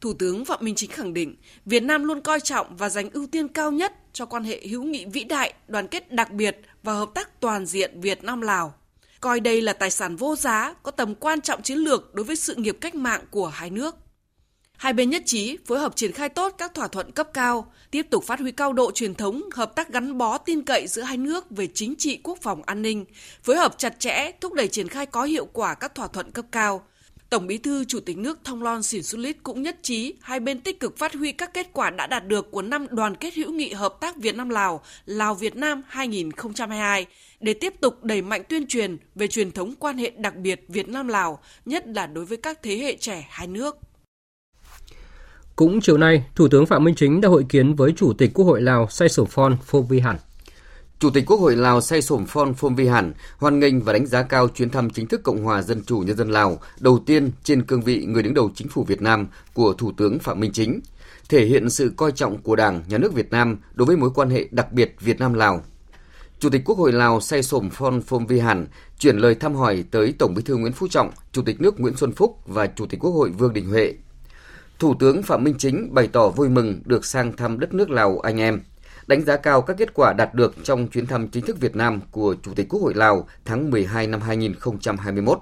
Thủ 0.02 0.14
tướng 0.14 0.46
Phạm 0.46 0.60
Minh 0.62 0.76
Chính 0.76 0.92
khẳng 0.92 1.14
định, 1.14 1.36
Việt 1.66 1.84
Nam 1.84 2.04
luôn 2.04 2.22
coi 2.22 2.40
trọng 2.40 2.78
và 2.78 2.90
dành 2.90 3.10
ưu 3.10 3.28
tiên 3.28 3.48
cao 3.48 3.72
nhất 3.72 3.94
cho 4.14 4.26
quan 4.26 4.44
hệ 4.44 4.62
hữu 4.68 4.84
nghị 4.84 5.06
vĩ 5.06 5.24
đại, 5.24 5.54
đoàn 5.68 5.88
kết 5.88 6.12
đặc 6.12 6.32
biệt 6.32 6.62
và 6.84 6.94
hợp 6.94 7.10
tác 7.16 7.40
toàn 7.40 7.66
diện 7.66 8.02
Việt 8.02 8.24
Nam 8.24 8.42
Lào 8.42 8.74
coi 9.22 9.40
đây 9.40 9.62
là 9.62 9.74
tài 9.74 9.92
sản 9.92 10.16
vô 10.16 10.36
giá, 10.36 10.74
có 10.84 10.92
tầm 10.92 11.16
quan 11.16 11.42
trọng 11.42 11.62
chiến 11.62 11.78
lược 11.78 12.14
đối 12.14 12.24
với 12.24 12.36
sự 12.36 12.56
nghiệp 12.56 12.78
cách 12.82 12.96
mạng 12.96 13.22
của 13.32 13.48
hai 13.48 13.70
nước. 13.70 13.96
Hai 14.80 14.94
bên 14.94 15.10
nhất 15.10 15.24
trí 15.26 15.58
phối 15.66 15.80
hợp 15.80 15.96
triển 15.96 16.12
khai 16.12 16.30
tốt 16.30 16.56
các 16.58 16.74
thỏa 16.74 16.88
thuận 16.88 17.12
cấp 17.12 17.28
cao, 17.34 17.72
tiếp 17.92 18.06
tục 18.10 18.24
phát 18.24 18.40
huy 18.40 18.52
cao 18.52 18.74
độ 18.74 18.92
truyền 18.92 19.16
thống 19.16 19.42
hợp 19.54 19.76
tác 19.76 19.94
gắn 19.94 20.18
bó 20.18 20.38
tin 20.38 20.64
cậy 20.64 20.88
giữa 20.88 21.02
hai 21.02 21.18
nước 21.18 21.50
về 21.50 21.68
chính 21.68 21.96
trị 21.98 22.20
quốc 22.24 22.38
phòng 22.42 22.62
an 22.66 22.82
ninh, 22.82 23.06
phối 23.44 23.56
hợp 23.56 23.78
chặt 23.78 24.00
chẽ 24.00 24.32
thúc 24.42 24.54
đẩy 24.54 24.68
triển 24.68 24.88
khai 24.88 25.06
có 25.06 25.24
hiệu 25.24 25.46
quả 25.54 25.74
các 25.74 25.96
thỏa 25.96 26.08
thuận 26.08 26.32
cấp 26.32 26.46
cao, 26.52 26.84
Tổng 27.30 27.48
Bí 27.48 27.58
thư 27.58 27.86
Chủ 27.86 28.00
tịch 28.00 28.18
nước 28.18 28.40
Thông 28.44 28.64
Lon 28.64 28.84
Xỉn 28.84 29.04
Sulit 29.04 29.44
cũng 29.44 29.62
nhất 29.62 29.78
trí 29.82 30.14
hai 30.22 30.40
bên 30.40 30.62
tích 30.62 30.80
cực 30.80 30.98
phát 30.98 31.14
huy 31.14 31.32
các 31.32 31.54
kết 31.54 31.70
quả 31.74 31.90
đã 31.90 32.08
đạt 32.08 32.28
được 32.28 32.52
của 32.52 32.62
năm 32.62 32.88
đoàn 32.90 33.16
kết 33.16 33.36
hữu 33.36 33.52
nghị 33.52 33.74
hợp 33.74 33.98
tác 34.02 34.16
Việt 34.16 34.36
Nam 34.36 34.50
Lào, 34.50 34.82
Lào 35.06 35.36
Việt 35.36 35.56
Nam 35.56 35.82
2022 35.88 37.06
để 37.40 37.54
tiếp 37.54 37.74
tục 37.82 38.04
đẩy 38.04 38.22
mạnh 38.22 38.44
tuyên 38.50 38.68
truyền 38.68 38.98
về 39.16 39.28
truyền 39.28 39.52
thống 39.52 39.74
quan 39.80 39.98
hệ 39.98 40.10
đặc 40.10 40.36
biệt 40.36 40.66
Việt 40.68 40.90
Nam 40.90 41.08
Lào, 41.08 41.40
nhất 41.66 41.84
là 41.88 42.08
đối 42.08 42.26
với 42.26 42.38
các 42.38 42.64
thế 42.64 42.78
hệ 42.78 42.96
trẻ 42.96 43.28
hai 43.30 43.48
nước. 43.48 43.78
Cũng 45.60 45.82
chiều 45.82 45.98
nay, 45.98 46.24
Thủ 46.36 46.48
tướng 46.48 46.66
Phạm 46.66 46.84
Minh 46.84 46.96
Chính 46.96 47.22
đã 47.22 47.30
hội 47.30 47.46
kiến 47.50 47.76
với 47.76 47.94
Chủ 47.98 48.14
tịch 48.14 48.32
Quốc 48.34 48.46
hội 48.46 48.62
Lào 48.62 48.88
Say 48.90 49.10
Sổm 49.10 49.28
Phon 49.28 49.58
Phô 49.66 49.82
Vi 49.82 50.00
Hẳn. 50.00 50.18
Chủ 51.00 51.10
tịch 51.10 51.26
Quốc 51.26 51.38
hội 51.38 51.56
Lào 51.56 51.82
Say 51.82 52.02
Sổm 52.02 52.26
Phon 52.26 52.54
Phom 52.54 52.76
Vi 52.76 52.88
Hẳn 52.88 53.14
hoan 53.38 53.60
nghênh 53.60 53.82
và 53.82 53.94
đánh 53.94 54.06
giá 54.06 54.24
cao 54.24 54.48
chuyến 54.48 54.70
thăm 54.70 54.90
chính 54.90 55.08
thức 55.08 55.24
Cộng 55.24 55.44
hòa 55.44 55.62
Dân 55.62 55.84
chủ 55.86 56.00
Nhân 56.00 56.18
dân 56.18 56.30
Lào 56.30 56.60
đầu 56.80 57.00
tiên 57.06 57.32
trên 57.44 57.64
cương 57.64 57.82
vị 57.82 58.06
người 58.06 58.24
đứng 58.24 58.34
đầu 58.34 58.52
chính 58.56 58.68
phủ 58.68 58.84
Việt 58.84 59.02
Nam 59.02 59.28
của 59.54 59.74
Thủ 59.74 59.92
tướng 59.98 60.20
Phạm 60.20 60.40
Minh 60.40 60.52
Chính, 60.52 60.80
thể 61.30 61.46
hiện 61.46 61.70
sự 61.70 61.94
coi 61.98 62.12
trọng 62.12 62.38
của 62.38 62.56
Đảng, 62.56 62.84
Nhà 62.88 62.98
nước 62.98 63.14
Việt 63.14 63.32
Nam 63.32 63.58
đối 63.74 63.86
với 63.86 63.98
mối 63.98 64.10
quan 64.16 64.30
hệ 64.30 64.48
đặc 64.52 64.72
biệt 64.72 64.96
Việt 65.00 65.20
Nam-Lào. 65.20 65.62
Chủ 66.40 66.50
tịch 66.50 66.62
Quốc 66.66 66.78
hội 66.78 66.92
Lào 66.92 67.22
Say 67.22 67.44
Sổm 67.44 67.70
Phon 67.70 68.02
Phom 68.02 68.26
Vi 68.26 68.40
Hẳn 68.40 68.68
chuyển 69.00 69.18
lời 69.18 69.36
thăm 69.36 69.56
hỏi 69.56 69.84
tới 69.92 70.14
Tổng 70.20 70.34
bí 70.34 70.42
thư 70.42 70.58
Nguyễn 70.58 70.74
Phú 70.74 70.88
Trọng, 70.88 71.12
Chủ 71.32 71.42
tịch 71.42 71.62
nước 71.62 71.80
Nguyễn 71.80 71.98
Xuân 71.98 72.12
Phúc 72.12 72.38
và 72.46 72.68
Chủ 72.68 72.86
tịch 72.86 73.00
Quốc 73.00 73.12
hội 73.12 73.30
Vương 73.30 73.54
Đình 73.54 73.70
Huệ. 73.70 73.94
Thủ 74.80 74.94
tướng 75.00 75.24
Phạm 75.24 75.44
Minh 75.44 75.56
Chính 75.58 75.94
bày 75.94 76.08
tỏ 76.08 76.30
vui 76.30 76.50
mừng 76.50 76.82
được 76.86 77.06
sang 77.06 77.36
thăm 77.36 77.60
đất 77.60 77.74
nước 77.74 77.90
Lào 77.90 78.20
anh 78.20 78.40
em– 78.40 78.62
đánh 79.10 79.26
giá 79.26 79.38
cao 79.38 79.62
các 79.62 79.78
kết 79.78 79.94
quả 79.94 80.14
đạt 80.14 80.34
được 80.34 80.56
trong 80.64 80.88
chuyến 80.88 81.06
thăm 81.06 81.28
chính 81.28 81.46
thức 81.46 81.60
Việt 81.60 81.76
Nam 81.76 82.00
của 82.12 82.36
Chủ 82.44 82.54
tịch 82.56 82.70
Quốc 82.70 82.82
hội 82.82 82.94
Lào 82.94 83.28
tháng 83.46 83.72
12 83.72 84.08
năm 84.08 84.22
2021, 84.22 85.40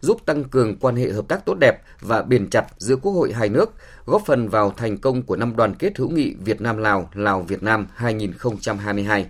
giúp 0.00 0.26
tăng 0.26 0.44
cường 0.44 0.76
quan 0.76 0.96
hệ 0.96 1.10
hợp 1.10 1.28
tác 1.28 1.44
tốt 1.46 1.54
đẹp 1.60 1.82
và 2.00 2.22
bền 2.22 2.50
chặt 2.50 2.66
giữa 2.78 2.96
Quốc 2.96 3.12
hội 3.12 3.32
hai 3.32 3.48
nước, 3.48 3.72
góp 4.06 4.22
phần 4.26 4.48
vào 4.48 4.70
thành 4.76 4.98
công 4.98 5.22
của 5.22 5.36
năm 5.36 5.56
đoàn 5.56 5.74
kết 5.74 5.98
hữu 5.98 6.10
nghị 6.10 6.34
Việt 6.34 6.60
Nam 6.60 6.76
Lào, 6.76 7.10
Lào 7.14 7.42
Việt 7.42 7.62
Nam 7.62 7.86
2022. 7.94 9.26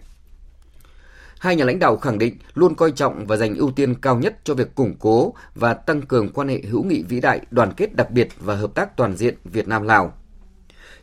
Hai 1.42 1.56
nhà 1.56 1.64
lãnh 1.64 1.78
đạo 1.78 1.96
khẳng 1.96 2.18
định 2.18 2.36
luôn 2.54 2.74
coi 2.74 2.90
trọng 2.90 3.26
và 3.26 3.36
dành 3.36 3.56
ưu 3.56 3.70
tiên 3.70 3.94
cao 3.94 4.18
nhất 4.18 4.38
cho 4.44 4.54
việc 4.54 4.74
củng 4.74 4.94
cố 4.98 5.34
và 5.54 5.74
tăng 5.74 6.02
cường 6.02 6.28
quan 6.32 6.48
hệ 6.48 6.62
hữu 6.70 6.84
nghị 6.84 7.02
vĩ 7.02 7.20
đại, 7.20 7.40
đoàn 7.50 7.72
kết 7.76 7.96
đặc 7.96 8.10
biệt 8.10 8.28
và 8.40 8.54
hợp 8.54 8.74
tác 8.74 8.96
toàn 8.96 9.16
diện 9.16 9.34
Việt 9.44 9.68
Nam 9.68 9.82
Lào 9.82 10.12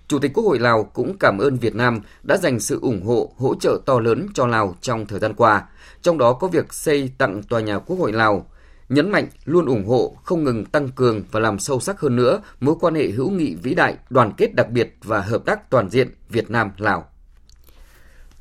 Chủ 0.07 0.19
tịch 0.19 0.31
Quốc 0.33 0.43
hội 0.43 0.59
Lào 0.59 0.83
cũng 0.83 1.17
cảm 1.19 1.37
ơn 1.37 1.57
Việt 1.57 1.75
Nam 1.75 2.01
đã 2.23 2.37
dành 2.37 2.59
sự 2.59 2.79
ủng 2.81 3.05
hộ, 3.05 3.33
hỗ 3.37 3.55
trợ 3.55 3.79
to 3.85 3.99
lớn 3.99 4.27
cho 4.33 4.47
Lào 4.47 4.75
trong 4.81 5.05
thời 5.05 5.19
gian 5.19 5.33
qua, 5.33 5.65
trong 6.01 6.17
đó 6.17 6.33
có 6.33 6.47
việc 6.47 6.73
xây 6.73 7.11
tặng 7.17 7.43
tòa 7.43 7.59
nhà 7.59 7.79
Quốc 7.79 7.99
hội 7.99 8.11
Lào, 8.11 8.45
nhấn 8.89 9.11
mạnh 9.11 9.27
luôn 9.45 9.65
ủng 9.65 9.85
hộ, 9.87 10.17
không 10.23 10.43
ngừng 10.43 10.65
tăng 10.65 10.89
cường 10.89 11.23
và 11.31 11.39
làm 11.39 11.59
sâu 11.59 11.79
sắc 11.79 11.99
hơn 11.99 12.15
nữa 12.15 12.41
mối 12.59 12.75
quan 12.79 12.95
hệ 12.95 13.09
hữu 13.09 13.29
nghị 13.29 13.55
vĩ 13.55 13.73
đại, 13.73 13.97
đoàn 14.09 14.31
kết 14.37 14.55
đặc 14.55 14.69
biệt 14.69 14.95
và 15.03 15.21
hợp 15.21 15.41
tác 15.45 15.69
toàn 15.69 15.89
diện 15.89 16.09
Việt 16.29 16.49
Nam-Lào. 16.51 17.08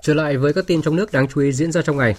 Trở 0.03 0.15
lại 0.15 0.37
với 0.37 0.53
các 0.53 0.67
tin 0.67 0.83
trong 0.83 0.97
nước 0.97 1.13
đáng 1.13 1.29
chú 1.29 1.41
ý 1.41 1.53
diễn 1.53 1.73
ra 1.73 1.83
trong 1.83 1.97
ngày. 1.97 2.15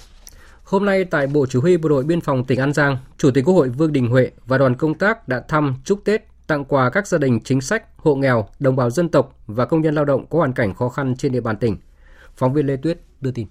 Hôm 0.64 0.86
nay 0.86 1.06
tại 1.06 1.28
Bộ 1.28 1.46
Chỉ 1.50 1.60
huy 1.60 1.78
Bộ 1.78 1.90
đội 1.90 2.04
Biên 2.04 2.22
phòng 2.22 2.46
tỉnh 2.46 2.60
An 2.60 2.74
Giang, 2.74 2.98
Chủ 3.18 3.32
tịch 3.32 3.46
Quốc 3.46 3.54
hội 3.54 3.70
Vương 3.70 3.94
Đình 3.94 4.08
Huệ 4.08 4.32
và 4.46 4.58
đoàn 4.58 4.76
công 4.76 4.94
tác 4.94 5.28
đã 5.28 5.44
thăm 5.48 5.76
chúc 5.86 6.02
Tết 6.06 6.22
tặng 6.48 6.66
quà 6.66 6.90
các 6.90 7.08
gia 7.08 7.18
đình 7.18 7.40
chính 7.44 7.62
sách, 7.62 7.84
hộ 7.98 8.16
nghèo, 8.16 8.48
đồng 8.60 8.76
bào 8.76 8.90
dân 8.90 9.10
tộc 9.10 9.40
và 9.48 9.66
công 9.66 9.82
nhân 9.82 9.96
lao 9.96 10.06
động 10.06 10.26
có 10.30 10.38
hoàn 10.38 10.54
cảnh 10.54 10.74
khó 10.74 10.90
khăn 10.90 11.16
trên 11.16 11.32
địa 11.32 11.42
bàn 11.42 11.58
tỉnh. 11.58 11.78
Phóng 12.38 12.54
viên 12.54 12.68
Lê 12.68 12.76
Tuyết 12.76 13.00
đưa 13.22 13.32
tin. 13.32 13.48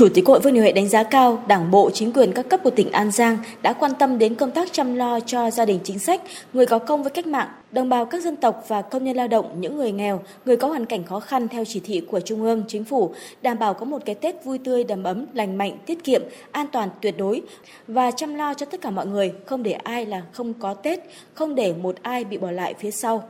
Chủ 0.00 0.08
tịch 0.14 0.26
Hội 0.26 0.40
Vương 0.40 0.52
Đình 0.52 0.62
Huệ 0.62 0.72
đánh 0.72 0.88
giá 0.88 1.02
cao 1.02 1.42
Đảng 1.46 1.70
bộ, 1.70 1.90
chính 1.90 2.12
quyền 2.12 2.32
các 2.32 2.48
cấp 2.48 2.60
của 2.64 2.70
tỉnh 2.70 2.92
An 2.92 3.10
Giang 3.10 3.38
đã 3.62 3.72
quan 3.72 3.92
tâm 3.98 4.18
đến 4.18 4.34
công 4.34 4.50
tác 4.50 4.72
chăm 4.72 4.94
lo 4.94 5.20
cho 5.20 5.50
gia 5.50 5.64
đình 5.64 5.78
chính 5.84 5.98
sách, 5.98 6.22
người 6.52 6.66
có 6.66 6.78
công 6.78 7.02
với 7.02 7.10
cách 7.10 7.26
mạng, 7.26 7.48
đồng 7.72 7.88
bào 7.88 8.04
các 8.04 8.22
dân 8.22 8.36
tộc 8.36 8.64
và 8.68 8.82
công 8.82 9.04
nhân 9.04 9.16
lao 9.16 9.28
động, 9.28 9.60
những 9.60 9.76
người 9.76 9.92
nghèo, 9.92 10.20
người 10.44 10.56
có 10.56 10.68
hoàn 10.68 10.86
cảnh 10.86 11.04
khó 11.04 11.20
khăn 11.20 11.48
theo 11.48 11.64
chỉ 11.64 11.80
thị 11.80 12.00
của 12.10 12.20
Trung 12.20 12.42
ương, 12.42 12.62
Chính 12.68 12.84
phủ, 12.84 13.14
đảm 13.42 13.58
bảo 13.58 13.74
có 13.74 13.84
một 13.84 13.98
cái 14.04 14.14
Tết 14.14 14.44
vui 14.44 14.58
tươi, 14.58 14.84
đầm 14.84 15.04
ấm, 15.04 15.26
lành 15.34 15.58
mạnh, 15.58 15.78
tiết 15.86 16.04
kiệm, 16.04 16.22
an 16.52 16.66
toàn 16.72 16.88
tuyệt 17.00 17.14
đối 17.18 17.42
và 17.88 18.10
chăm 18.10 18.34
lo 18.34 18.54
cho 18.54 18.66
tất 18.66 18.80
cả 18.80 18.90
mọi 18.90 19.06
người, 19.06 19.32
không 19.46 19.62
để 19.62 19.72
ai 19.72 20.06
là 20.06 20.22
không 20.32 20.54
có 20.54 20.74
Tết, 20.74 21.00
không 21.34 21.54
để 21.54 21.74
một 21.82 21.96
ai 22.02 22.24
bị 22.24 22.38
bỏ 22.38 22.50
lại 22.50 22.74
phía 22.78 22.90
sau. 22.90 23.22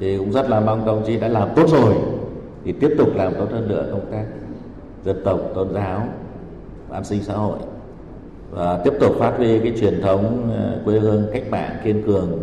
Thì 0.00 0.16
cũng 0.18 0.32
rất 0.32 0.50
là 0.50 0.60
mong 0.60 0.86
đồng 0.86 1.02
chí 1.06 1.16
đã 1.16 1.28
làm 1.28 1.48
tốt 1.56 1.66
rồi, 1.68 1.94
thì 2.64 2.72
tiếp 2.80 2.90
tục 2.98 3.16
làm 3.16 3.34
tốt 3.34 3.46
hơn 3.50 3.68
nữa 3.68 3.88
công 3.92 4.12
tác 4.12 4.24
dân 5.04 5.22
tộc, 5.24 5.40
tôn 5.54 5.74
giáo, 5.74 6.06
an 6.90 7.04
sinh 7.04 7.22
xã 7.22 7.34
hội. 7.34 7.58
Và 8.50 8.80
tiếp 8.84 8.92
tục 9.00 9.12
phát 9.18 9.32
huy 9.36 9.58
cái 9.58 9.72
truyền 9.80 10.02
thống 10.02 10.50
ờ, 10.56 10.78
quê 10.84 10.98
hương 10.98 11.26
cách 11.32 11.42
mạng 11.50 11.76
kiên 11.84 12.02
cường, 12.06 12.38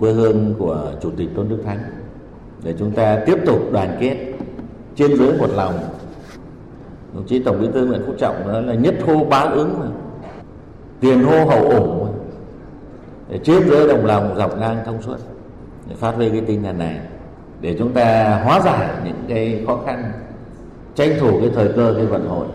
quê 0.00 0.12
hương 0.12 0.54
của 0.58 0.92
chủ 1.00 1.10
tịch 1.10 1.28
tôn 1.36 1.48
đức 1.48 1.58
thắng. 1.64 1.78
Để 2.62 2.74
chúng 2.78 2.90
ta 2.90 3.22
tiếp 3.26 3.38
tục 3.46 3.58
đoàn 3.72 3.96
kết, 4.00 4.16
trên 4.96 5.16
dưới 5.16 5.32
một 5.38 5.50
lòng. 5.54 5.74
Đồng 7.14 7.26
chí 7.26 7.42
tổng 7.42 7.60
bí 7.60 7.68
thư 7.74 7.86
nguyễn 7.86 8.02
phú 8.06 8.12
trọng 8.18 8.48
đó 8.48 8.60
là 8.60 8.74
nhất 8.74 8.94
hô 9.06 9.24
bá 9.24 9.40
ứng 9.40 9.78
mà. 9.80 9.86
tiền 11.00 11.24
hô 11.24 11.44
hậu 11.44 11.64
ủng 11.64 12.12
để 13.30 13.38
trên 13.44 13.68
dưới 13.68 13.88
đồng 13.88 14.06
lòng 14.06 14.34
dọc 14.36 14.58
ngang 14.58 14.78
thông 14.86 15.02
suốt. 15.02 15.16
Để 15.88 15.94
phát 15.96 16.14
huy 16.14 16.30
cái 16.30 16.40
tinh 16.40 16.62
thần 16.62 16.78
này. 16.78 17.00
Để 17.60 17.76
chúng 17.78 17.92
ta 17.92 18.40
hóa 18.44 18.60
giải 18.60 18.88
những 19.04 19.24
cái 19.28 19.64
khó 19.66 19.80
khăn 19.86 20.12
tranh 20.96 21.16
thủ 21.20 21.40
cái 21.40 21.50
thời 21.54 21.68
cơ 21.76 21.94
cái 21.96 22.06
vận 22.06 22.28
hội 22.28 22.46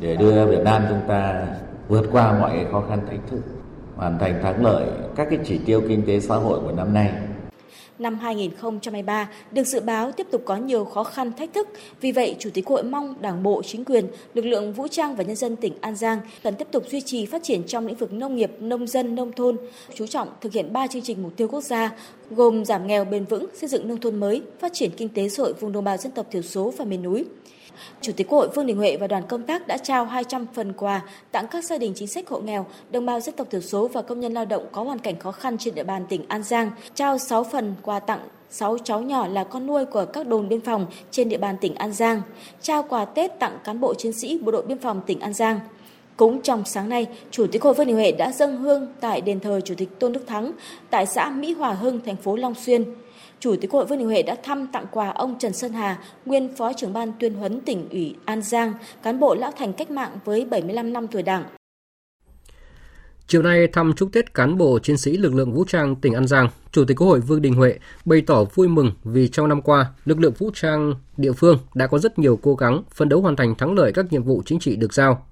để 0.00 0.16
đưa 0.16 0.46
Việt 0.46 0.62
Nam 0.64 0.82
chúng 0.88 1.00
ta 1.08 1.46
vượt 1.88 2.06
qua 2.12 2.38
mọi 2.40 2.66
khó 2.72 2.84
khăn 2.88 3.00
thách 3.10 3.20
thức 3.30 3.40
hoàn 3.96 4.18
thành 4.18 4.42
thắng 4.42 4.64
lợi 4.64 4.86
các 5.16 5.26
cái 5.30 5.38
chỉ 5.44 5.58
tiêu 5.66 5.82
kinh 5.88 6.02
tế 6.06 6.20
xã 6.20 6.36
hội 6.36 6.60
của 6.60 6.72
năm 6.72 6.94
nay. 6.94 7.12
Năm 7.98 8.18
2023 8.18 9.28
được 9.52 9.64
dự 9.64 9.80
báo 9.80 10.12
tiếp 10.12 10.26
tục 10.30 10.42
có 10.44 10.56
nhiều 10.56 10.84
khó 10.84 11.04
khăn 11.04 11.32
thách 11.32 11.54
thức. 11.54 11.68
Vì 12.00 12.12
vậy, 12.12 12.36
Chủ 12.38 12.50
tịch 12.54 12.66
Hội 12.66 12.82
mong 12.82 13.14
Đảng 13.20 13.42
bộ, 13.42 13.62
chính 13.62 13.84
quyền, 13.84 14.06
lực 14.34 14.44
lượng 14.44 14.72
vũ 14.72 14.88
trang 14.88 15.16
và 15.16 15.24
nhân 15.24 15.36
dân 15.36 15.56
tỉnh 15.56 15.74
An 15.80 15.96
Giang 15.96 16.18
cần 16.42 16.54
tiếp 16.54 16.68
tục 16.70 16.84
duy 16.88 17.00
trì 17.00 17.26
phát 17.26 17.42
triển 17.42 17.62
trong 17.66 17.86
lĩnh 17.86 17.96
vực 17.96 18.12
nông 18.12 18.36
nghiệp, 18.36 18.50
nông 18.60 18.86
dân, 18.86 19.14
nông 19.14 19.32
thôn, 19.32 19.56
chú 19.94 20.06
trọng 20.06 20.28
thực 20.40 20.52
hiện 20.52 20.72
3 20.72 20.86
chương 20.86 21.02
trình 21.02 21.22
mục 21.22 21.32
tiêu 21.36 21.48
quốc 21.48 21.64
gia 21.64 21.90
gồm 22.30 22.64
giảm 22.64 22.86
nghèo 22.86 23.04
bền 23.04 23.24
vững, 23.24 23.46
xây 23.54 23.68
dựng 23.68 23.88
nông 23.88 24.00
thôn 24.00 24.20
mới, 24.20 24.42
phát 24.60 24.72
triển 24.72 24.90
kinh 24.96 25.08
tế 25.08 25.28
xã 25.28 25.42
hội 25.42 25.52
vùng 25.52 25.72
đồng 25.72 25.84
bào 25.84 25.96
dân 25.96 26.12
tộc 26.12 26.26
thiểu 26.30 26.42
số 26.42 26.72
và 26.76 26.84
miền 26.84 27.02
núi. 27.02 27.24
Chủ 28.00 28.12
tịch 28.16 28.28
Quốc 28.28 28.38
hội 28.38 28.48
Vương 28.54 28.66
Đình 28.66 28.76
Huệ 28.76 28.96
và 28.96 29.06
đoàn 29.06 29.22
công 29.28 29.42
tác 29.42 29.66
đã 29.66 29.78
trao 29.78 30.04
200 30.04 30.46
phần 30.54 30.72
quà 30.72 31.02
tặng 31.32 31.46
các 31.50 31.64
gia 31.64 31.78
đình 31.78 31.92
chính 31.96 32.08
sách 32.08 32.28
hộ 32.28 32.40
nghèo, 32.40 32.66
đồng 32.90 33.06
bào 33.06 33.20
dân 33.20 33.34
tộc 33.34 33.50
thiểu 33.50 33.60
số 33.60 33.88
và 33.88 34.02
công 34.02 34.20
nhân 34.20 34.34
lao 34.34 34.44
động 34.44 34.66
có 34.72 34.82
hoàn 34.82 34.98
cảnh 34.98 35.18
khó 35.18 35.32
khăn 35.32 35.58
trên 35.58 35.74
địa 35.74 35.84
bàn 35.84 36.06
tỉnh 36.08 36.24
An 36.28 36.42
Giang, 36.42 36.70
trao 36.94 37.18
6 37.18 37.44
phần 37.44 37.74
quà 37.82 38.00
tặng 38.00 38.20
6 38.50 38.78
cháu 38.84 39.02
nhỏ 39.02 39.26
là 39.26 39.44
con 39.44 39.66
nuôi 39.66 39.84
của 39.84 40.04
các 40.04 40.26
đồn 40.26 40.48
biên 40.48 40.60
phòng 40.60 40.86
trên 41.10 41.28
địa 41.28 41.38
bàn 41.38 41.56
tỉnh 41.60 41.74
An 41.74 41.92
Giang, 41.92 42.22
trao 42.62 42.82
quà 42.82 43.04
Tết 43.04 43.38
tặng 43.38 43.58
cán 43.64 43.80
bộ 43.80 43.94
chiến 43.94 44.12
sĩ 44.12 44.38
bộ 44.38 44.52
đội 44.52 44.62
biên 44.62 44.78
phòng 44.78 45.02
tỉnh 45.06 45.20
An 45.20 45.34
Giang. 45.34 45.60
Cũng 46.16 46.42
trong 46.42 46.64
sáng 46.64 46.88
nay, 46.88 47.06
Chủ 47.30 47.46
tịch 47.46 47.62
Hội 47.62 47.74
Vương 47.74 47.86
Đình 47.86 47.96
Huệ 47.96 48.12
đã 48.12 48.32
dâng 48.32 48.56
hương 48.56 48.86
tại 49.00 49.20
đền 49.20 49.40
thờ 49.40 49.60
Chủ 49.64 49.74
tịch 49.74 49.88
Tôn 49.98 50.12
Đức 50.12 50.26
Thắng 50.26 50.52
tại 50.90 51.06
xã 51.06 51.30
Mỹ 51.30 51.52
Hòa 51.52 51.72
Hưng, 51.72 52.00
thành 52.00 52.16
phố 52.16 52.36
Long 52.36 52.54
Xuyên. 52.54 52.84
Chủ 53.40 53.56
tịch 53.60 53.70
Hội 53.70 53.86
Vương 53.86 53.98
Đình 53.98 54.06
Huệ 54.06 54.22
đã 54.22 54.36
thăm 54.42 54.66
tặng 54.66 54.86
quà 54.90 55.10
ông 55.10 55.38
Trần 55.38 55.52
Sơn 55.52 55.72
Hà, 55.72 55.98
nguyên 56.24 56.56
Phó 56.56 56.72
trưởng 56.72 56.92
ban 56.92 57.12
tuyên 57.20 57.34
huấn 57.34 57.60
tỉnh 57.60 57.88
ủy 57.90 58.14
An 58.24 58.42
Giang, 58.42 58.72
cán 59.02 59.20
bộ 59.20 59.34
lão 59.34 59.50
thành 59.56 59.72
cách 59.72 59.90
mạng 59.90 60.18
với 60.24 60.44
75 60.44 60.92
năm 60.92 61.08
tuổi 61.08 61.22
Đảng. 61.22 61.44
Chiều 63.26 63.42
nay 63.42 63.66
thăm 63.72 63.92
chúc 63.96 64.08
Tết 64.12 64.34
cán 64.34 64.58
bộ 64.58 64.78
chiến 64.78 64.96
sĩ 64.96 65.16
lực 65.16 65.34
lượng 65.34 65.52
vũ 65.52 65.64
trang 65.64 65.96
tỉnh 65.96 66.14
An 66.14 66.26
Giang, 66.26 66.48
Chủ 66.72 66.84
tịch 66.84 66.96
Quốc 66.96 67.06
hội 67.06 67.20
Vương 67.20 67.42
Đình 67.42 67.54
Huệ 67.54 67.78
bày 68.04 68.22
tỏ 68.26 68.44
vui 68.44 68.68
mừng 68.68 68.92
vì 69.04 69.28
trong 69.28 69.48
năm 69.48 69.62
qua, 69.62 69.86
lực 70.04 70.20
lượng 70.20 70.32
vũ 70.38 70.50
trang 70.54 70.94
địa 71.16 71.32
phương 71.32 71.58
đã 71.74 71.86
có 71.86 71.98
rất 71.98 72.18
nhiều 72.18 72.38
cố 72.42 72.54
gắng 72.54 72.82
phấn 72.94 73.08
đấu 73.08 73.20
hoàn 73.20 73.36
thành 73.36 73.54
thắng 73.54 73.74
lợi 73.74 73.92
các 73.92 74.12
nhiệm 74.12 74.22
vụ 74.22 74.42
chính 74.46 74.58
trị 74.58 74.76
được 74.76 74.94
giao. 74.94 75.26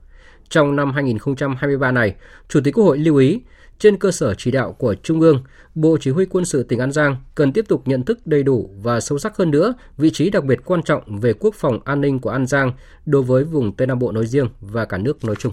Trong 0.49 0.77
năm 0.77 0.93
2023 0.93 1.91
này, 1.93 2.15
Chủ 2.49 2.61
tịch 2.65 2.75
Quốc 2.75 2.85
hội 2.85 2.99
lưu 2.99 3.17
ý, 3.17 3.41
trên 3.79 3.97
cơ 3.97 4.11
sở 4.11 4.35
chỉ 4.35 4.51
đạo 4.51 4.73
của 4.73 4.95
Trung 4.95 5.21
ương, 5.21 5.45
Bộ 5.75 5.97
Chỉ 6.01 6.11
huy 6.11 6.27
quân 6.27 6.45
sự 6.45 6.63
tỉnh 6.63 6.79
An 6.79 6.93
Giang 6.93 7.17
cần 7.35 7.53
tiếp 7.53 7.65
tục 7.69 7.83
nhận 7.85 8.05
thức 8.05 8.27
đầy 8.27 8.43
đủ 8.43 8.71
và 8.83 9.01
sâu 9.01 9.19
sắc 9.19 9.37
hơn 9.37 9.51
nữa 9.51 9.75
vị 9.97 10.11
trí 10.11 10.31
đặc 10.31 10.45
biệt 10.45 10.61
quan 10.65 10.83
trọng 10.83 11.21
về 11.21 11.33
quốc 11.33 11.55
phòng 11.55 11.79
an 11.85 12.01
ninh 12.01 12.19
của 12.19 12.31
An 12.31 12.47
Giang 12.47 12.73
đối 13.07 13.23
với 13.23 13.45
vùng 13.45 13.73
Tây 13.73 13.87
Nam 13.87 13.99
Bộ 13.99 14.13
nói 14.13 14.27
riêng 14.27 14.49
và 14.61 14.85
cả 14.85 14.99
nước 14.99 15.25
nói 15.25 15.37
chung. 15.37 15.53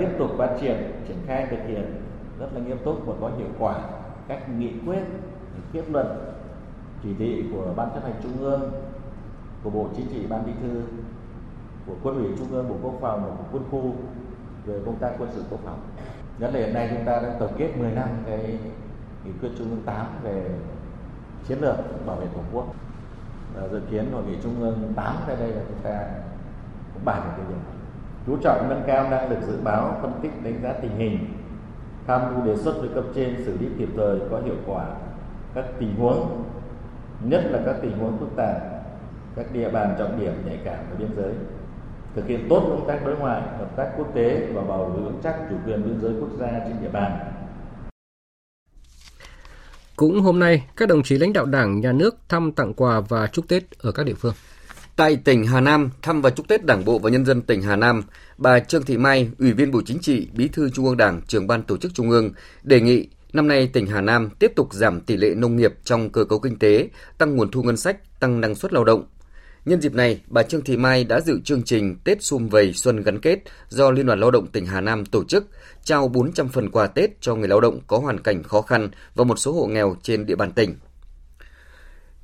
Tiếp 0.00 0.08
tục 0.18 0.30
phát 0.38 0.56
triển, 0.60 0.76
triển 1.08 1.16
khai 1.26 1.46
thực 1.50 1.56
hiện 1.68 1.84
rất 2.40 2.46
là 2.54 2.60
nghiêm 2.60 2.76
túc 2.84 3.06
và 3.06 3.14
có 3.20 3.30
hiệu 3.38 3.48
quả 3.58 3.80
các 4.28 4.58
nghị 4.58 4.70
quyết, 4.86 5.02
kết 5.72 5.84
luận, 5.90 6.06
chỉ 7.02 7.08
thị 7.18 7.42
của 7.52 7.74
Ban 7.76 7.88
chấp 7.94 8.02
hành 8.02 8.20
Trung 8.22 8.38
ương, 8.40 8.72
của 9.62 9.70
Bộ 9.70 9.88
Chính 9.96 10.06
trị, 10.06 10.26
Ban 10.28 10.46
Bí 10.46 10.52
thư, 10.62 10.82
của 11.86 11.94
Quân 12.02 12.24
ủy 12.24 12.36
Trung 12.38 12.52
ương, 12.52 12.68
Bộ 12.68 12.76
Quốc 12.82 12.94
phòng 13.00 13.22
và 13.24 13.30
của 13.36 13.44
Quân 13.52 13.64
khu 13.70 13.94
về 14.66 14.80
công 14.86 14.96
tác 14.96 15.10
quân 15.18 15.30
sự 15.34 15.42
quốc 15.50 15.60
phòng. 15.64 15.80
Nhất 16.38 16.50
là 16.54 16.60
hiện 16.60 16.74
nay 16.74 16.88
chúng 16.94 17.04
ta 17.04 17.20
đã 17.20 17.36
tổng 17.40 17.52
kết 17.58 17.76
10 17.78 17.90
năm 17.90 18.08
cái 18.26 18.58
nghị 19.24 19.30
quyết 19.40 19.50
Trung 19.58 19.70
ương 19.70 19.82
8 19.86 20.06
về 20.22 20.50
chiến 21.48 21.58
lược 21.60 21.76
bảo 22.06 22.16
vệ 22.16 22.26
Tổ 22.34 22.40
quốc. 22.52 22.66
Và 23.54 23.68
dự 23.68 23.80
kiến 23.90 24.12
hội 24.12 24.22
nghị 24.28 24.36
Trung 24.42 24.60
ương 24.60 24.92
8 24.96 25.16
tại 25.26 25.36
đây 25.36 25.48
là 25.48 25.60
chúng 25.68 25.78
ta 25.82 26.00
cũng 26.94 27.04
bàn 27.04 27.22
về 27.24 27.32
cái 27.36 27.46
điều 27.48 27.56
này 27.56 27.76
chú 28.26 28.36
trọng 28.42 28.68
nâng 28.68 28.82
cao 28.86 29.10
năng 29.10 29.30
lực 29.30 29.38
dự 29.46 29.58
báo, 29.64 29.98
phân 30.02 30.12
tích 30.22 30.44
đánh 30.44 30.60
giá 30.62 30.72
tình 30.72 30.96
hình, 30.96 31.18
tham 32.06 32.20
mưu 32.34 32.44
đề 32.44 32.56
xuất 32.56 32.74
với 32.80 32.88
cấp 32.94 33.04
trên 33.14 33.44
xử 33.44 33.58
lý 33.58 33.66
kịp 33.78 33.88
thời 33.96 34.20
có 34.30 34.40
hiệu 34.44 34.54
quả 34.66 34.86
các 35.54 35.64
tình 35.78 35.96
huống, 35.96 36.44
nhất 37.24 37.42
là 37.44 37.58
các 37.66 37.76
tình 37.82 37.98
huống 37.98 38.18
phức 38.18 38.36
tạp, 38.36 38.56
các 39.36 39.46
địa 39.52 39.70
bàn 39.70 39.94
trọng 39.98 40.20
điểm 40.20 40.32
nhạy 40.46 40.60
cảm 40.64 40.78
ở 40.78 40.96
biên 40.98 41.08
giới, 41.16 41.34
thực 42.16 42.28
hiện 42.28 42.46
tốt 42.50 42.66
công 42.68 42.88
tác 42.88 43.00
đối 43.06 43.16
ngoại, 43.16 43.42
hợp 43.58 43.76
tác 43.76 43.92
quốc 43.98 44.12
tế 44.14 44.46
và 44.54 44.62
bảo 44.62 44.84
vệ 44.84 45.02
vững 45.02 45.20
chắc 45.24 45.34
chủ 45.50 45.56
quyền 45.66 45.84
biên 45.84 46.00
giới 46.02 46.12
quốc 46.20 46.30
gia 46.40 46.46
trên 46.46 46.76
địa 46.82 46.90
bàn. 46.92 47.12
Cũng 49.96 50.20
hôm 50.20 50.38
nay, 50.38 50.64
các 50.76 50.88
đồng 50.88 51.02
chí 51.02 51.18
lãnh 51.18 51.32
đạo 51.32 51.46
Đảng, 51.46 51.80
Nhà 51.80 51.92
nước 51.92 52.16
thăm 52.28 52.52
tặng 52.52 52.74
quà 52.74 53.00
và 53.00 53.26
chúc 53.26 53.48
Tết 53.48 53.78
ở 53.78 53.92
các 53.92 54.06
địa 54.06 54.14
phương. 54.14 54.34
Tại 54.96 55.16
tỉnh 55.16 55.46
Hà 55.46 55.60
Nam, 55.60 55.90
thăm 56.02 56.22
và 56.22 56.30
chúc 56.30 56.48
Tết 56.48 56.64
Đảng 56.64 56.84
bộ 56.84 56.98
và 56.98 57.10
nhân 57.10 57.26
dân 57.26 57.42
tỉnh 57.42 57.62
Hà 57.62 57.76
Nam, 57.76 58.02
bà 58.38 58.60
Trương 58.60 58.84
Thị 58.84 58.96
Mai, 58.96 59.30
Ủy 59.38 59.52
viên 59.52 59.70
Bộ 59.70 59.82
Chính 59.86 59.98
trị, 59.98 60.28
Bí 60.32 60.48
thư 60.48 60.70
Trung 60.70 60.86
ương 60.86 60.96
Đảng, 60.96 61.20
trưởng 61.26 61.46
ban 61.46 61.62
tổ 61.62 61.76
chức 61.76 61.94
Trung 61.94 62.10
ương 62.10 62.30
đề 62.62 62.80
nghị 62.80 63.08
năm 63.32 63.48
nay 63.48 63.70
tỉnh 63.72 63.86
Hà 63.86 64.00
Nam 64.00 64.30
tiếp 64.38 64.52
tục 64.56 64.74
giảm 64.74 65.00
tỷ 65.00 65.16
lệ 65.16 65.34
nông 65.36 65.56
nghiệp 65.56 65.74
trong 65.84 66.10
cơ 66.10 66.24
cấu 66.24 66.38
kinh 66.38 66.58
tế, 66.58 66.88
tăng 67.18 67.36
nguồn 67.36 67.50
thu 67.50 67.62
ngân 67.62 67.76
sách, 67.76 68.20
tăng 68.20 68.40
năng 68.40 68.54
suất 68.54 68.72
lao 68.72 68.84
động. 68.84 69.04
Nhân 69.66 69.80
dịp 69.80 69.94
này, 69.94 70.20
bà 70.28 70.42
Trương 70.42 70.64
Thị 70.64 70.76
Mai 70.76 71.04
đã 71.04 71.20
dự 71.20 71.40
chương 71.44 71.62
trình 71.62 71.96
Tết 72.04 72.22
Xung 72.22 72.48
Vầy 72.48 72.72
Xuân 72.72 73.02
Gắn 73.02 73.20
Kết 73.20 73.38
do 73.68 73.90
Liên 73.90 74.06
đoàn 74.06 74.20
Lao 74.20 74.30
động 74.30 74.46
tỉnh 74.46 74.66
Hà 74.66 74.80
Nam 74.80 75.06
tổ 75.06 75.24
chức, 75.24 75.46
trao 75.84 76.08
400 76.08 76.48
phần 76.48 76.70
quà 76.70 76.86
Tết 76.86 77.10
cho 77.20 77.34
người 77.34 77.48
lao 77.48 77.60
động 77.60 77.80
có 77.86 77.98
hoàn 77.98 78.20
cảnh 78.20 78.42
khó 78.42 78.60
khăn 78.60 78.88
và 79.14 79.24
một 79.24 79.38
số 79.38 79.52
hộ 79.52 79.66
nghèo 79.66 79.96
trên 80.02 80.26
địa 80.26 80.36
bàn 80.36 80.52
tỉnh. 80.52 80.74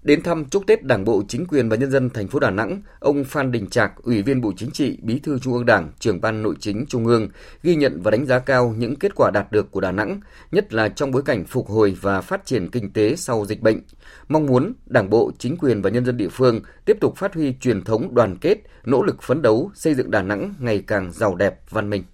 Đến 0.02 0.22
thăm 0.22 0.44
chúc 0.44 0.66
Tết 0.66 0.84
Đảng 0.84 1.04
bộ, 1.04 1.22
chính 1.28 1.46
quyền 1.46 1.68
và 1.68 1.76
nhân 1.76 1.90
dân 1.90 2.10
thành 2.10 2.28
phố 2.28 2.38
Đà 2.38 2.50
Nẵng, 2.50 2.82
ông 3.00 3.24
Phan 3.24 3.52
Đình 3.52 3.66
Trạc, 3.66 3.92
Ủy 4.02 4.22
viên 4.22 4.40
Bộ 4.40 4.52
Chính 4.56 4.70
trị, 4.70 4.98
Bí 5.02 5.18
thư 5.18 5.38
Trung 5.38 5.52
ương 5.52 5.66
Đảng, 5.66 5.92
trưởng 5.98 6.20
ban 6.20 6.42
Nội 6.42 6.54
chính 6.60 6.86
Trung 6.88 7.06
ương, 7.06 7.28
ghi 7.62 7.74
nhận 7.74 8.00
và 8.02 8.10
đánh 8.10 8.26
giá 8.26 8.38
cao 8.38 8.74
những 8.78 8.96
kết 8.96 9.12
quả 9.14 9.30
đạt 9.34 9.52
được 9.52 9.70
của 9.70 9.80
Đà 9.80 9.92
Nẵng, 9.92 10.20
nhất 10.52 10.72
là 10.72 10.88
trong 10.88 11.10
bối 11.10 11.22
cảnh 11.22 11.44
phục 11.44 11.68
hồi 11.68 11.96
và 12.00 12.20
phát 12.20 12.46
triển 12.46 12.70
kinh 12.70 12.92
tế 12.92 13.16
sau 13.16 13.44
dịch 13.46 13.60
bệnh. 13.60 13.80
Mong 14.28 14.46
muốn 14.46 14.72
Đảng 14.86 15.10
bộ, 15.10 15.32
chính 15.38 15.56
quyền 15.56 15.82
và 15.82 15.90
nhân 15.90 16.04
dân 16.04 16.16
địa 16.16 16.28
phương 16.28 16.60
tiếp 16.84 16.96
tục 17.00 17.16
phát 17.16 17.34
huy 17.34 17.54
truyền 17.60 17.84
thống 17.84 18.14
đoàn 18.14 18.36
kết, 18.40 18.58
nỗ 18.84 19.02
lực 19.02 19.22
phấn 19.22 19.42
đấu 19.42 19.70
xây 19.74 19.94
dựng 19.94 20.10
Đà 20.10 20.22
Nẵng 20.22 20.54
ngày 20.58 20.84
càng 20.86 21.12
giàu 21.12 21.34
đẹp, 21.34 21.60
văn 21.70 21.90
minh. 21.90 22.04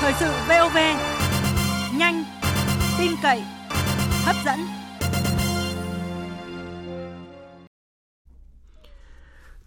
Thời 0.00 0.12
sự 0.20 0.26
VOV 0.48 0.76
tin 3.16 3.22
cậy, 3.22 3.42
hấp 4.24 4.36
dẫn. 4.44 4.58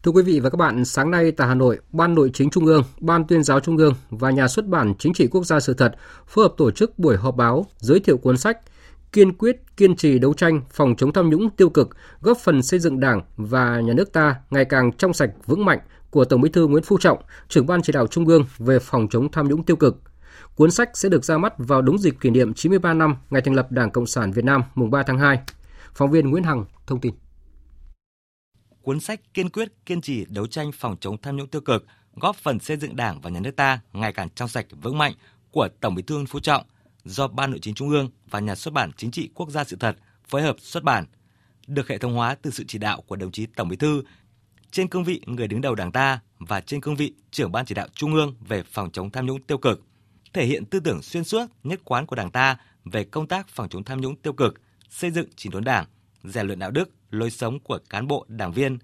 Thưa 0.04 0.12
quý 0.12 0.24
vị 0.24 0.40
và 0.40 0.50
các 0.50 0.58
bạn, 0.58 0.86
sáng 0.86 1.12
nay 1.12 1.32
tại 1.32 1.48
Hà 1.48 1.56
Nội, 1.56 1.80
Ban 1.92 2.16
Nội 2.16 2.32
chính 2.34 2.50
Trung 2.50 2.66
ương, 2.66 2.84
Ban 3.00 3.28
Tuyên 3.28 3.44
giáo 3.44 3.60
Trung 3.60 3.78
ương 3.78 3.94
và 4.10 4.32
Nhà 4.32 4.48
xuất 4.48 4.66
bản 4.66 4.94
Chính 5.00 5.14
trị 5.14 5.28
Quốc 5.28 5.46
gia 5.46 5.60
sự 5.60 5.74
thật 5.74 5.96
phối 6.28 6.46
hợp 6.46 6.54
tổ 6.58 6.72
chức 6.72 7.00
buổi 7.00 7.18
họp 7.18 7.36
báo 7.36 7.66
giới 7.78 8.00
thiệu 8.00 8.18
cuốn 8.18 8.38
sách 8.38 8.58
Kiên 9.12 9.34
quyết 9.34 9.78
kiên 9.78 9.96
trì 9.96 10.20
đấu 10.20 10.34
tranh 10.34 10.62
phòng 10.72 10.96
chống 10.98 11.14
tham 11.14 11.30
nhũng 11.30 11.50
tiêu 11.50 11.70
cực, 11.70 11.90
góp 12.22 12.38
phần 12.38 12.62
xây 12.62 12.80
dựng 12.80 13.00
Đảng 13.00 13.22
và 13.38 13.80
nhà 13.80 13.94
nước 13.94 14.14
ta 14.14 14.36
ngày 14.50 14.66
càng 14.66 14.92
trong 14.92 15.14
sạch 15.14 15.30
vững 15.46 15.66
mạnh 15.66 15.80
của 16.10 16.26
Tổng 16.26 16.42
Bí 16.42 16.50
thư 16.50 16.68
Nguyễn 16.68 16.84
Phú 16.84 16.98
Trọng, 16.98 17.20
trưởng 17.48 17.66
ban 17.66 17.82
chỉ 17.82 17.94
đạo 17.94 18.08
Trung 18.08 18.26
ương 18.26 18.46
về 18.58 18.80
phòng 18.80 19.08
chống 19.12 19.32
tham 19.32 19.50
nhũng 19.50 19.64
tiêu 19.64 19.76
cực 19.76 20.02
Cuốn 20.56 20.72
sách 20.72 20.90
sẽ 20.94 21.10
được 21.10 21.26
ra 21.26 21.38
mắt 21.38 21.54
vào 21.58 21.82
đúng 21.82 21.98
dịp 21.98 22.16
kỷ 22.22 22.30
niệm 22.30 22.54
93 22.54 22.94
năm 22.94 23.16
ngày 23.30 23.42
thành 23.42 23.54
lập 23.54 23.72
Đảng 23.72 23.92
Cộng 23.92 24.08
sản 24.08 24.32
Việt 24.32 24.46
Nam 24.46 24.64
mùng 24.76 24.92
3 24.92 25.04
tháng 25.04 25.20
2. 25.20 25.40
Phóng 25.94 26.12
viên 26.12 26.30
Nguyễn 26.30 26.44
Hằng 26.44 26.66
thông 26.88 27.00
tin. 27.00 27.14
Cuốn 28.82 29.00
sách 29.00 29.22
kiên 29.34 29.50
quyết 29.50 29.86
kiên 29.86 30.02
trì 30.02 30.26
đấu 30.30 30.48
tranh 30.48 30.72
phòng 30.72 30.96
chống 31.00 31.18
tham 31.22 31.38
nhũng 31.38 31.48
tiêu 31.48 31.62
cực, 31.62 31.86
góp 32.16 32.36
phần 32.36 32.60
xây 32.60 32.78
dựng 32.78 32.96
Đảng 32.96 33.22
và 33.22 33.30
nhà 33.30 33.40
nước 33.40 33.56
ta 33.56 33.80
ngày 33.94 34.14
càng 34.14 34.30
trong 34.36 34.48
sạch 34.48 34.66
vững 34.82 34.98
mạnh 34.98 35.14
của 35.52 35.70
Tổng 35.82 35.96
Bí 35.96 36.04
thư 36.04 36.16
Nguyễn 36.16 36.28
Phú 36.28 36.40
Trọng 36.40 36.64
do 37.04 37.28
Ban 37.28 37.52
Nội 37.52 37.60
chính 37.62 37.76
Trung 37.76 37.90
ương 37.90 38.10
và 38.30 38.40
Nhà 38.40 38.56
xuất 38.56 38.74
bản 38.74 38.92
Chính 38.98 39.12
trị 39.12 39.30
Quốc 39.34 39.50
gia 39.50 39.64
sự 39.64 39.78
thật 39.80 39.96
phối 40.28 40.42
hợp 40.42 40.56
xuất 40.60 40.84
bản, 40.84 41.06
được 41.68 41.88
hệ 41.88 41.98
thống 41.98 42.14
hóa 42.14 42.36
từ 42.42 42.52
sự 42.52 42.64
chỉ 42.68 42.78
đạo 42.78 43.02
của 43.02 43.16
đồng 43.16 43.32
chí 43.32 43.46
Tổng 43.46 43.68
Bí 43.68 43.76
thư 43.76 44.04
trên 44.72 44.88
cương 44.88 45.04
vị 45.04 45.22
người 45.26 45.48
đứng 45.48 45.62
đầu 45.62 45.76
Đảng 45.76 45.92
ta 45.92 46.20
và 46.40 46.62
trên 46.62 46.82
cương 46.82 46.96
vị 46.96 47.14
trưởng 47.32 47.52
ban 47.52 47.66
chỉ 47.66 47.76
đạo 47.76 47.88
Trung 47.94 48.14
ương 48.14 48.36
về 48.48 48.64
phòng 48.64 48.92
chống 48.92 49.10
tham 49.10 49.26
nhũng 49.26 49.42
tiêu 49.42 49.58
cực 49.58 49.82
thể 50.34 50.46
hiện 50.46 50.66
tư 50.66 50.80
tưởng 50.80 51.02
xuyên 51.02 51.24
suốt, 51.24 51.46
nhất 51.64 51.82
quán 51.84 52.06
của 52.06 52.16
Đảng 52.16 52.32
ta 52.32 52.58
về 52.86 53.04
công 53.04 53.28
tác 53.28 53.48
phòng 53.48 53.70
chống 53.70 53.84
tham 53.84 54.02
nhũng 54.02 54.16
tiêu 54.16 54.34
cực, 54.34 54.62
xây 54.90 55.12
dựng 55.12 55.28
chỉnh 55.36 55.52
đốn 55.52 55.64
Đảng, 55.64 55.86
rèn 56.24 56.48
luyện 56.48 56.60
đạo 56.60 56.72
đức, 56.72 56.90
lối 57.10 57.32
sống 57.32 57.60
của 57.60 57.80
cán 57.90 58.08
bộ, 58.08 58.26
đảng 58.28 58.52
viên, 58.52 58.78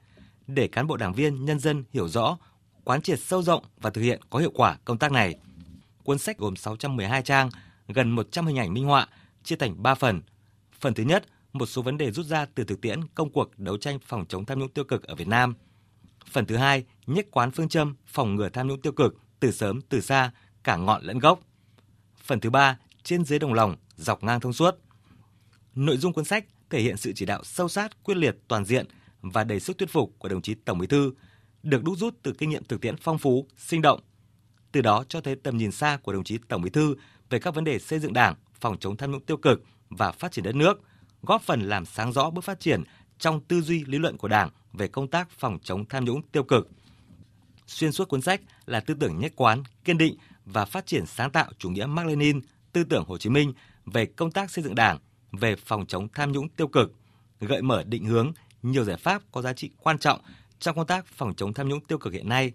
để 0.47 0.67
cán 0.67 0.87
bộ 0.87 0.97
đảng 0.97 1.13
viên, 1.13 1.45
nhân 1.45 1.59
dân 1.59 1.83
hiểu 1.93 2.07
rõ, 2.07 2.37
quán 2.83 3.01
triệt 3.01 3.19
sâu 3.19 3.41
rộng 3.41 3.63
và 3.77 3.89
thực 3.89 4.01
hiện 4.01 4.19
có 4.29 4.39
hiệu 4.39 4.51
quả 4.53 4.77
công 4.85 4.97
tác 4.97 5.11
này. 5.11 5.35
Cuốn 6.03 6.17
sách 6.17 6.37
gồm 6.37 6.55
612 6.55 7.21
trang, 7.21 7.49
gần 7.87 8.11
100 8.11 8.47
hình 8.47 8.59
ảnh 8.59 8.73
minh 8.73 8.85
họa, 8.85 9.07
chia 9.43 9.55
thành 9.55 9.83
3 9.83 9.95
phần. 9.95 10.21
Phần 10.79 10.93
thứ 10.93 11.03
nhất, 11.03 11.25
một 11.53 11.65
số 11.65 11.81
vấn 11.81 11.97
đề 11.97 12.11
rút 12.11 12.25
ra 12.25 12.45
từ 12.55 12.63
thực 12.63 12.81
tiễn 12.81 12.99
công 13.15 13.29
cuộc 13.29 13.59
đấu 13.59 13.77
tranh 13.77 13.99
phòng 14.05 14.25
chống 14.29 14.45
tham 14.45 14.59
nhũng 14.59 14.69
tiêu 14.69 14.85
cực 14.85 15.03
ở 15.03 15.15
Việt 15.15 15.27
Nam. 15.27 15.55
Phần 16.31 16.45
thứ 16.45 16.57
hai, 16.57 16.85
nhất 17.07 17.27
quán 17.31 17.51
phương 17.51 17.69
châm 17.69 17.95
phòng 18.07 18.35
ngừa 18.35 18.49
tham 18.49 18.67
nhũng 18.67 18.81
tiêu 18.81 18.93
cực 18.93 19.15
từ 19.39 19.51
sớm 19.51 19.81
từ 19.81 20.01
xa 20.01 20.31
cả 20.65 20.75
ngọn 20.75 21.03
lẫn 21.03 21.19
gốc. 21.19 21.39
Phần 22.23 22.39
thứ 22.39 22.49
ba, 22.49 22.77
trên 23.03 23.25
dưới 23.25 23.39
đồng 23.39 23.53
lòng, 23.53 23.75
dọc 23.95 24.23
ngang 24.23 24.39
thông 24.39 24.53
suốt. 24.53 24.75
Nội 25.75 25.97
dung 25.97 26.13
cuốn 26.13 26.25
sách 26.25 26.45
thể 26.69 26.81
hiện 26.81 26.97
sự 26.97 27.13
chỉ 27.15 27.25
đạo 27.25 27.43
sâu 27.43 27.67
sát, 27.67 28.03
quyết 28.03 28.17
liệt, 28.17 28.37
toàn 28.47 28.65
diện 28.65 28.85
và 29.21 29.43
đầy 29.43 29.59
sức 29.59 29.77
thuyết 29.77 29.89
phục 29.89 30.15
của 30.19 30.29
đồng 30.29 30.41
chí 30.41 30.53
Tổng 30.53 30.79
Bí 30.79 30.87
thư, 30.87 31.13
được 31.63 31.83
đúc 31.83 31.97
rút 31.97 32.15
từ 32.23 32.33
kinh 32.37 32.49
nghiệm 32.49 32.63
thực 32.63 32.81
tiễn 32.81 32.97
phong 32.97 33.17
phú, 33.17 33.47
sinh 33.57 33.81
động. 33.81 33.99
Từ 34.71 34.81
đó 34.81 35.03
cho 35.09 35.21
thấy 35.21 35.35
tầm 35.35 35.57
nhìn 35.57 35.71
xa 35.71 35.97
của 36.03 36.13
đồng 36.13 36.23
chí 36.23 36.37
Tổng 36.47 36.61
Bí 36.61 36.69
thư 36.69 36.95
về 37.29 37.39
các 37.39 37.55
vấn 37.55 37.63
đề 37.63 37.79
xây 37.79 37.99
dựng 37.99 38.13
Đảng, 38.13 38.35
phòng 38.59 38.77
chống 38.79 38.97
tham 38.97 39.11
nhũng 39.11 39.25
tiêu 39.25 39.37
cực 39.37 39.63
và 39.89 40.11
phát 40.11 40.31
triển 40.31 40.45
đất 40.45 40.55
nước, 40.55 40.81
góp 41.21 41.41
phần 41.41 41.61
làm 41.61 41.85
sáng 41.85 42.11
rõ 42.11 42.29
bước 42.29 42.43
phát 42.43 42.59
triển 42.59 42.83
trong 43.19 43.41
tư 43.41 43.61
duy 43.61 43.85
lý 43.85 43.97
luận 43.97 44.17
của 44.17 44.27
Đảng 44.27 44.49
về 44.73 44.87
công 44.87 45.07
tác 45.07 45.29
phòng 45.29 45.59
chống 45.63 45.85
tham 45.85 46.05
nhũng 46.05 46.21
tiêu 46.21 46.43
cực. 46.43 46.69
Xuyên 47.67 47.91
suốt 47.91 48.09
cuốn 48.09 48.21
sách 48.21 48.41
là 48.65 48.79
tư 48.79 48.93
tưởng 48.99 49.19
nhất 49.19 49.33
quán, 49.35 49.63
kiên 49.83 49.97
định 49.97 50.17
và 50.45 50.65
phát 50.65 50.85
triển 50.85 51.05
sáng 51.05 51.31
tạo 51.31 51.51
chủ 51.57 51.69
nghĩa 51.69 51.85
Mác 51.85 52.05
Lênin, 52.05 52.41
tư 52.71 52.83
tưởng 52.83 53.03
Hồ 53.07 53.17
Chí 53.17 53.29
Minh 53.29 53.53
về 53.85 54.05
công 54.05 54.31
tác 54.31 54.51
xây 54.51 54.63
dựng 54.63 54.75
Đảng, 54.75 54.99
về 55.31 55.55
phòng 55.55 55.85
chống 55.85 56.07
tham 56.13 56.31
nhũng 56.31 56.49
tiêu 56.49 56.67
cực, 56.67 56.93
gợi 57.39 57.61
mở 57.61 57.83
định 57.83 58.05
hướng 58.05 58.31
nhiều 58.63 58.83
giải 58.83 58.97
pháp 58.97 59.21
có 59.31 59.41
giá 59.41 59.53
trị 59.53 59.69
quan 59.77 59.97
trọng 59.97 60.19
trong 60.59 60.75
công 60.75 60.87
tác 60.87 61.05
phòng 61.05 61.33
chống 61.35 61.53
tham 61.53 61.69
nhũng 61.69 61.85
tiêu 61.85 61.97
cực 61.97 62.13
hiện 62.13 62.29
nay. 62.29 62.51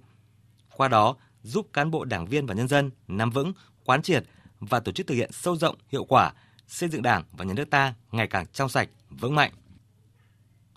Qua 0.76 0.88
đó, 0.88 1.16
giúp 1.42 1.66
cán 1.72 1.90
bộ 1.90 2.04
đảng 2.04 2.26
viên 2.26 2.46
và 2.46 2.54
nhân 2.54 2.68
dân 2.68 2.90
nắm 3.08 3.30
vững, 3.30 3.52
quán 3.84 4.02
triệt 4.02 4.24
và 4.60 4.80
tổ 4.80 4.92
chức 4.92 5.06
thực 5.06 5.14
hiện 5.14 5.32
sâu 5.32 5.56
rộng, 5.56 5.76
hiệu 5.88 6.04
quả, 6.04 6.32
xây 6.66 6.88
dựng 6.88 7.02
Đảng 7.02 7.24
và 7.32 7.44
nhà 7.44 7.54
nước 7.54 7.70
ta 7.70 7.94
ngày 8.12 8.26
càng 8.26 8.46
trong 8.52 8.68
sạch, 8.68 8.88
vững 9.10 9.34
mạnh. 9.34 9.52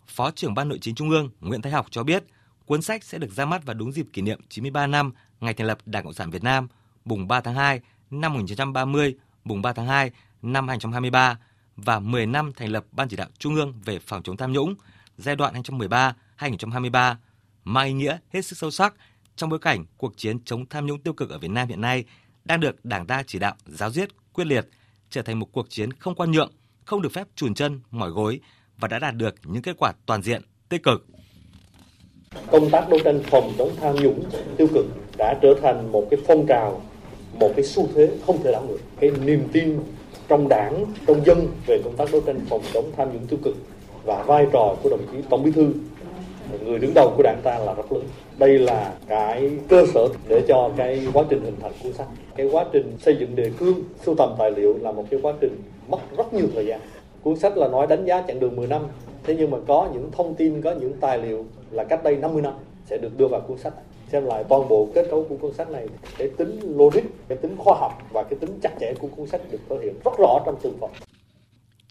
Phó 0.07 0.31
trưởng 0.31 0.53
Ban 0.53 0.69
Nội 0.69 0.79
chính 0.81 0.95
Trung 0.95 1.09
ương 1.09 1.29
Nguyễn 1.39 1.61
Thái 1.61 1.71
Học 1.71 1.85
cho 1.89 2.03
biết, 2.03 2.23
cuốn 2.65 2.81
sách 2.81 3.03
sẽ 3.03 3.17
được 3.17 3.31
ra 3.31 3.45
mắt 3.45 3.65
vào 3.65 3.73
đúng 3.73 3.91
dịp 3.91 4.05
kỷ 4.13 4.21
niệm 4.21 4.39
93 4.49 4.87
năm 4.87 5.11
ngày 5.39 5.53
thành 5.53 5.67
lập 5.67 5.77
Đảng 5.85 6.03
Cộng 6.03 6.13
sản 6.13 6.31
Việt 6.31 6.43
Nam– 6.43 6.67
mùng 7.05 7.27
3 7.27 7.41
tháng 7.41 7.55
2 7.55 7.81
năm 8.11 8.33
1930, 8.33 9.15
mùng 9.43 9.61
3 9.61 9.73
tháng 9.73 9.87
2 9.87 10.11
năm 10.41 10.67
2023 10.67 11.37
và 11.75 11.99
10 11.99 12.25
năm 12.25 12.51
thành 12.55 12.69
lập 12.69 12.85
Ban 12.91 13.09
chỉ 13.09 13.15
đạo 13.15 13.27
Trung 13.37 13.55
ương 13.55 13.73
về 13.85 13.99
phòng 13.99 14.23
chống 14.23 14.37
tham 14.37 14.53
nhũng 14.53 14.75
giai 15.17 15.35
đoạn 15.35 15.53
2013-2023 16.39 17.15
mang 17.63 17.87
ý 17.87 17.93
nghĩa 17.93 18.17
hết 18.33 18.41
sức 18.41 18.57
sâu 18.57 18.71
sắc 18.71 18.93
trong 19.35 19.49
bối 19.49 19.59
cảnh 19.59 19.85
cuộc 19.97 20.17
chiến 20.17 20.43
chống 20.45 20.65
tham 20.65 20.85
nhũng 20.85 20.99
tiêu 20.99 21.13
cực 21.13 21.29
ở 21.29 21.37
Việt 21.37 21.51
Nam 21.51 21.67
hiện 21.67 21.81
nay 21.81 22.05
đang 22.45 22.59
được 22.59 22.85
Đảng 22.85 23.07
ta 23.07 23.23
chỉ 23.27 23.39
đạo 23.39 23.55
giáo 23.65 23.89
diết, 23.89 24.09
quyết 24.33 24.45
liệt, 24.47 24.67
trở 25.09 25.21
thành 25.21 25.39
một 25.39 25.47
cuộc 25.51 25.69
chiến 25.69 25.93
không 25.93 26.15
quan 26.15 26.31
nhượng, 26.31 26.51
không 26.85 27.01
được 27.01 27.13
phép 27.13 27.27
chùn 27.35 27.53
chân, 27.53 27.81
mỏi 27.91 28.09
gối 28.09 28.39
và 28.77 28.87
đã 28.87 28.99
đạt 28.99 29.15
được 29.15 29.35
những 29.43 29.61
kết 29.61 29.75
quả 29.79 29.93
toàn 30.05 30.21
diện, 30.21 30.41
tích 30.69 30.83
cực. 30.83 31.07
Công 32.51 32.69
tác 32.69 32.89
đấu 32.89 32.99
tranh 33.03 33.21
phòng 33.23 33.53
chống 33.57 33.75
tham 33.81 33.95
nhũng 33.95 34.23
tiêu 34.57 34.67
cực 34.73 34.85
đã 35.17 35.39
trở 35.41 35.53
thành 35.61 35.91
một 35.91 36.07
cái 36.11 36.19
phong 36.27 36.45
trào, 36.47 36.81
một 37.39 37.49
cái 37.55 37.65
xu 37.65 37.87
thế 37.95 38.09
không 38.27 38.43
thể 38.43 38.51
đảo 38.51 38.63
ngược. 38.67 38.79
Cái 38.99 39.11
niềm 39.25 39.43
tin 39.51 39.79
trong 40.27 40.49
đảng, 40.49 40.85
trong 41.07 41.25
dân 41.25 41.47
về 41.67 41.81
công 41.83 41.95
tác 41.95 42.11
đấu 42.11 42.21
tranh 42.25 42.39
phòng 42.49 42.61
chống 42.73 42.85
tham 42.97 43.13
nhũng 43.13 43.27
tiêu 43.27 43.39
cực 43.43 43.55
và 44.05 44.23
vai 44.23 44.45
trò 44.53 44.75
của 44.83 44.89
đồng 44.89 45.05
chí 45.11 45.17
Tổng 45.29 45.43
Bí 45.43 45.51
thư 45.51 45.73
người 46.65 46.79
đứng 46.79 46.93
đầu 46.93 47.13
của 47.17 47.23
đảng 47.23 47.41
ta 47.43 47.59
là 47.59 47.73
rất 47.73 47.91
lớn. 47.91 48.03
Đây 48.37 48.59
là 48.59 48.93
cái 49.07 49.51
cơ 49.69 49.85
sở 49.93 50.07
để 50.27 50.41
cho 50.47 50.71
cái 50.77 51.07
quá 51.13 51.23
trình 51.29 51.41
hình 51.43 51.55
thành 51.61 51.71
cuốn 51.83 51.93
sách. 51.93 52.07
Cái 52.35 52.49
quá 52.51 52.65
trình 52.71 52.97
xây 52.99 53.15
dựng 53.19 53.35
đề 53.35 53.51
cương, 53.59 53.75
sưu 54.05 54.15
tầm 54.15 54.35
tài 54.39 54.51
liệu 54.51 54.77
là 54.81 54.91
một 54.91 55.05
cái 55.09 55.19
quá 55.23 55.33
trình 55.41 55.61
mất 55.87 55.97
rất 56.17 56.33
nhiều 56.33 56.47
thời 56.55 56.65
gian. 56.65 56.79
Cuốn 57.23 57.39
sách 57.39 57.57
là 57.57 57.67
nói 57.67 57.87
đánh 57.87 58.05
giá 58.05 58.23
chặng 58.27 58.39
đường 58.39 58.55
10 58.55 58.67
năm, 58.67 58.81
thế 59.23 59.35
nhưng 59.37 59.51
mà 59.51 59.57
có 59.67 59.89
những 59.93 60.11
thông 60.11 60.35
tin, 60.35 60.61
có 60.61 60.71
những 60.71 60.93
tài 60.99 61.17
liệu 61.17 61.45
là 61.71 61.83
cách 61.83 62.03
đây 62.03 62.15
50 62.15 62.41
năm 62.41 62.53
sẽ 62.89 62.97
được 62.97 63.17
đưa 63.17 63.27
vào 63.27 63.41
cuốn 63.47 63.57
sách 63.57 63.73
xem 64.13 64.25
lại 64.25 64.43
toàn 64.49 64.69
bộ 64.69 64.91
kết 64.95 65.07
cấu 65.09 65.25
của 65.29 65.37
cuốn 65.37 65.53
sách 65.53 65.69
này 65.69 65.87
cái 66.17 66.29
tính 66.37 66.59
logic 66.63 67.03
cái 67.27 67.37
tính 67.41 67.55
khoa 67.57 67.77
học 67.79 67.91
và 68.13 68.23
cái 68.29 68.39
tính 68.39 68.59
chặt 68.63 68.75
chẽ 68.79 68.93
của 68.99 69.07
cuốn 69.07 69.27
sách 69.27 69.41
được 69.51 69.59
thể 69.69 69.75
hiện 69.83 69.93
rất 70.05 70.11
rõ 70.19 70.39
trong 70.45 70.59
từng 70.63 70.77
phần 70.81 70.91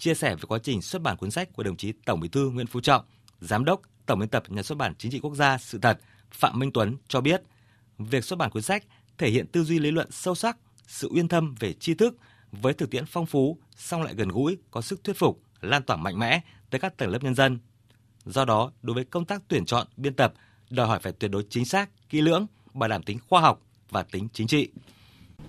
chia 0.03 0.15
sẻ 0.15 0.35
về 0.35 0.43
quá 0.49 0.59
trình 0.63 0.83
xuất 0.83 1.03
bản 1.03 1.17
cuốn 1.17 1.31
sách 1.31 1.49
của 1.53 1.63
đồng 1.63 1.77
chí 1.77 1.93
Tổng 2.07 2.21
Bí 2.21 2.29
thư 2.29 2.51
Nguyễn 2.51 2.67
Phú 2.67 2.81
Trọng, 2.81 3.05
Giám 3.41 3.65
đốc 3.65 3.81
Tổng 4.07 4.19
biên 4.19 4.29
tập 4.29 4.43
Nhà 4.49 4.63
xuất 4.63 4.79
bản 4.79 4.95
Chính 4.99 5.13
trị 5.13 5.21
Quốc 5.21 5.35
gia 5.35 5.59
Sự 5.59 5.79
thật 5.79 5.99
Phạm 6.31 6.59
Minh 6.59 6.71
Tuấn 6.73 6.97
cho 7.09 7.21
biết, 7.21 7.43
việc 7.99 8.25
xuất 8.25 8.39
bản 8.39 8.51
cuốn 8.51 8.63
sách 8.63 8.85
thể 9.19 9.31
hiện 9.31 9.47
tư 9.47 9.65
duy 9.65 9.79
lý 9.79 9.91
luận 9.91 10.11
sâu 10.11 10.35
sắc, 10.35 10.57
sự 10.87 11.09
uyên 11.15 11.29
thâm 11.29 11.55
về 11.61 11.73
tri 11.73 11.95
thức 11.95 12.17
với 12.53 12.73
thực 12.73 12.91
tiễn 12.91 13.07
phong 13.07 13.27
phú, 13.27 13.59
song 13.77 14.03
lại 14.03 14.15
gần 14.15 14.29
gũi, 14.29 14.59
có 14.71 14.81
sức 14.81 15.05
thuyết 15.05 15.17
phục, 15.17 15.41
lan 15.61 15.83
tỏa 15.83 15.97
mạnh 15.97 16.19
mẽ 16.19 16.41
tới 16.71 16.79
các 16.79 16.97
tầng 16.97 17.11
lớp 17.11 17.23
nhân 17.23 17.35
dân. 17.35 17.59
Do 18.25 18.45
đó, 18.45 18.73
đối 18.83 18.95
với 18.95 19.05
công 19.05 19.25
tác 19.25 19.43
tuyển 19.49 19.65
chọn, 19.65 19.87
biên 19.97 20.15
tập, 20.15 20.35
đòi 20.73 20.87
hỏi 20.87 20.99
phải 21.03 21.13
tuyệt 21.13 21.31
đối 21.31 21.45
chính 21.49 21.65
xác, 21.65 21.91
kỹ 22.11 22.21
lưỡng, 22.21 22.47
bảo 22.75 22.89
đảm 22.89 23.03
tính 23.03 23.19
khoa 23.29 23.41
học 23.41 23.61
và 23.91 24.03
tính 24.03 24.29
chính 24.33 24.47
trị. 24.47 24.69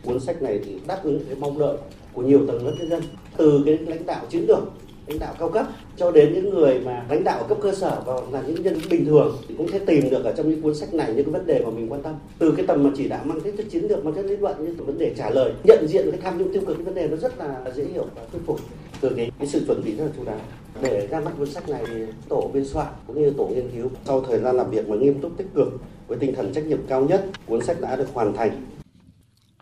Cuốn 0.04 0.20
sách 0.20 0.42
này 0.42 0.60
thì 0.66 0.80
đáp 0.88 1.00
ứng 1.04 1.26
cái 1.26 1.36
mong 1.36 1.60
đợi 1.60 1.78
của 2.14 2.22
nhiều 2.22 2.48
tầng 2.48 2.66
lớp 2.66 2.74
nhân 2.80 2.90
dân, 2.90 3.04
từ 3.38 3.64
cái 3.66 3.78
lãnh 3.78 4.06
đạo 4.06 4.26
chiến 4.30 4.46
lược 4.48 4.64
lãnh 5.08 5.20
đạo 5.20 5.36
cao 5.40 5.50
cấp 5.50 5.68
cho 5.98 6.12
đến 6.12 6.34
những 6.34 6.50
người 6.50 6.80
mà 6.80 7.06
lãnh 7.10 7.24
đạo 7.24 7.46
cấp 7.50 7.58
cơ 7.62 7.76
sở 7.76 8.04
và 8.06 8.14
là 8.32 8.48
những 8.48 8.64
nhân 8.64 8.80
bình 8.90 9.06
thường 9.06 9.38
thì 9.48 9.56
cũng 9.58 9.72
sẽ 9.72 9.80
tìm 9.80 10.10
được 10.10 10.24
ở 10.24 10.34
trong 10.38 10.50
những 10.50 10.62
cuốn 10.62 10.76
sách 10.76 10.94
này 10.94 11.08
những 11.08 11.26
cái 11.26 11.34
vấn 11.34 11.46
đề 11.46 11.62
mà 11.66 11.72
mình 11.72 11.92
quan 11.92 12.04
tâm 12.04 12.16
từ 12.40 12.54
cái 12.58 12.68
tầm 12.68 12.84
mà 12.84 12.90
chỉ 12.98 13.08
đạo 13.08 13.22
mang 13.26 13.42
tính 13.42 13.58
chất 13.58 13.66
chiến 13.72 13.84
lược 13.84 14.06
mang 14.06 14.14
tính 14.14 14.26
lý 14.26 14.38
luận 14.38 14.66
như 14.66 14.84
vấn 14.84 14.98
đề 14.98 15.14
trả 15.18 15.30
lời 15.30 15.54
nhận 15.64 15.88
diện 15.88 16.12
cái 16.12 16.20
tham 16.24 16.38
nhũng 16.38 16.54
tiêu 16.54 16.64
cực 16.68 16.78
cái 16.78 16.86
vấn 16.86 16.96
đề 16.96 17.08
nó 17.08 17.18
rất 17.18 17.38
là 17.38 17.72
dễ 17.76 17.84
hiểu 17.84 18.06
và 18.16 18.22
thuyết 18.32 18.42
phục 18.46 18.60
từ 19.04 19.14
cái, 19.18 19.32
cái 19.40 19.48
sự 19.48 19.64
chuẩn 19.68 19.84
bị 19.84 19.96
rất 19.96 20.06
là 20.06 20.12
chú 20.18 20.24
đáo. 20.26 20.42
Để 20.82 21.08
ra 21.12 21.20
mắt 21.20 21.32
cuốn 21.38 21.50
sách 21.50 21.70
này 21.70 21.84
thì 21.88 21.94
tổ 22.30 22.52
biên 22.54 22.66
soạn 22.66 22.94
cũng 23.08 23.22
như 23.22 23.34
tổ 23.38 23.48
nghiên 23.48 23.72
cứu. 23.72 23.92
Sau 24.06 24.26
thời 24.26 24.40
gian 24.40 24.56
làm 24.56 24.72
việc 24.72 24.90
mà 24.90 24.96
nghiêm 24.96 25.22
túc 25.22 25.38
tích 25.38 25.48
cực 25.56 25.68
với 26.08 26.18
tinh 26.18 26.36
thần 26.36 26.54
trách 26.54 26.66
nhiệm 26.66 26.88
cao 26.88 27.06
nhất 27.06 27.26
cuốn 27.46 27.66
sách 27.66 27.82
đã 27.82 27.96
được 27.96 28.08
hoàn 28.14 28.34
thành. 28.34 28.66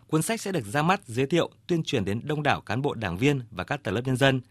Cuốn 0.08 0.22
sách 0.22 0.42
sẽ 0.42 0.52
được 0.52 0.66
ra 0.66 0.82
mắt 0.82 1.02
giới 1.06 1.26
thiệu, 1.26 1.50
tuyên 1.68 1.84
truyền 1.84 2.06
đến 2.06 2.22
đông 2.24 2.44
đảo 2.44 2.62
cán 2.62 2.82
bộ 2.82 2.94
đảng 2.94 3.18
viên 3.18 3.42
và 3.52 3.64
các 3.64 3.84
tầng 3.84 3.96
lớp 3.96 4.02
nhân 4.06 4.18
dân. 4.18 4.42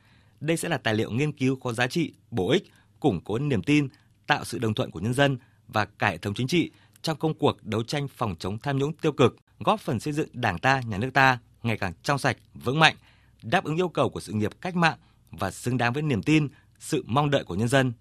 Đây 0.40 0.56
sẽ 0.56 0.68
là 0.68 0.78
tài 0.78 0.94
liệu 0.94 1.10
nghiên 1.10 1.32
cứu 1.32 1.56
có 1.56 1.72
giá 1.72 1.86
trị, 1.86 2.12
bổ 2.30 2.50
ích, 2.50 2.64
củng 3.00 3.20
cố 3.24 3.38
niềm 3.38 3.62
tin, 3.62 3.88
tạo 4.26 4.44
sự 4.44 4.58
đồng 4.58 4.74
thuận 4.74 4.90
của 4.90 5.00
nhân 5.00 5.14
dân 5.14 5.38
và 5.68 5.84
cải 5.84 6.18
thống 6.18 6.34
chính 6.34 6.48
trị 6.48 6.70
trong 7.02 7.16
công 7.18 7.34
cuộc 7.34 7.56
đấu 7.62 7.82
tranh 7.82 8.08
phòng 8.08 8.34
chống 8.38 8.58
tham 8.58 8.78
nhũng 8.78 8.92
tiêu 8.92 9.12
cực, 9.12 9.36
góp 9.60 9.80
phần 9.80 10.00
xây 10.00 10.12
dựng 10.12 10.28
Đảng 10.32 10.58
ta, 10.58 10.80
nhà 10.88 10.98
nước 10.98 11.10
ta 11.14 11.38
ngày 11.62 11.76
càng 11.76 11.92
trong 12.02 12.18
sạch, 12.18 12.36
vững 12.54 12.78
mạnh, 12.78 12.96
đáp 13.42 13.64
ứng 13.64 13.76
yêu 13.76 13.88
cầu 13.88 14.10
của 14.10 14.20
sự 14.20 14.32
nghiệp 14.32 14.52
cách 14.60 14.76
mạng 14.76 14.98
và 15.30 15.50
xứng 15.50 15.78
đáng 15.78 15.92
với 15.92 16.02
niềm 16.02 16.22
tin, 16.22 16.48
sự 16.78 17.04
mong 17.06 17.30
đợi 17.30 17.44
của 17.44 17.54
nhân 17.54 17.68
dân. 17.68 17.92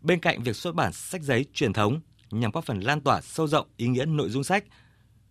Bên 0.00 0.20
cạnh 0.20 0.42
việc 0.42 0.56
xuất 0.56 0.74
bản 0.74 0.92
sách 0.92 1.22
giấy 1.22 1.46
truyền 1.52 1.72
thống 1.72 2.00
nhằm 2.30 2.50
góp 2.50 2.64
phần 2.64 2.80
lan 2.80 3.00
tỏa 3.00 3.20
sâu 3.20 3.46
rộng 3.46 3.66
ý 3.76 3.88
nghĩa 3.88 4.04
nội 4.04 4.30
dung 4.30 4.44
sách, 4.44 4.64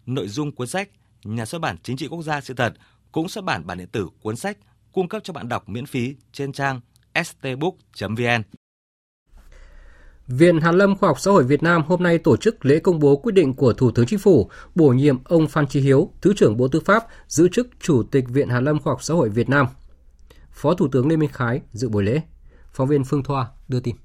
nội 0.05 0.27
dung 0.27 0.51
cuốn 0.51 0.67
sách, 0.67 0.89
nhà 1.23 1.45
xuất 1.45 1.59
bản 1.59 1.77
Chính 1.83 1.97
trị 1.97 2.07
Quốc 2.07 2.21
gia 2.21 2.41
sự 2.41 2.53
thật 2.53 2.73
cũng 3.11 3.29
xuất 3.29 3.43
bản 3.43 3.67
bản 3.67 3.77
điện 3.77 3.87
tử 3.87 4.09
cuốn 4.21 4.35
sách 4.35 4.57
cung 4.91 5.07
cấp 5.09 5.23
cho 5.23 5.33
bạn 5.33 5.49
đọc 5.49 5.69
miễn 5.69 5.85
phí 5.85 6.15
trên 6.31 6.51
trang 6.51 6.81
stbook.vn. 7.23 8.43
Viện 10.27 10.61
Hàn 10.61 10.75
lâm 10.75 10.95
Khoa 10.95 11.09
học 11.09 11.19
Xã 11.19 11.31
hội 11.31 11.43
Việt 11.43 11.63
Nam 11.63 11.83
hôm 11.87 12.03
nay 12.03 12.17
tổ 12.17 12.37
chức 12.37 12.65
lễ 12.65 12.79
công 12.79 12.99
bố 12.99 13.15
quyết 13.15 13.31
định 13.31 13.53
của 13.53 13.73
Thủ 13.73 13.91
tướng 13.91 14.05
Chính 14.05 14.19
phủ 14.19 14.49
bổ 14.75 14.87
nhiệm 14.87 15.23
ông 15.23 15.47
Phan 15.47 15.67
Chí 15.67 15.79
Hiếu, 15.79 16.11
Thứ 16.21 16.33
trưởng 16.33 16.57
Bộ 16.57 16.67
Tư 16.67 16.79
pháp, 16.79 17.07
giữ 17.27 17.49
chức 17.51 17.67
Chủ 17.81 18.03
tịch 18.11 18.25
Viện 18.29 18.49
Hàn 18.49 18.63
lâm 18.63 18.79
Khoa 18.79 18.91
học 18.91 19.03
Xã 19.03 19.13
hội 19.13 19.29
Việt 19.29 19.49
Nam. 19.49 19.67
Phó 20.51 20.73
Thủ 20.73 20.87
tướng 20.91 21.07
Lê 21.07 21.17
Minh 21.17 21.29
Khái 21.33 21.61
dự 21.71 21.89
buổi 21.89 22.03
lễ. 22.03 22.21
Phóng 22.73 22.87
viên 22.87 23.03
Phương 23.03 23.23
Thoa 23.23 23.47
đưa 23.67 23.79
tin. 23.79 23.95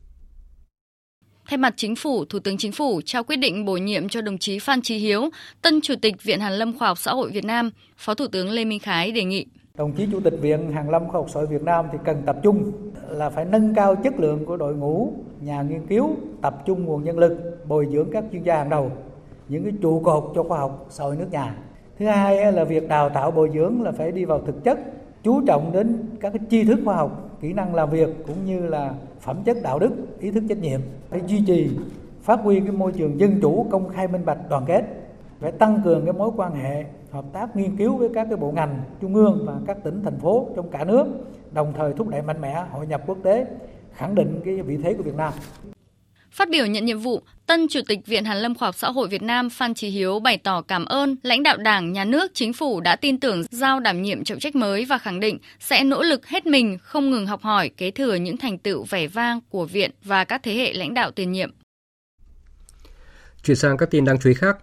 Thay 1.46 1.58
mặt 1.58 1.74
Chính 1.76 1.96
phủ, 1.96 2.24
Thủ 2.24 2.38
tướng 2.38 2.58
Chính 2.58 2.72
phủ 2.72 3.00
trao 3.04 3.24
quyết 3.24 3.36
định 3.36 3.64
bổ 3.64 3.76
nhiệm 3.76 4.08
cho 4.08 4.20
đồng 4.20 4.38
chí 4.38 4.58
Phan 4.58 4.82
Chí 4.82 4.96
Hiếu, 4.96 5.30
tân 5.62 5.80
Chủ 5.80 5.94
tịch 6.02 6.22
Viện 6.22 6.40
Hàn 6.40 6.52
lâm 6.52 6.78
Khoa 6.78 6.88
học 6.88 6.98
Xã 6.98 7.12
hội 7.12 7.30
Việt 7.30 7.44
Nam. 7.44 7.70
Phó 7.96 8.14
Thủ 8.14 8.26
tướng 8.26 8.50
Lê 8.50 8.64
Minh 8.64 8.78
Khái 8.78 9.12
đề 9.12 9.24
nghị 9.24 9.46
Đồng 9.78 9.92
chí 9.92 10.08
Chủ 10.12 10.20
tịch 10.20 10.34
Viện 10.40 10.72
Hàn 10.72 10.90
lâm 10.90 11.08
Khoa 11.08 11.20
học 11.20 11.30
Xã 11.30 11.40
hội 11.40 11.46
Việt 11.46 11.62
Nam 11.62 11.86
thì 11.92 11.98
cần 12.04 12.22
tập 12.26 12.36
trung 12.42 12.72
là 13.08 13.30
phải 13.30 13.44
nâng 13.44 13.74
cao 13.74 13.96
chất 13.96 14.20
lượng 14.20 14.46
của 14.46 14.56
đội 14.56 14.74
ngũ 14.74 15.12
nhà 15.40 15.62
nghiên 15.62 15.86
cứu, 15.86 16.10
tập 16.42 16.62
trung 16.66 16.84
nguồn 16.84 17.04
nhân 17.04 17.18
lực, 17.18 17.58
bồi 17.68 17.88
dưỡng 17.92 18.10
các 18.12 18.24
chuyên 18.32 18.42
gia 18.42 18.56
hàng 18.56 18.70
đầu, 18.70 18.90
những 19.48 19.62
cái 19.62 19.72
trụ 19.82 20.00
cột 20.00 20.32
cho 20.34 20.42
khoa 20.42 20.58
học 20.58 20.86
xã 20.90 21.04
hội 21.04 21.16
nước 21.16 21.26
nhà. 21.30 21.56
Thứ 21.98 22.06
hai 22.06 22.52
là 22.52 22.64
việc 22.64 22.88
đào 22.88 23.08
tạo 23.08 23.30
bồi 23.30 23.50
dưỡng 23.54 23.82
là 23.82 23.92
phải 23.92 24.12
đi 24.12 24.24
vào 24.24 24.40
thực 24.46 24.64
chất, 24.64 24.78
chú 25.22 25.40
trọng 25.46 25.72
đến 25.72 25.98
các 26.20 26.32
cái 26.32 26.40
tri 26.50 26.64
thức 26.64 26.78
khoa 26.84 26.96
học, 26.96 27.30
kỹ 27.40 27.52
năng 27.52 27.74
làm 27.74 27.90
việc 27.90 28.08
cũng 28.26 28.46
như 28.46 28.60
là 28.60 28.94
phẩm 29.20 29.36
chất 29.44 29.56
đạo 29.62 29.78
đức, 29.78 29.90
ý 30.20 30.30
thức 30.30 30.44
trách 30.48 30.58
nhiệm, 30.58 30.80
phải 31.10 31.20
duy 31.26 31.42
trì 31.46 31.70
phát 32.22 32.40
huy 32.40 32.60
cái 32.60 32.72
môi 32.72 32.92
trường 32.92 33.20
dân 33.20 33.40
chủ, 33.42 33.66
công 33.70 33.88
khai 33.88 34.08
minh 34.08 34.24
bạch, 34.24 34.38
đoàn 34.50 34.64
kết, 34.66 34.82
phải 35.40 35.52
tăng 35.52 35.80
cường 35.84 36.04
cái 36.04 36.12
mối 36.12 36.30
quan 36.36 36.54
hệ 36.54 36.84
hợp 37.12 37.24
tác 37.32 37.56
nghiên 37.56 37.76
cứu 37.76 37.96
với 37.96 38.08
các 38.14 38.26
cái 38.30 38.36
bộ 38.36 38.52
ngành 38.52 38.82
trung 39.00 39.14
ương 39.14 39.44
và 39.46 39.54
các 39.66 39.76
tỉnh 39.84 40.02
thành 40.04 40.18
phố 40.20 40.48
trong 40.56 40.70
cả 40.70 40.84
nước 40.84 41.06
đồng 41.52 41.72
thời 41.76 41.92
thúc 41.92 42.08
đẩy 42.08 42.22
mạnh 42.22 42.40
mẽ 42.40 42.64
hội 42.70 42.86
nhập 42.86 43.02
quốc 43.06 43.18
tế 43.24 43.46
khẳng 43.94 44.14
định 44.14 44.40
cái 44.44 44.62
vị 44.62 44.76
thế 44.82 44.94
của 44.94 45.02
Việt 45.02 45.14
Nam. 45.14 45.32
Phát 46.30 46.50
biểu 46.50 46.66
nhận 46.66 46.84
nhiệm 46.84 46.98
vụ, 46.98 47.22
tân 47.46 47.66
Chủ 47.68 47.80
tịch 47.88 48.06
Viện 48.06 48.24
Hàn 48.24 48.38
lâm 48.38 48.54
Khoa 48.54 48.68
học 48.68 48.74
Xã 48.74 48.90
hội 48.90 49.08
Việt 49.08 49.22
Nam 49.22 49.50
Phan 49.50 49.74
Chí 49.74 49.88
Hiếu 49.88 50.20
bày 50.20 50.36
tỏ 50.36 50.62
cảm 50.62 50.84
ơn 50.84 51.16
lãnh 51.22 51.42
đạo 51.42 51.56
Đảng, 51.56 51.92
Nhà 51.92 52.04
nước, 52.04 52.30
Chính 52.34 52.52
phủ 52.52 52.80
đã 52.80 52.96
tin 52.96 53.20
tưởng 53.20 53.42
giao 53.50 53.80
đảm 53.80 54.02
nhiệm 54.02 54.24
trọng 54.24 54.38
trách 54.38 54.56
mới 54.56 54.84
và 54.84 54.98
khẳng 54.98 55.20
định 55.20 55.38
sẽ 55.60 55.84
nỗ 55.84 56.02
lực 56.02 56.26
hết 56.26 56.46
mình 56.46 56.78
không 56.82 57.10
ngừng 57.10 57.26
học 57.26 57.42
hỏi, 57.42 57.68
kế 57.68 57.90
thừa 57.90 58.14
những 58.14 58.36
thành 58.36 58.58
tựu 58.58 58.84
vẻ 58.84 59.06
vang 59.06 59.40
của 59.48 59.64
Viện 59.64 59.90
và 60.04 60.24
các 60.24 60.42
thế 60.42 60.54
hệ 60.54 60.72
lãnh 60.72 60.94
đạo 60.94 61.10
tiền 61.10 61.32
nhiệm. 61.32 61.50
Chuyển 63.42 63.56
sang 63.56 63.76
các 63.76 63.90
tin 63.90 64.04
đáng 64.04 64.18
chú 64.18 64.28
ý 64.28 64.34
khác, 64.34 64.56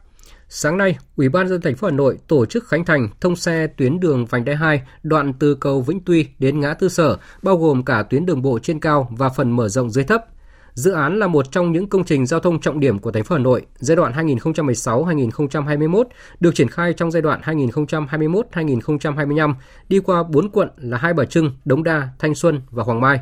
Sáng 0.49 0.77
nay, 0.77 0.97
Ủy 1.15 1.29
ban 1.29 1.47
dân 1.47 1.62
thành 1.62 1.75
phố 1.75 1.88
Hà 1.88 1.93
Nội 1.93 2.17
tổ 2.27 2.45
chức 2.45 2.67
khánh 2.67 2.86
thành 2.86 3.10
thông 3.21 3.36
xe 3.36 3.67
tuyến 3.67 3.99
đường 3.99 4.25
vành 4.25 4.45
đai 4.45 4.55
2 4.55 4.81
đoạn 5.03 5.34
từ 5.39 5.55
cầu 5.55 5.81
Vĩnh 5.81 5.99
Tuy 6.05 6.27
đến 6.39 6.60
ngã 6.60 6.73
tư 6.73 6.89
Sở, 6.89 7.17
bao 7.41 7.58
gồm 7.58 7.86
cả 7.86 8.03
tuyến 8.03 8.25
đường 8.25 8.41
bộ 8.41 8.60
trên 8.60 8.79
cao 8.79 9.10
và 9.17 9.29
phần 9.29 9.51
mở 9.51 9.69
rộng 9.69 9.89
dưới 9.89 10.03
thấp. 10.03 10.25
Dự 10.73 10.91
án 10.91 11.19
là 11.19 11.27
một 11.27 11.51
trong 11.51 11.71
những 11.71 11.89
công 11.89 12.03
trình 12.03 12.25
giao 12.25 12.39
thông 12.39 12.62
trọng 12.62 12.79
điểm 12.79 12.99
của 12.99 13.12
thành 13.12 13.23
phố 13.23 13.36
Hà 13.36 13.41
Nội 13.41 13.65
giai 13.75 13.95
đoạn 13.95 14.27
2016-2021 14.27 16.03
được 16.39 16.55
triển 16.55 16.69
khai 16.69 16.93
trong 16.93 17.12
giai 17.12 17.21
đoạn 17.21 17.41
2021-2025 17.41 19.53
đi 19.89 19.99
qua 19.99 20.23
4 20.23 20.49
quận 20.49 20.69
là 20.77 20.97
Hai 20.97 21.13
Bà 21.13 21.25
Trưng, 21.25 21.51
Đống 21.65 21.84
Đa, 21.84 22.10
Thanh 22.19 22.36
Xuân 22.36 22.62
và 22.71 22.84
Hoàng 22.84 23.01
Mai. 23.01 23.19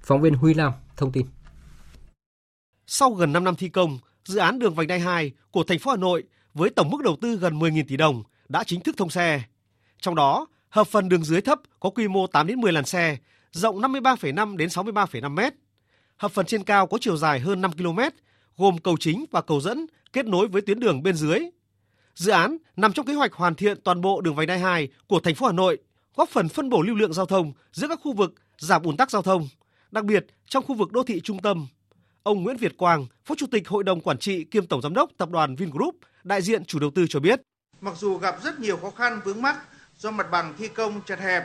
Phóng 0.00 0.20
viên 0.20 0.34
Huy 0.34 0.54
Lam 0.54 0.72
thông 0.96 1.12
tin. 1.12 1.26
Sau 2.86 3.10
gần 3.10 3.32
5 3.32 3.44
năm 3.44 3.56
thi 3.56 3.68
công, 3.68 3.98
dự 4.24 4.38
án 4.38 4.58
đường 4.58 4.74
vành 4.74 4.86
đai 4.86 5.00
2 5.00 5.32
của 5.50 5.64
thành 5.64 5.78
phố 5.78 5.90
Hà 5.90 5.96
Nội 5.96 6.24
với 6.58 6.70
tổng 6.70 6.90
mức 6.90 7.02
đầu 7.02 7.16
tư 7.20 7.36
gần 7.36 7.58
10.000 7.58 7.84
tỷ 7.88 7.96
đồng 7.96 8.22
đã 8.48 8.64
chính 8.64 8.80
thức 8.80 8.96
thông 8.96 9.10
xe. 9.10 9.42
Trong 10.00 10.14
đó, 10.14 10.46
hợp 10.68 10.86
phần 10.86 11.08
đường 11.08 11.24
dưới 11.24 11.40
thấp 11.40 11.58
có 11.80 11.90
quy 11.90 12.08
mô 12.08 12.26
8 12.26 12.46
đến 12.46 12.60
10 12.60 12.72
làn 12.72 12.84
xe, 12.84 13.16
rộng 13.52 13.80
53,5 13.80 14.56
đến 14.56 14.68
63,5 14.68 15.30
m. 15.30 15.40
Hợp 16.16 16.32
phần 16.32 16.46
trên 16.46 16.64
cao 16.64 16.86
có 16.86 16.98
chiều 17.00 17.16
dài 17.16 17.40
hơn 17.40 17.60
5 17.60 17.72
km, 17.72 17.98
gồm 18.56 18.78
cầu 18.78 18.96
chính 19.00 19.24
và 19.30 19.40
cầu 19.40 19.60
dẫn 19.60 19.86
kết 20.12 20.26
nối 20.26 20.48
với 20.48 20.62
tuyến 20.62 20.80
đường 20.80 21.02
bên 21.02 21.14
dưới. 21.14 21.38
Dự 22.14 22.32
án 22.32 22.56
nằm 22.76 22.92
trong 22.92 23.06
kế 23.06 23.14
hoạch 23.14 23.32
hoàn 23.32 23.54
thiện 23.54 23.80
toàn 23.84 24.00
bộ 24.00 24.20
đường 24.20 24.34
vành 24.34 24.46
đai 24.46 24.58
2 24.58 24.88
của 25.06 25.20
thành 25.20 25.34
phố 25.34 25.46
Hà 25.46 25.52
Nội, 25.52 25.78
góp 26.16 26.28
phần 26.28 26.48
phân 26.48 26.68
bổ 26.68 26.82
lưu 26.82 26.96
lượng 26.96 27.12
giao 27.12 27.26
thông 27.26 27.52
giữa 27.72 27.88
các 27.88 28.00
khu 28.02 28.12
vực, 28.12 28.34
giảm 28.58 28.82
ùn 28.82 28.96
tắc 28.96 29.10
giao 29.10 29.22
thông, 29.22 29.48
đặc 29.90 30.04
biệt 30.04 30.26
trong 30.48 30.64
khu 30.64 30.74
vực 30.74 30.92
đô 30.92 31.02
thị 31.02 31.20
trung 31.20 31.38
tâm. 31.38 31.66
Ông 32.22 32.42
Nguyễn 32.42 32.56
Việt 32.56 32.76
Quang, 32.76 33.06
Phó 33.24 33.34
Chủ 33.34 33.46
tịch 33.50 33.68
Hội 33.68 33.84
đồng 33.84 34.00
Quản 34.00 34.18
trị 34.18 34.44
kiêm 34.44 34.66
Tổng 34.66 34.82
Giám 34.82 34.94
đốc 34.94 35.10
Tập 35.16 35.30
đoàn 35.30 35.56
Vingroup 35.56 35.94
đại 36.28 36.42
diện 36.42 36.64
chủ 36.64 36.78
đầu 36.78 36.90
tư 36.94 37.06
cho 37.08 37.20
biết. 37.20 37.40
Mặc 37.80 37.94
dù 37.98 38.18
gặp 38.18 38.42
rất 38.42 38.60
nhiều 38.60 38.76
khó 38.76 38.90
khăn 38.90 39.20
vướng 39.24 39.42
mắc 39.42 39.56
do 39.98 40.10
mặt 40.10 40.26
bằng 40.30 40.54
thi 40.58 40.68
công 40.68 41.00
chật 41.06 41.18
hẹp, 41.18 41.44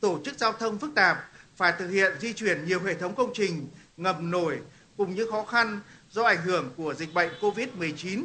tổ 0.00 0.20
chức 0.24 0.38
giao 0.38 0.52
thông 0.52 0.78
phức 0.78 0.94
tạp, 0.94 1.16
phải 1.56 1.72
thực 1.78 1.88
hiện 1.88 2.12
di 2.20 2.32
chuyển 2.32 2.64
nhiều 2.64 2.80
hệ 2.80 2.94
thống 2.94 3.14
công 3.14 3.30
trình, 3.34 3.68
ngầm 3.96 4.30
nổi 4.30 4.58
cùng 4.96 5.14
những 5.14 5.30
khó 5.30 5.44
khăn 5.44 5.80
do 6.10 6.22
ảnh 6.22 6.42
hưởng 6.44 6.70
của 6.76 6.94
dịch 6.94 7.14
bệnh 7.14 7.30
COVID-19. 7.40 8.24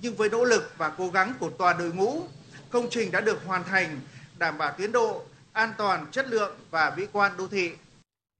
Nhưng 0.00 0.14
với 0.14 0.28
nỗ 0.28 0.44
lực 0.44 0.72
và 0.78 0.88
cố 0.88 1.10
gắng 1.10 1.34
của 1.40 1.50
toàn 1.58 1.78
đội 1.78 1.92
ngũ, 1.92 2.22
công 2.70 2.88
trình 2.90 3.10
đã 3.10 3.20
được 3.20 3.44
hoàn 3.44 3.64
thành, 3.64 4.00
đảm 4.38 4.58
bảo 4.58 4.74
tiến 4.78 4.92
độ, 4.92 5.22
an 5.52 5.72
toàn, 5.78 6.06
chất 6.10 6.28
lượng 6.28 6.56
và 6.70 6.94
mỹ 6.96 7.06
quan 7.12 7.32
đô 7.38 7.48
thị. 7.48 7.70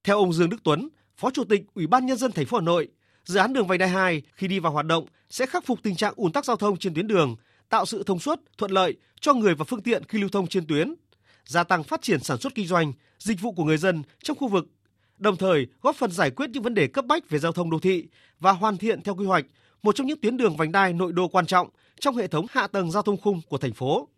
Theo 0.05 0.19
ông 0.19 0.33
Dương 0.33 0.51
Đức 0.51 0.57
Tuấn, 0.65 0.89
Phó 1.17 1.31
Chủ 1.31 1.45
tịch 1.45 1.63
Ủy 1.75 1.87
ban 1.87 2.07
nhân 2.07 2.17
dân 2.17 2.33
thành 2.33 2.47
phố 2.47 2.59
Hà 2.59 2.65
Nội, 2.65 2.89
dự 3.29 3.39
án 3.39 3.53
đường 3.53 3.67
vành 3.67 3.79
đai 3.79 3.89
2 3.89 4.23
khi 4.35 4.49
đi 4.49 4.59
vào 4.59 4.73
hoạt 4.73 4.87
động 4.87 5.07
sẽ 5.31 5.47
khắc 5.47 5.67
phục 5.67 5.79
tình 5.83 5.97
trạng 5.97 6.13
ùn 6.17 6.33
tắc 6.33 6.45
giao 6.45 6.57
thông 6.57 6.77
trên 6.77 6.95
tuyến 6.95 7.07
đường, 7.07 7.37
tạo 7.69 7.87
sự 7.87 8.03
thông 8.07 8.19
suốt, 8.19 8.41
thuận 8.59 8.71
lợi 8.71 8.97
cho 9.21 9.35
người 9.35 9.55
và 9.55 9.65
phương 9.65 9.83
tiện 9.83 10.05
khi 10.05 10.19
lưu 10.19 10.29
thông 10.29 10.47
trên 10.47 10.67
tuyến, 10.67 10.95
gia 11.45 11.65
tăng 11.65 11.83
phát 11.83 12.03
triển 12.03 12.21
sản 12.21 12.39
xuất 12.39 12.55
kinh 12.55 12.67
doanh, 12.67 12.93
dịch 13.19 13.41
vụ 13.41 13.53
của 13.53 13.65
người 13.65 13.77
dân 13.77 14.03
trong 14.23 14.37
khu 14.37 14.49
vực, 14.49 14.67
đồng 15.19 15.37
thời 15.37 15.67
góp 15.83 15.97
phần 15.97 16.11
giải 16.11 16.31
quyết 16.31 16.51
những 16.51 16.63
vấn 16.63 16.75
đề 16.75 16.87
cấp 16.87 17.05
bách 17.07 17.31
về 17.31 17.39
giao 17.39 17.53
thông 17.53 17.71
đô 17.71 17.79
thị 17.79 18.07
và 18.41 18.53
hoàn 18.53 18.77
thiện 18.77 19.03
theo 19.03 19.15
quy 19.15 19.27
hoạch 19.27 19.45
một 19.83 19.95
trong 19.95 20.07
những 20.07 20.21
tuyến 20.21 20.37
đường 20.37 20.57
vành 20.57 20.73
đai 20.73 20.93
nội 20.93 21.13
đô 21.13 21.29
quan 21.29 21.47
trọng 21.47 21.69
trong 22.01 22.17
hệ 22.17 22.27
thống 22.27 22.47
hạ 22.51 22.67
tầng 22.67 22.91
giao 22.91 23.03
thông 23.03 23.21
khung 23.21 23.41
của 23.49 23.59
thành 23.59 23.73
phố. 23.73 24.09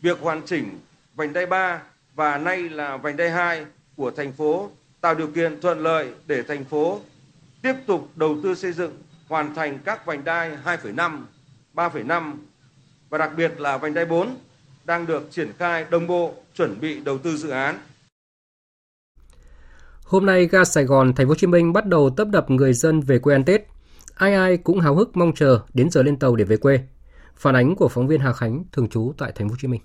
Việc 0.00 0.20
hoàn 0.20 0.42
chỉnh 0.46 0.78
vành 1.14 1.32
đai 1.32 1.46
3 1.46 1.82
và 2.14 2.38
nay 2.38 2.68
là 2.68 2.96
vành 2.96 3.16
đai 3.16 3.30
2 3.30 3.64
của 3.96 4.10
thành 4.10 4.32
phố 4.32 4.70
tạo 5.00 5.14
điều 5.14 5.28
kiện 5.28 5.60
thuận 5.60 5.78
lợi 5.78 6.08
để 6.26 6.42
thành 6.42 6.64
phố 6.64 7.00
tiếp 7.64 7.74
tục 7.86 8.08
đầu 8.16 8.36
tư 8.42 8.54
xây 8.54 8.72
dựng 8.72 8.92
hoàn 9.28 9.54
thành 9.54 9.78
các 9.84 10.06
vành 10.06 10.24
đai 10.24 10.50
2,5, 10.64 11.22
3,5 11.74 12.34
và 13.10 13.18
đặc 13.18 13.30
biệt 13.36 13.60
là 13.60 13.78
vành 13.78 13.94
đai 13.94 14.04
4 14.04 14.36
đang 14.84 15.06
được 15.06 15.28
triển 15.30 15.52
khai 15.58 15.86
đồng 15.90 16.06
bộ 16.06 16.34
chuẩn 16.54 16.80
bị 16.80 17.00
đầu 17.00 17.18
tư 17.18 17.36
dự 17.36 17.48
án. 17.50 17.78
Hôm 20.04 20.26
nay 20.26 20.46
ga 20.46 20.64
Sài 20.64 20.84
Gòn, 20.84 21.14
Thành 21.14 21.26
phố 21.26 21.30
Hồ 21.30 21.34
Chí 21.34 21.46
Minh 21.46 21.72
bắt 21.72 21.86
đầu 21.86 22.10
tấp 22.10 22.28
đập 22.28 22.50
người 22.50 22.72
dân 22.72 23.00
về 23.00 23.18
quê 23.18 23.34
ăn 23.34 23.44
Tết. 23.44 23.66
Ai 24.14 24.34
ai 24.34 24.56
cũng 24.56 24.80
háo 24.80 24.94
hức 24.94 25.16
mong 25.16 25.32
chờ 25.34 25.60
đến 25.74 25.90
giờ 25.90 26.02
lên 26.02 26.18
tàu 26.18 26.36
để 26.36 26.44
về 26.44 26.56
quê. 26.56 26.80
Phản 27.36 27.56
ánh 27.56 27.76
của 27.76 27.88
phóng 27.88 28.06
viên 28.06 28.20
Hà 28.20 28.32
Khánh 28.32 28.64
thường 28.72 28.88
trú 28.88 29.12
tại 29.18 29.32
Thành 29.34 29.48
phố 29.48 29.52
Hồ 29.52 29.56
Chí 29.60 29.68
Minh. 29.68 29.80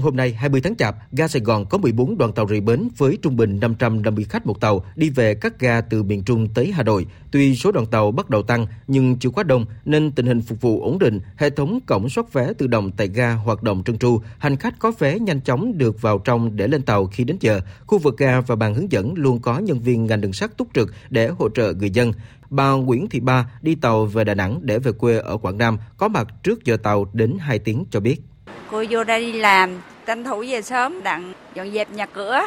Hôm 0.00 0.16
nay 0.16 0.32
20 0.32 0.60
tháng 0.60 0.76
Chạp, 0.76 0.96
ga 1.12 1.28
Sài 1.28 1.42
Gòn 1.42 1.66
có 1.66 1.78
14 1.78 2.18
đoàn 2.18 2.32
tàu 2.32 2.46
rời 2.46 2.60
bến 2.60 2.88
với 2.96 3.18
trung 3.22 3.36
bình 3.36 3.60
550 3.60 4.24
khách 4.24 4.46
một 4.46 4.60
tàu 4.60 4.84
đi 4.96 5.10
về 5.10 5.34
các 5.34 5.60
ga 5.60 5.80
từ 5.80 6.02
miền 6.02 6.22
Trung 6.24 6.48
tới 6.54 6.72
Hà 6.72 6.82
Nội. 6.82 7.06
Tuy 7.30 7.56
số 7.56 7.72
đoàn 7.72 7.86
tàu 7.86 8.10
bắt 8.10 8.30
đầu 8.30 8.42
tăng 8.42 8.66
nhưng 8.86 9.18
chưa 9.18 9.30
quá 9.30 9.42
đông 9.42 9.64
nên 9.84 10.10
tình 10.12 10.26
hình 10.26 10.42
phục 10.42 10.60
vụ 10.60 10.82
ổn 10.82 10.98
định, 10.98 11.20
hệ 11.36 11.50
thống 11.50 11.80
cổng 11.86 12.08
soát 12.08 12.32
vé 12.32 12.52
tự 12.52 12.66
động 12.66 12.90
tại 12.96 13.08
ga 13.08 13.32
hoạt 13.32 13.62
động 13.62 13.82
trơn 13.84 13.98
tru, 13.98 14.20
hành 14.38 14.56
khách 14.56 14.78
có 14.78 14.92
vé 14.98 15.18
nhanh 15.18 15.40
chóng 15.40 15.78
được 15.78 16.02
vào 16.02 16.18
trong 16.18 16.56
để 16.56 16.68
lên 16.68 16.82
tàu 16.82 17.06
khi 17.06 17.24
đến 17.24 17.36
giờ. 17.40 17.60
Khu 17.86 17.98
vực 17.98 18.18
ga 18.18 18.40
và 18.40 18.56
bàn 18.56 18.74
hướng 18.74 18.92
dẫn 18.92 19.14
luôn 19.16 19.40
có 19.40 19.58
nhân 19.58 19.80
viên 19.80 20.06
ngành 20.06 20.20
đường 20.20 20.32
sắt 20.32 20.56
túc 20.56 20.68
trực 20.74 20.94
để 21.10 21.28
hỗ 21.28 21.48
trợ 21.48 21.72
người 21.72 21.90
dân. 21.90 22.12
Bà 22.50 22.70
Nguyễn 22.70 23.08
Thị 23.08 23.20
Ba 23.20 23.50
đi 23.62 23.74
tàu 23.74 24.06
về 24.06 24.24
Đà 24.24 24.34
Nẵng 24.34 24.58
để 24.62 24.78
về 24.78 24.92
quê 24.92 25.18
ở 25.18 25.36
Quảng 25.36 25.58
Nam 25.58 25.78
có 25.96 26.08
mặt 26.08 26.28
trước 26.42 26.64
giờ 26.64 26.76
tàu 26.76 27.10
đến 27.12 27.36
2 27.40 27.58
tiếng 27.58 27.84
cho 27.90 28.00
biết. 28.00 28.29
Cô 28.70 28.84
vô 28.90 29.04
đây 29.04 29.32
đi 29.32 29.38
làm, 29.38 29.70
tranh 30.06 30.24
thủ 30.24 30.44
về 30.48 30.62
sớm 30.62 31.02
đặng 31.02 31.32
dọn 31.54 31.72
dẹp 31.72 31.90
nhà 31.90 32.06
cửa 32.06 32.40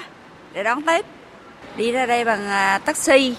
để 0.54 0.64
đón 0.64 0.82
Tết. 0.82 1.06
Đi 1.78 1.92
ra 1.92 2.06
đây 2.06 2.26
bằng 2.26 2.48
à, 2.48 2.80
taxi 2.86 3.36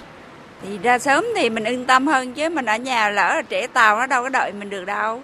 thì 0.62 0.78
ra 0.78 0.98
sớm 0.98 1.24
thì 1.36 1.50
mình 1.50 1.64
yên 1.64 1.84
tâm 1.84 2.06
hơn 2.06 2.34
chứ 2.34 2.48
mình 2.48 2.64
ở 2.64 2.76
nhà 2.76 3.08
lỡ 3.08 3.34
là 3.34 3.42
trễ 3.50 3.66
tàu 3.66 3.98
nó 3.98 4.06
đâu 4.06 4.22
có 4.22 4.28
đợi 4.28 4.52
mình 4.52 4.70
được 4.70 4.84
đâu. 4.84 5.22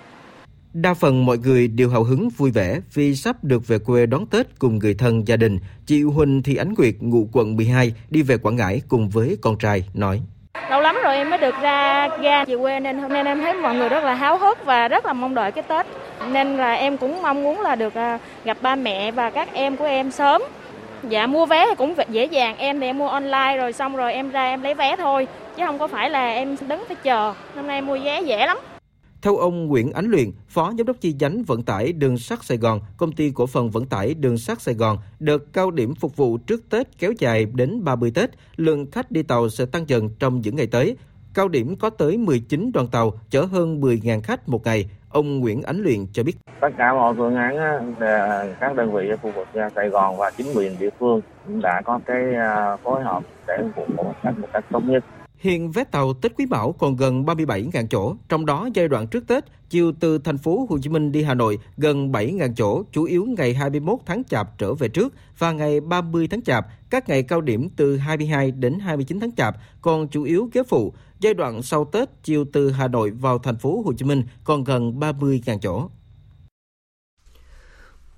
Đa 0.72 0.94
phần 0.94 1.26
mọi 1.26 1.38
người 1.38 1.68
đều 1.68 1.90
hào 1.90 2.04
hứng 2.04 2.28
vui 2.28 2.50
vẻ 2.50 2.80
vì 2.94 3.16
sắp 3.16 3.36
được 3.42 3.68
về 3.68 3.78
quê 3.78 4.06
đón 4.06 4.26
Tết 4.26 4.46
cùng 4.58 4.78
người 4.78 4.94
thân 4.94 5.28
gia 5.28 5.36
đình. 5.36 5.58
Chị 5.86 6.02
Huỳnh 6.02 6.42
Thị 6.42 6.56
Ánh 6.56 6.74
Nguyệt, 6.78 6.94
ngụ 7.00 7.28
quận 7.32 7.56
12, 7.56 7.94
đi 8.10 8.22
về 8.22 8.36
Quảng 8.36 8.56
Ngãi 8.56 8.82
cùng 8.88 9.08
với 9.08 9.36
con 9.42 9.58
trai, 9.58 9.84
nói. 9.94 10.20
Lâu 10.70 10.80
lắm 10.80 10.96
rồi 11.04 11.16
em 11.16 11.30
mới 11.30 11.38
được 11.38 11.54
ra 11.62 12.08
ga 12.22 12.44
về 12.44 12.56
quê 12.56 12.80
nên 12.80 12.98
hôm 12.98 13.12
nay 13.12 13.22
em 13.24 13.40
thấy 13.40 13.54
mọi 13.54 13.74
người 13.74 13.88
rất 13.88 14.04
là 14.04 14.14
háo 14.14 14.38
hức 14.38 14.64
và 14.64 14.88
rất 14.88 15.06
là 15.06 15.12
mong 15.12 15.34
đợi 15.34 15.52
cái 15.52 15.64
Tết. 15.68 15.86
Nên 16.28 16.56
là 16.56 16.72
em 16.72 16.96
cũng 16.96 17.22
mong 17.22 17.42
muốn 17.42 17.60
là 17.60 17.74
được 17.74 17.94
à, 17.94 18.18
gặp 18.44 18.58
ba 18.62 18.76
mẹ 18.76 19.10
và 19.10 19.30
các 19.30 19.52
em 19.52 19.76
của 19.76 19.84
em 19.84 20.10
sớm. 20.10 20.42
Dạ 21.08 21.26
mua 21.26 21.46
vé 21.46 21.66
thì 21.68 21.74
cũng 21.78 21.94
dễ 22.10 22.24
dàng, 22.24 22.56
em 22.56 22.80
thì 22.80 22.86
em 22.86 22.98
mua 22.98 23.08
online 23.08 23.56
rồi 23.56 23.72
xong 23.72 23.96
rồi 23.96 24.12
em 24.12 24.30
ra 24.30 24.44
em 24.44 24.62
lấy 24.62 24.74
vé 24.74 24.96
thôi 24.96 25.26
chứ 25.56 25.62
không 25.66 25.78
có 25.78 25.88
phải 25.88 26.10
là 26.10 26.30
em 26.30 26.56
đứng 26.68 26.84
phải 26.86 26.96
chờ. 27.02 27.34
Hôm 27.54 27.66
nay 27.66 27.76
em 27.76 27.86
mua 27.86 27.98
vé 28.04 28.20
dễ 28.20 28.46
lắm. 28.46 28.58
Theo 29.22 29.36
ông 29.36 29.66
Nguyễn 29.66 29.92
Ánh 29.92 30.06
Luyện, 30.06 30.32
Phó 30.48 30.72
Giám 30.78 30.86
đốc 30.86 31.00
chi 31.00 31.14
nhánh 31.18 31.42
vận 31.42 31.62
tải 31.62 31.92
đường 31.92 32.18
sắt 32.18 32.44
Sài 32.44 32.58
Gòn, 32.58 32.80
công 32.96 33.12
ty 33.12 33.30
cổ 33.34 33.46
phần 33.46 33.70
vận 33.70 33.86
tải 33.86 34.14
đường 34.14 34.38
sắt 34.38 34.60
Sài 34.62 34.74
Gòn, 34.74 34.98
đợt 35.18 35.38
cao 35.52 35.70
điểm 35.70 35.94
phục 35.94 36.16
vụ 36.16 36.38
trước 36.38 36.70
Tết 36.70 36.98
kéo 36.98 37.12
dài 37.18 37.46
đến 37.54 37.84
30 37.84 38.12
Tết, 38.14 38.30
lượng 38.56 38.90
khách 38.90 39.10
đi 39.10 39.22
tàu 39.22 39.48
sẽ 39.48 39.66
tăng 39.66 39.88
dần 39.88 40.10
trong 40.18 40.40
những 40.40 40.56
ngày 40.56 40.66
tới. 40.66 40.96
Cao 41.34 41.48
điểm 41.48 41.76
có 41.76 41.90
tới 41.90 42.16
19 42.16 42.70
đoàn 42.74 42.86
tàu 42.86 43.12
chở 43.30 43.42
hơn 43.42 43.80
10.000 43.80 44.20
khách 44.20 44.48
một 44.48 44.64
ngày. 44.64 44.90
Ông 45.08 45.38
Nguyễn 45.38 45.62
Ánh 45.62 45.82
Luyện 45.82 46.06
cho 46.12 46.22
biết. 46.22 46.36
Tất 46.60 46.68
cả 46.78 46.92
mọi 46.94 47.14
phương 47.16 47.36
án 47.36 47.56
các 48.60 48.76
đơn 48.76 48.92
vị 48.92 49.08
ở 49.08 49.16
khu 49.16 49.32
vực 49.36 49.48
Sài 49.76 49.88
Gòn 49.88 50.16
và 50.16 50.30
chính 50.36 50.46
quyền 50.54 50.78
địa 50.78 50.90
phương 50.98 51.20
cũng 51.46 51.60
đã 51.62 51.82
có 51.84 52.00
cái 52.06 52.34
à, 52.34 52.76
phối 52.76 53.02
hợp 53.02 53.22
để 53.46 53.54
phục 53.76 53.86
vụ 53.96 54.04
khách 54.22 54.38
một 54.38 54.48
cách 54.52 54.64
tốt 54.70 54.82
nhất. 54.86 55.04
Hiện 55.36 55.70
vé 55.70 55.84
tàu 55.84 56.14
Tết 56.14 56.32
Quý 56.38 56.46
Mão 56.46 56.72
còn 56.72 56.96
gần 56.96 57.24
37.000 57.24 57.86
chỗ, 57.90 58.14
trong 58.28 58.46
đó 58.46 58.68
giai 58.74 58.88
đoạn 58.88 59.06
trước 59.06 59.28
Tết, 59.28 59.44
chiều 59.70 59.92
từ 60.00 60.18
thành 60.18 60.38
phố 60.38 60.66
Hồ 60.70 60.78
Chí 60.82 60.90
Minh 60.90 61.12
đi 61.12 61.22
Hà 61.22 61.34
Nội 61.34 61.58
gần 61.76 62.12
7.000 62.12 62.52
chỗ, 62.56 62.82
chủ 62.92 63.04
yếu 63.04 63.26
ngày 63.38 63.54
21 63.54 63.98
tháng 64.06 64.24
Chạp 64.24 64.58
trở 64.58 64.74
về 64.74 64.88
trước 64.88 65.14
và 65.38 65.52
ngày 65.52 65.80
30 65.80 66.28
tháng 66.30 66.42
Chạp, 66.42 66.66
các 66.90 67.08
ngày 67.08 67.22
cao 67.22 67.40
điểm 67.40 67.68
từ 67.76 67.96
22 67.96 68.50
đến 68.50 68.78
29 68.78 69.20
tháng 69.20 69.32
Chạp 69.32 69.56
còn 69.82 70.08
chủ 70.08 70.22
yếu 70.22 70.48
ghế 70.52 70.62
phụ. 70.68 70.92
Giai 71.20 71.34
đoạn 71.34 71.62
sau 71.62 71.84
Tết, 71.84 72.08
chiều 72.22 72.44
từ 72.52 72.70
Hà 72.70 72.88
Nội 72.88 73.10
vào 73.10 73.38
thành 73.38 73.56
phố 73.56 73.82
Hồ 73.86 73.92
Chí 73.92 74.04
Minh 74.04 74.24
còn 74.44 74.64
gần 74.64 75.00
30.000 75.00 75.58
chỗ. 75.58 75.88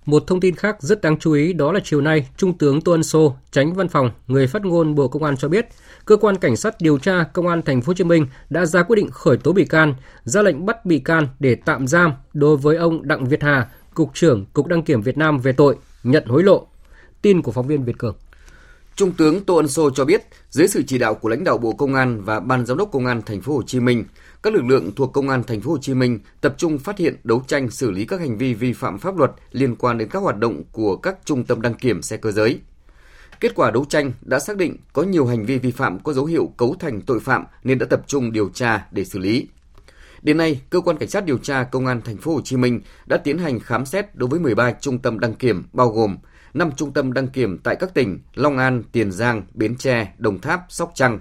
Một 0.04 0.24
thông 0.26 0.40
tin 0.40 0.54
khác 0.54 0.76
rất 0.82 1.00
đáng 1.00 1.18
chú 1.18 1.32
ý 1.32 1.52
đó 1.52 1.72
là 1.72 1.80
chiều 1.84 2.00
nay, 2.00 2.28
Trung 2.36 2.58
tướng 2.58 2.80
Tô 2.80 2.92
Ân 2.92 3.02
Sô, 3.02 3.36
tránh 3.50 3.74
văn 3.74 3.88
phòng, 3.88 4.10
người 4.26 4.46
phát 4.46 4.64
ngôn 4.64 4.94
Bộ 4.94 5.08
Công 5.08 5.24
an 5.24 5.36
cho 5.36 5.48
biết, 5.48 5.68
cơ 6.04 6.16
quan 6.16 6.36
cảnh 6.36 6.56
sát 6.56 6.74
điều 6.80 6.98
tra 6.98 7.24
Công 7.24 7.48
an 7.48 7.62
thành 7.62 7.82
phố 7.82 7.90
Hồ 7.90 7.94
Chí 7.94 8.04
Minh 8.04 8.26
đã 8.50 8.66
ra 8.66 8.82
quyết 8.82 8.96
định 8.96 9.10
khởi 9.10 9.36
tố 9.36 9.52
bị 9.52 9.64
can, 9.64 9.94
ra 10.24 10.42
lệnh 10.42 10.66
bắt 10.66 10.86
bị 10.86 10.98
can 10.98 11.28
để 11.40 11.54
tạm 11.54 11.86
giam 11.86 12.12
đối 12.32 12.56
với 12.56 12.76
ông 12.76 13.08
Đặng 13.08 13.24
Việt 13.24 13.42
Hà, 13.42 13.70
cục 13.94 14.10
trưởng 14.14 14.46
Cục 14.52 14.66
đăng 14.66 14.82
kiểm 14.82 15.02
Việt 15.02 15.18
Nam 15.18 15.38
về 15.38 15.52
tội 15.52 15.76
nhận 16.02 16.24
hối 16.26 16.42
lộ. 16.42 16.66
Tin 17.22 17.42
của 17.42 17.52
phóng 17.52 17.66
viên 17.66 17.84
Việt 17.84 17.98
Cường. 17.98 18.16
Trung 18.96 19.12
tướng 19.12 19.44
Tô 19.44 19.56
Ân 19.56 19.68
Sô 19.68 19.90
cho 19.90 20.04
biết, 20.04 20.22
dưới 20.50 20.68
sự 20.68 20.82
chỉ 20.86 20.98
đạo 20.98 21.14
của 21.14 21.28
lãnh 21.28 21.44
đạo 21.44 21.58
Bộ 21.58 21.72
Công 21.72 21.94
an 21.94 22.22
và 22.24 22.40
Ban 22.40 22.66
giám 22.66 22.76
đốc 22.76 22.92
Công 22.92 23.06
an 23.06 23.22
thành 23.26 23.40
phố 23.40 23.54
Hồ 23.54 23.62
Chí 23.62 23.80
Minh, 23.80 24.04
các 24.42 24.54
lực 24.54 24.64
lượng 24.64 24.92
thuộc 24.96 25.12
Công 25.12 25.28
an 25.28 25.42
thành 25.42 25.60
phố 25.60 25.70
Hồ 25.70 25.78
Chí 25.78 25.94
Minh 25.94 26.18
tập 26.40 26.54
trung 26.58 26.78
phát 26.78 26.98
hiện, 26.98 27.16
đấu 27.24 27.44
tranh 27.46 27.70
xử 27.70 27.90
lý 27.90 28.04
các 28.04 28.20
hành 28.20 28.38
vi 28.38 28.54
vi 28.54 28.72
phạm 28.72 28.98
pháp 28.98 29.16
luật 29.16 29.30
liên 29.52 29.76
quan 29.76 29.98
đến 29.98 30.08
các 30.08 30.18
hoạt 30.18 30.38
động 30.38 30.62
của 30.72 30.96
các 30.96 31.16
trung 31.24 31.44
tâm 31.44 31.62
đăng 31.62 31.74
kiểm 31.74 32.02
xe 32.02 32.16
cơ 32.16 32.32
giới. 32.32 32.60
Kết 33.40 33.54
quả 33.54 33.70
đấu 33.70 33.84
tranh 33.84 34.12
đã 34.20 34.38
xác 34.38 34.56
định 34.56 34.76
có 34.92 35.02
nhiều 35.02 35.26
hành 35.26 35.44
vi 35.44 35.58
vi 35.58 35.70
phạm 35.70 35.98
có 35.98 36.12
dấu 36.12 36.24
hiệu 36.24 36.52
cấu 36.56 36.76
thành 36.78 37.00
tội 37.00 37.20
phạm 37.20 37.44
nên 37.64 37.78
đã 37.78 37.86
tập 37.90 38.02
trung 38.06 38.32
điều 38.32 38.48
tra 38.48 38.86
để 38.90 39.04
xử 39.04 39.18
lý. 39.18 39.48
Đến 40.22 40.36
nay, 40.36 40.60
cơ 40.70 40.80
quan 40.80 40.96
cảnh 40.98 41.08
sát 41.08 41.24
điều 41.24 41.38
tra 41.38 41.64
công 41.64 41.86
an 41.86 42.00
thành 42.04 42.16
phố 42.16 42.34
Hồ 42.34 42.40
Chí 42.40 42.56
Minh 42.56 42.80
đã 43.06 43.16
tiến 43.16 43.38
hành 43.38 43.60
khám 43.60 43.86
xét 43.86 44.14
đối 44.14 44.28
với 44.28 44.40
13 44.40 44.72
trung 44.72 44.98
tâm 44.98 45.18
đăng 45.18 45.34
kiểm 45.34 45.64
bao 45.72 45.88
gồm 45.88 46.16
5 46.54 46.72
trung 46.76 46.92
tâm 46.92 47.12
đăng 47.12 47.28
kiểm 47.28 47.58
tại 47.58 47.76
các 47.76 47.94
tỉnh 47.94 48.18
Long 48.34 48.58
An, 48.58 48.82
Tiền 48.92 49.12
Giang, 49.12 49.42
Bến 49.54 49.76
Tre, 49.76 50.14
Đồng 50.18 50.40
Tháp, 50.40 50.60
Sóc 50.68 50.92
Trăng. 50.94 51.18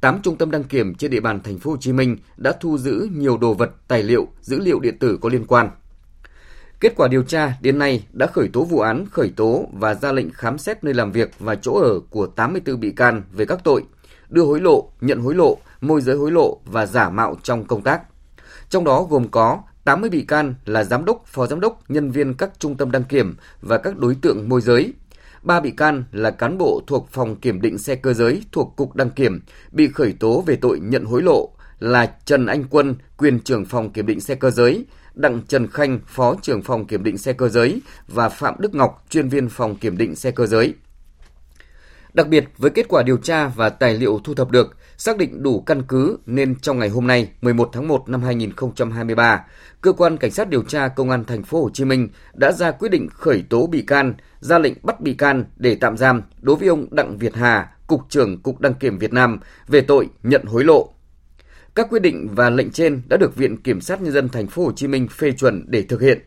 8 0.00 0.22
trung 0.22 0.36
tâm 0.36 0.50
đăng 0.50 0.64
kiểm 0.64 0.94
trên 0.94 1.10
địa 1.10 1.20
bàn 1.20 1.40
thành 1.42 1.58
phố 1.58 1.70
Hồ 1.70 1.76
Chí 1.80 1.92
Minh 1.92 2.16
đã 2.36 2.52
thu 2.60 2.78
giữ 2.78 3.08
nhiều 3.12 3.36
đồ 3.36 3.54
vật, 3.54 3.70
tài 3.88 4.02
liệu, 4.02 4.28
dữ 4.40 4.58
liệu 4.60 4.80
điện 4.80 4.98
tử 4.98 5.18
có 5.20 5.28
liên 5.28 5.46
quan. 5.46 5.70
Kết 6.80 6.92
quả 6.96 7.08
điều 7.08 7.22
tra 7.22 7.52
đến 7.60 7.78
nay 7.78 8.06
đã 8.12 8.26
khởi 8.26 8.48
tố 8.52 8.64
vụ 8.64 8.80
án, 8.80 9.06
khởi 9.10 9.32
tố 9.36 9.68
và 9.72 9.94
ra 9.94 10.12
lệnh 10.12 10.30
khám 10.30 10.58
xét 10.58 10.84
nơi 10.84 10.94
làm 10.94 11.12
việc 11.12 11.30
và 11.38 11.54
chỗ 11.54 11.72
ở 11.74 12.00
của 12.10 12.26
84 12.26 12.80
bị 12.80 12.90
can 12.90 13.22
về 13.32 13.44
các 13.44 13.64
tội 13.64 13.84
đưa 14.28 14.44
hối 14.44 14.60
lộ, 14.60 14.90
nhận 15.00 15.20
hối 15.20 15.34
lộ, 15.34 15.58
môi 15.80 16.00
giới 16.00 16.16
hối 16.16 16.30
lộ 16.30 16.60
và 16.64 16.86
giả 16.86 17.10
mạo 17.10 17.36
trong 17.42 17.64
công 17.64 17.82
tác. 17.82 18.02
Trong 18.68 18.84
đó 18.84 19.02
gồm 19.02 19.28
có 19.28 19.62
80 19.84 20.10
bị 20.10 20.22
can 20.22 20.54
là 20.64 20.84
giám 20.84 21.04
đốc, 21.04 21.26
phó 21.26 21.46
giám 21.46 21.60
đốc, 21.60 21.90
nhân 21.90 22.10
viên 22.10 22.34
các 22.34 22.50
trung 22.58 22.76
tâm 22.76 22.90
đăng 22.90 23.04
kiểm 23.04 23.36
và 23.60 23.78
các 23.78 23.98
đối 23.98 24.14
tượng 24.14 24.48
môi 24.48 24.60
giới. 24.60 24.92
3 25.42 25.60
bị 25.60 25.70
can 25.70 26.04
là 26.12 26.30
cán 26.30 26.58
bộ 26.58 26.82
thuộc 26.86 27.08
phòng 27.10 27.36
kiểm 27.36 27.60
định 27.60 27.78
xe 27.78 27.94
cơ 27.94 28.12
giới 28.12 28.42
thuộc 28.52 28.72
Cục 28.76 28.94
Đăng 28.94 29.10
kiểm 29.10 29.40
bị 29.72 29.88
khởi 29.88 30.12
tố 30.12 30.40
về 30.40 30.56
tội 30.56 30.80
nhận 30.80 31.04
hối 31.04 31.22
lộ 31.22 31.50
là 31.78 32.14
Trần 32.24 32.46
Anh 32.46 32.64
Quân, 32.70 32.94
quyền 33.16 33.40
trưởng 33.40 33.64
phòng 33.64 33.90
kiểm 33.90 34.06
định 34.06 34.20
xe 34.20 34.34
cơ 34.34 34.50
giới, 34.50 34.84
Đặng 35.14 35.42
Trần 35.48 35.68
Khanh, 35.68 36.00
phó 36.06 36.34
trưởng 36.42 36.62
phòng 36.62 36.86
kiểm 36.86 37.04
định 37.04 37.18
xe 37.18 37.32
cơ 37.32 37.48
giới 37.48 37.82
và 38.08 38.28
Phạm 38.28 38.54
Đức 38.58 38.74
Ngọc, 38.74 39.04
chuyên 39.10 39.28
viên 39.28 39.48
phòng 39.48 39.76
kiểm 39.76 39.96
định 39.96 40.16
xe 40.16 40.30
cơ 40.30 40.46
giới. 40.46 40.74
Đặc 42.14 42.28
biệt 42.28 42.44
với 42.58 42.70
kết 42.70 42.86
quả 42.88 43.02
điều 43.02 43.16
tra 43.16 43.48
và 43.48 43.68
tài 43.68 43.94
liệu 43.94 44.20
thu 44.24 44.34
thập 44.34 44.50
được, 44.50 44.76
xác 45.04 45.18
định 45.18 45.42
đủ 45.42 45.60
căn 45.60 45.82
cứ 45.82 46.18
nên 46.26 46.54
trong 46.60 46.78
ngày 46.78 46.88
hôm 46.88 47.06
nay, 47.06 47.28
11 47.40 47.70
tháng 47.72 47.88
1 47.88 48.08
năm 48.08 48.22
2023, 48.22 49.44
cơ 49.80 49.92
quan 49.92 50.16
cảnh 50.16 50.30
sát 50.30 50.48
điều 50.48 50.62
tra 50.62 50.88
công 50.88 51.10
an 51.10 51.24
thành 51.24 51.42
phố 51.42 51.62
Hồ 51.62 51.70
Chí 51.72 51.84
Minh 51.84 52.08
đã 52.34 52.52
ra 52.52 52.70
quyết 52.70 52.88
định 52.88 53.08
khởi 53.12 53.44
tố 53.50 53.66
bị 53.66 53.82
can, 53.82 54.14
ra 54.40 54.58
lệnh 54.58 54.72
bắt 54.82 55.00
bị 55.00 55.14
can 55.14 55.44
để 55.56 55.74
tạm 55.74 55.96
giam 55.96 56.22
đối 56.40 56.56
với 56.56 56.68
ông 56.68 56.86
Đặng 56.90 57.18
Việt 57.18 57.34
Hà, 57.34 57.70
cục 57.86 58.00
trưởng 58.08 58.42
Cục 58.42 58.60
Đăng 58.60 58.74
kiểm 58.74 58.98
Việt 58.98 59.12
Nam 59.12 59.38
về 59.68 59.80
tội 59.80 60.08
nhận 60.22 60.44
hối 60.44 60.64
lộ. 60.64 60.94
Các 61.74 61.86
quyết 61.90 62.02
định 62.02 62.28
và 62.32 62.50
lệnh 62.50 62.70
trên 62.70 63.02
đã 63.08 63.16
được 63.16 63.36
Viện 63.36 63.62
Kiểm 63.62 63.80
sát 63.80 64.02
nhân 64.02 64.12
dân 64.12 64.28
thành 64.28 64.46
phố 64.46 64.64
Hồ 64.64 64.72
Chí 64.72 64.86
Minh 64.86 65.08
phê 65.08 65.32
chuẩn 65.32 65.64
để 65.68 65.82
thực 65.82 66.00
hiện. 66.00 66.18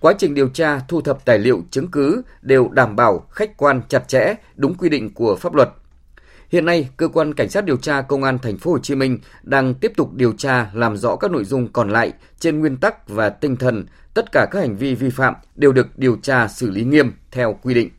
Quá 0.00 0.14
trình 0.18 0.34
điều 0.34 0.48
tra, 0.48 0.80
thu 0.88 1.00
thập 1.00 1.24
tài 1.24 1.38
liệu 1.38 1.62
chứng 1.70 1.90
cứ 1.90 2.22
đều 2.42 2.68
đảm 2.68 2.96
bảo 2.96 3.26
khách 3.30 3.56
quan 3.56 3.80
chặt 3.88 4.08
chẽ, 4.08 4.34
đúng 4.56 4.74
quy 4.74 4.88
định 4.88 5.14
của 5.14 5.36
pháp 5.36 5.54
luật. 5.54 5.68
Hiện 6.54 6.64
nay, 6.64 6.88
cơ 6.96 7.08
quan 7.08 7.34
cảnh 7.34 7.48
sát 7.50 7.64
điều 7.64 7.76
tra 7.76 8.02
công 8.02 8.22
an 8.22 8.38
thành 8.38 8.58
phố 8.58 8.70
Hồ 8.70 8.78
Chí 8.78 8.94
Minh 8.94 9.18
đang 9.42 9.74
tiếp 9.74 9.92
tục 9.96 10.12
điều 10.14 10.32
tra 10.32 10.70
làm 10.74 10.96
rõ 10.96 11.16
các 11.16 11.30
nội 11.30 11.44
dung 11.44 11.68
còn 11.72 11.90
lại 11.90 12.12
trên 12.38 12.60
nguyên 12.60 12.76
tắc 12.76 13.08
và 13.08 13.30
tinh 13.30 13.56
thần 13.56 13.86
tất 14.14 14.32
cả 14.32 14.46
các 14.50 14.60
hành 14.60 14.76
vi 14.76 14.94
vi 14.94 15.10
phạm 15.10 15.34
đều 15.56 15.72
được 15.72 15.98
điều 15.98 16.16
tra 16.16 16.48
xử 16.48 16.70
lý 16.70 16.84
nghiêm 16.84 17.12
theo 17.30 17.58
quy 17.62 17.74
định. 17.74 17.90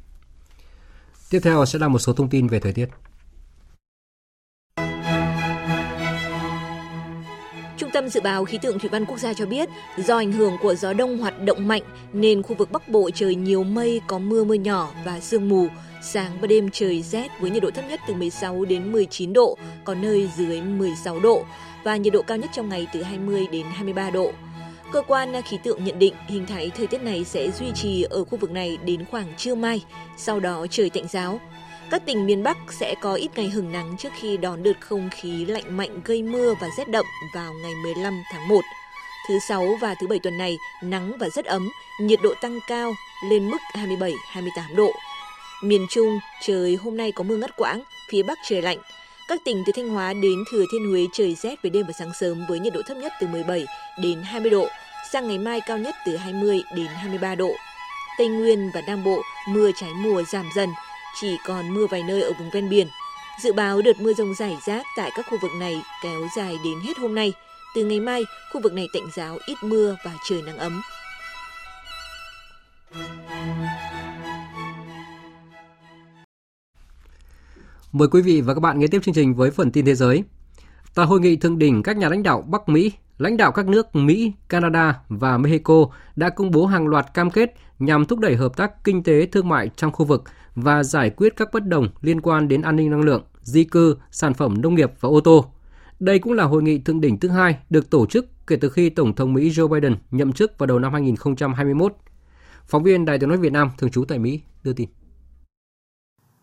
Tiếp 1.30 1.40
theo 1.44 1.66
sẽ 1.66 1.80
là 1.80 1.88
một 1.88 2.00
số 2.00 2.14
thông 2.14 2.30
tin 2.30 2.48
về 2.48 2.60
thời 2.60 2.74
tiết. 2.74 2.86
Trung 7.78 7.90
tâm 7.94 8.10
Dự 8.10 8.22
báo 8.22 8.46
Khí 8.46 8.58
tượng 8.62 8.80
Thủy 8.80 8.90
văn 8.90 9.06
Quốc 9.06 9.18
gia 9.18 9.34
cho 9.34 9.46
biết, 9.46 9.70
do 9.98 10.18
ảnh 10.18 10.32
hưởng 10.32 10.54
của 10.62 10.76
gió 10.76 10.94
đông 10.94 11.18
hoạt 11.18 11.42
động 11.42 11.68
mạnh 11.68 11.84
nên 12.14 12.44
khu 12.44 12.56
vực 12.56 12.72
Bắc 12.72 12.90
Bộ 12.90 13.10
trời 13.14 13.36
nhiều 13.36 13.64
mây, 13.64 14.02
có 14.08 14.20
mưa 14.20 14.44
mưa 14.44 14.54
nhỏ 14.54 14.92
và 15.06 15.20
sương 15.20 15.50
mù. 15.50 15.68
Sáng 16.08 16.38
và 16.42 16.48
đêm 16.48 16.70
trời 16.72 17.02
rét 17.02 17.28
với 17.40 17.52
nhiệt 17.52 17.64
độ 17.64 17.72
thấp 17.72 17.86
nhất 17.90 18.00
từ 18.08 18.14
16 18.14 18.66
đến 18.66 18.92
19 18.92 19.34
độ, 19.34 19.58
có 19.84 19.96
nơi 19.96 20.30
dưới 20.38 20.62
16 20.62 21.20
độ 21.20 21.44
và 21.84 21.98
nhiệt 21.98 22.14
độ 22.14 22.22
cao 22.22 22.38
nhất 22.38 22.50
trong 22.54 22.70
ngày 22.70 22.88
từ 22.94 23.04
20 23.04 23.48
đến 23.52 23.66
23 23.74 24.10
độ. 24.10 24.32
Cơ 24.92 25.02
quan 25.02 25.42
khí 25.42 25.58
tượng 25.64 25.84
nhận 25.84 26.00
định 26.00 26.14
hình 26.28 26.46
thái 26.46 26.72
thời 26.78 26.88
tiết 26.88 27.02
này 27.04 27.24
sẽ 27.24 27.52
duy 27.52 27.72
trì 27.76 28.04
ở 28.04 28.24
khu 28.24 28.38
vực 28.38 28.52
này 28.52 28.78
đến 28.86 29.06
khoảng 29.12 29.34
trưa 29.38 29.56
mai, 29.56 29.86
sau 30.18 30.40
đó 30.40 30.66
trời 30.70 30.90
tạnh 30.90 31.08
giáo. 31.08 31.40
Các 31.92 32.06
tỉnh 32.06 32.26
miền 32.26 32.44
Bắc 32.44 32.58
sẽ 32.70 32.96
có 33.02 33.14
ít 33.14 33.30
ngày 33.36 33.50
hứng 33.50 33.72
nắng 33.72 33.96
trước 33.98 34.10
khi 34.20 34.38
đón 34.38 34.64
đợt 34.64 34.80
không 34.80 35.10
khí 35.12 35.46
lạnh 35.46 35.78
mạnh 35.78 36.02
gây 36.06 36.24
mưa 36.24 36.54
và 36.62 36.68
rét 36.78 36.90
đậm 36.90 37.06
vào 37.36 37.54
ngày 37.54 37.74
15 37.84 38.24
tháng 38.32 38.48
1. 38.48 38.62
Thứ 39.28 39.40
sáu 39.40 39.78
và 39.82 39.96
thứ 40.02 40.08
bảy 40.08 40.20
tuần 40.20 40.38
này 40.38 40.58
nắng 40.84 41.12
và 41.20 41.30
rất 41.30 41.46
ấm, 41.46 41.70
nhiệt 42.02 42.20
độ 42.24 42.34
tăng 42.42 42.60
cao 42.68 42.94
lên 43.30 43.50
mức 43.50 43.58
27-28 43.74 44.76
độ. 44.76 44.92
Miền 45.68 45.86
Trung, 45.90 46.20
trời 46.42 46.76
hôm 46.76 46.98
nay 46.98 47.12
có 47.12 47.24
mưa 47.24 47.38
ngắt 47.38 47.56
quãng, 47.58 47.82
phía 48.10 48.24
Bắc 48.24 48.38
trời 48.50 48.62
lạnh. 48.62 48.78
Các 49.28 49.40
tỉnh 49.46 49.64
từ 49.66 49.74
Thanh 49.76 49.90
Hóa 49.90 50.14
đến 50.14 50.44
Thừa 50.52 50.64
Thiên 50.72 50.90
Huế 50.90 51.06
trời 51.14 51.36
rét 51.36 51.62
về 51.62 51.70
đêm 51.70 51.86
và 51.86 51.94
sáng 52.00 52.14
sớm 52.14 52.46
với 52.50 52.60
nhiệt 52.60 52.74
độ 52.74 52.82
thấp 52.88 52.98
nhất 52.98 53.14
từ 53.22 53.28
17 53.28 53.66
đến 54.02 54.24
20 54.24 54.52
độ, 54.52 54.68
sang 55.12 55.28
ngày 55.28 55.38
mai 55.38 55.62
cao 55.68 55.78
nhất 55.78 55.96
từ 56.06 56.18
20 56.18 56.64
đến 56.76 56.86
23 56.86 57.36
độ. 57.36 57.52
Tây 58.18 58.28
Nguyên 58.28 58.72
và 58.74 58.82
Nam 58.88 59.04
Bộ 59.04 59.22
mưa 59.50 59.72
trái 59.76 59.90
mùa 59.94 60.24
giảm 60.24 60.50
dần, 60.56 60.70
chỉ 61.22 61.38
còn 61.46 61.74
mưa 61.74 61.88
vài 61.88 62.04
nơi 62.04 62.22
ở 62.22 62.32
vùng 62.40 62.50
ven 62.50 62.70
biển. 62.70 62.88
Dự 63.44 63.54
báo 63.54 63.82
đợt 63.82 64.00
mưa 64.00 64.14
rông 64.14 64.36
rải 64.36 64.58
rác 64.66 64.86
tại 64.98 65.12
các 65.16 65.26
khu 65.30 65.38
vực 65.42 65.52
này 65.60 65.82
kéo 66.04 66.28
dài 66.38 66.58
đến 66.64 66.80
hết 66.80 66.98
hôm 66.98 67.16
nay. 67.16 67.34
Từ 67.76 67.86
ngày 67.86 68.00
mai, 68.00 68.24
khu 68.54 68.62
vực 68.62 68.74
này 68.74 68.88
tạnh 68.94 69.10
giáo 69.16 69.38
ít 69.46 69.56
mưa 69.62 69.96
và 70.06 70.12
trời 70.30 70.42
nắng 70.42 70.58
ấm. 70.58 70.82
Mời 77.96 78.08
quý 78.08 78.22
vị 78.22 78.42
và 78.42 78.54
các 78.54 78.60
bạn 78.60 78.80
nghe 78.80 78.88
tiếp 78.88 79.04
chương 79.04 79.14
trình 79.14 79.36
với 79.36 79.52
phần 79.52 79.72
tin 79.72 79.86
thế 79.86 79.96
giới. 79.96 80.24
Tại 80.96 81.06
hội 81.06 81.20
nghị 81.20 81.36
thượng 81.36 81.58
đỉnh 81.58 81.84
các 81.84 81.98
nhà 81.98 82.10
lãnh 82.10 82.24
đạo 82.24 82.42
Bắc 82.42 82.70
Mỹ, 82.70 82.92
lãnh 83.18 83.38
đạo 83.38 83.52
các 83.52 83.68
nước 83.68 83.96
Mỹ, 83.96 84.32
Canada 84.50 85.00
và 85.10 85.38
Mexico 85.38 85.86
đã 86.16 86.30
công 86.30 86.52
bố 86.52 86.66
hàng 86.66 86.88
loạt 86.88 87.06
cam 87.14 87.32
kết 87.32 87.56
nhằm 87.80 88.06
thúc 88.06 88.20
đẩy 88.20 88.36
hợp 88.36 88.58
tác 88.58 88.84
kinh 88.84 89.04
tế 89.04 89.26
thương 89.26 89.50
mại 89.50 89.70
trong 89.76 89.92
khu 89.92 90.06
vực 90.06 90.24
và 90.56 90.84
giải 90.84 91.10
quyết 91.10 91.34
các 91.36 91.50
bất 91.54 91.68
đồng 91.68 91.88
liên 92.02 92.22
quan 92.22 92.48
đến 92.48 92.62
an 92.62 92.76
ninh 92.76 92.90
năng 92.90 93.02
lượng, 93.02 93.24
di 93.42 93.64
cư, 93.64 93.98
sản 94.12 94.34
phẩm 94.34 94.62
nông 94.62 94.76
nghiệp 94.76 94.92
và 95.00 95.10
ô 95.10 95.20
tô. 95.20 95.46
Đây 96.00 96.20
cũng 96.20 96.34
là 96.34 96.44
hội 96.44 96.64
nghị 96.64 96.80
thượng 96.80 97.02
đỉnh 97.02 97.20
thứ 97.20 97.30
hai 97.30 97.58
được 97.70 97.90
tổ 97.90 98.06
chức 98.06 98.48
kể 98.48 98.56
từ 98.56 98.70
khi 98.70 98.90
Tổng 98.90 99.16
thống 99.16 99.34
Mỹ 99.34 99.50
Joe 99.50 99.68
Biden 99.68 99.96
nhậm 100.12 100.34
chức 100.34 100.58
vào 100.58 100.68
đầu 100.68 100.80
năm 100.80 100.94
2021. 100.94 101.96
Phóng 102.68 102.84
viên 102.84 103.06
Đài 103.06 103.20
tiếng 103.20 103.30
nói 103.30 103.38
Việt 103.38 103.52
Nam 103.54 103.70
thường 103.78 103.90
trú 103.90 104.06
tại 104.06 104.20
Mỹ 104.20 104.42
đưa 104.64 104.74
tin. 104.74 104.90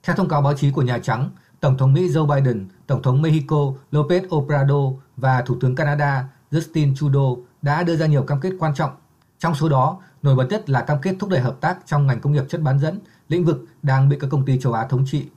Theo 0.02 0.16
thông 0.16 0.28
cáo 0.28 0.42
báo 0.42 0.54
chí 0.54 0.70
của 0.70 0.82
Nhà 0.82 0.98
Trắng, 0.98 1.30
Tổng 1.60 1.76
thống 1.76 1.92
Mỹ 1.92 2.08
Joe 2.08 2.26
Biden, 2.26 2.68
Tổng 2.86 3.02
thống 3.02 3.22
Mexico 3.22 3.72
López 3.92 4.36
Obrador 4.36 4.94
và 5.16 5.42
Thủ 5.42 5.56
tướng 5.60 5.74
Canada 5.74 6.28
Justin 6.50 6.94
Trudeau 6.94 7.38
đã 7.62 7.82
đưa 7.82 7.96
ra 7.96 8.06
nhiều 8.06 8.22
cam 8.22 8.40
kết 8.40 8.52
quan 8.58 8.74
trọng. 8.74 8.90
Trong 9.38 9.54
số 9.54 9.68
đó, 9.68 10.00
nổi 10.22 10.34
bật 10.36 10.46
nhất 10.50 10.70
là 10.70 10.80
cam 10.82 11.00
kết 11.02 11.16
thúc 11.18 11.30
đẩy 11.30 11.40
hợp 11.40 11.56
tác 11.60 11.78
trong 11.86 12.06
ngành 12.06 12.20
công 12.20 12.32
nghiệp 12.32 12.44
chất 12.48 12.60
bán 12.60 12.78
dẫn, 12.78 12.98
lĩnh 13.28 13.44
vực 13.44 13.64
đang 13.82 14.08
bị 14.08 14.16
các 14.20 14.30
công 14.30 14.44
ty 14.44 14.58
châu 14.60 14.72
Á 14.72 14.86
thống 14.86 15.04
trị. 15.06 15.28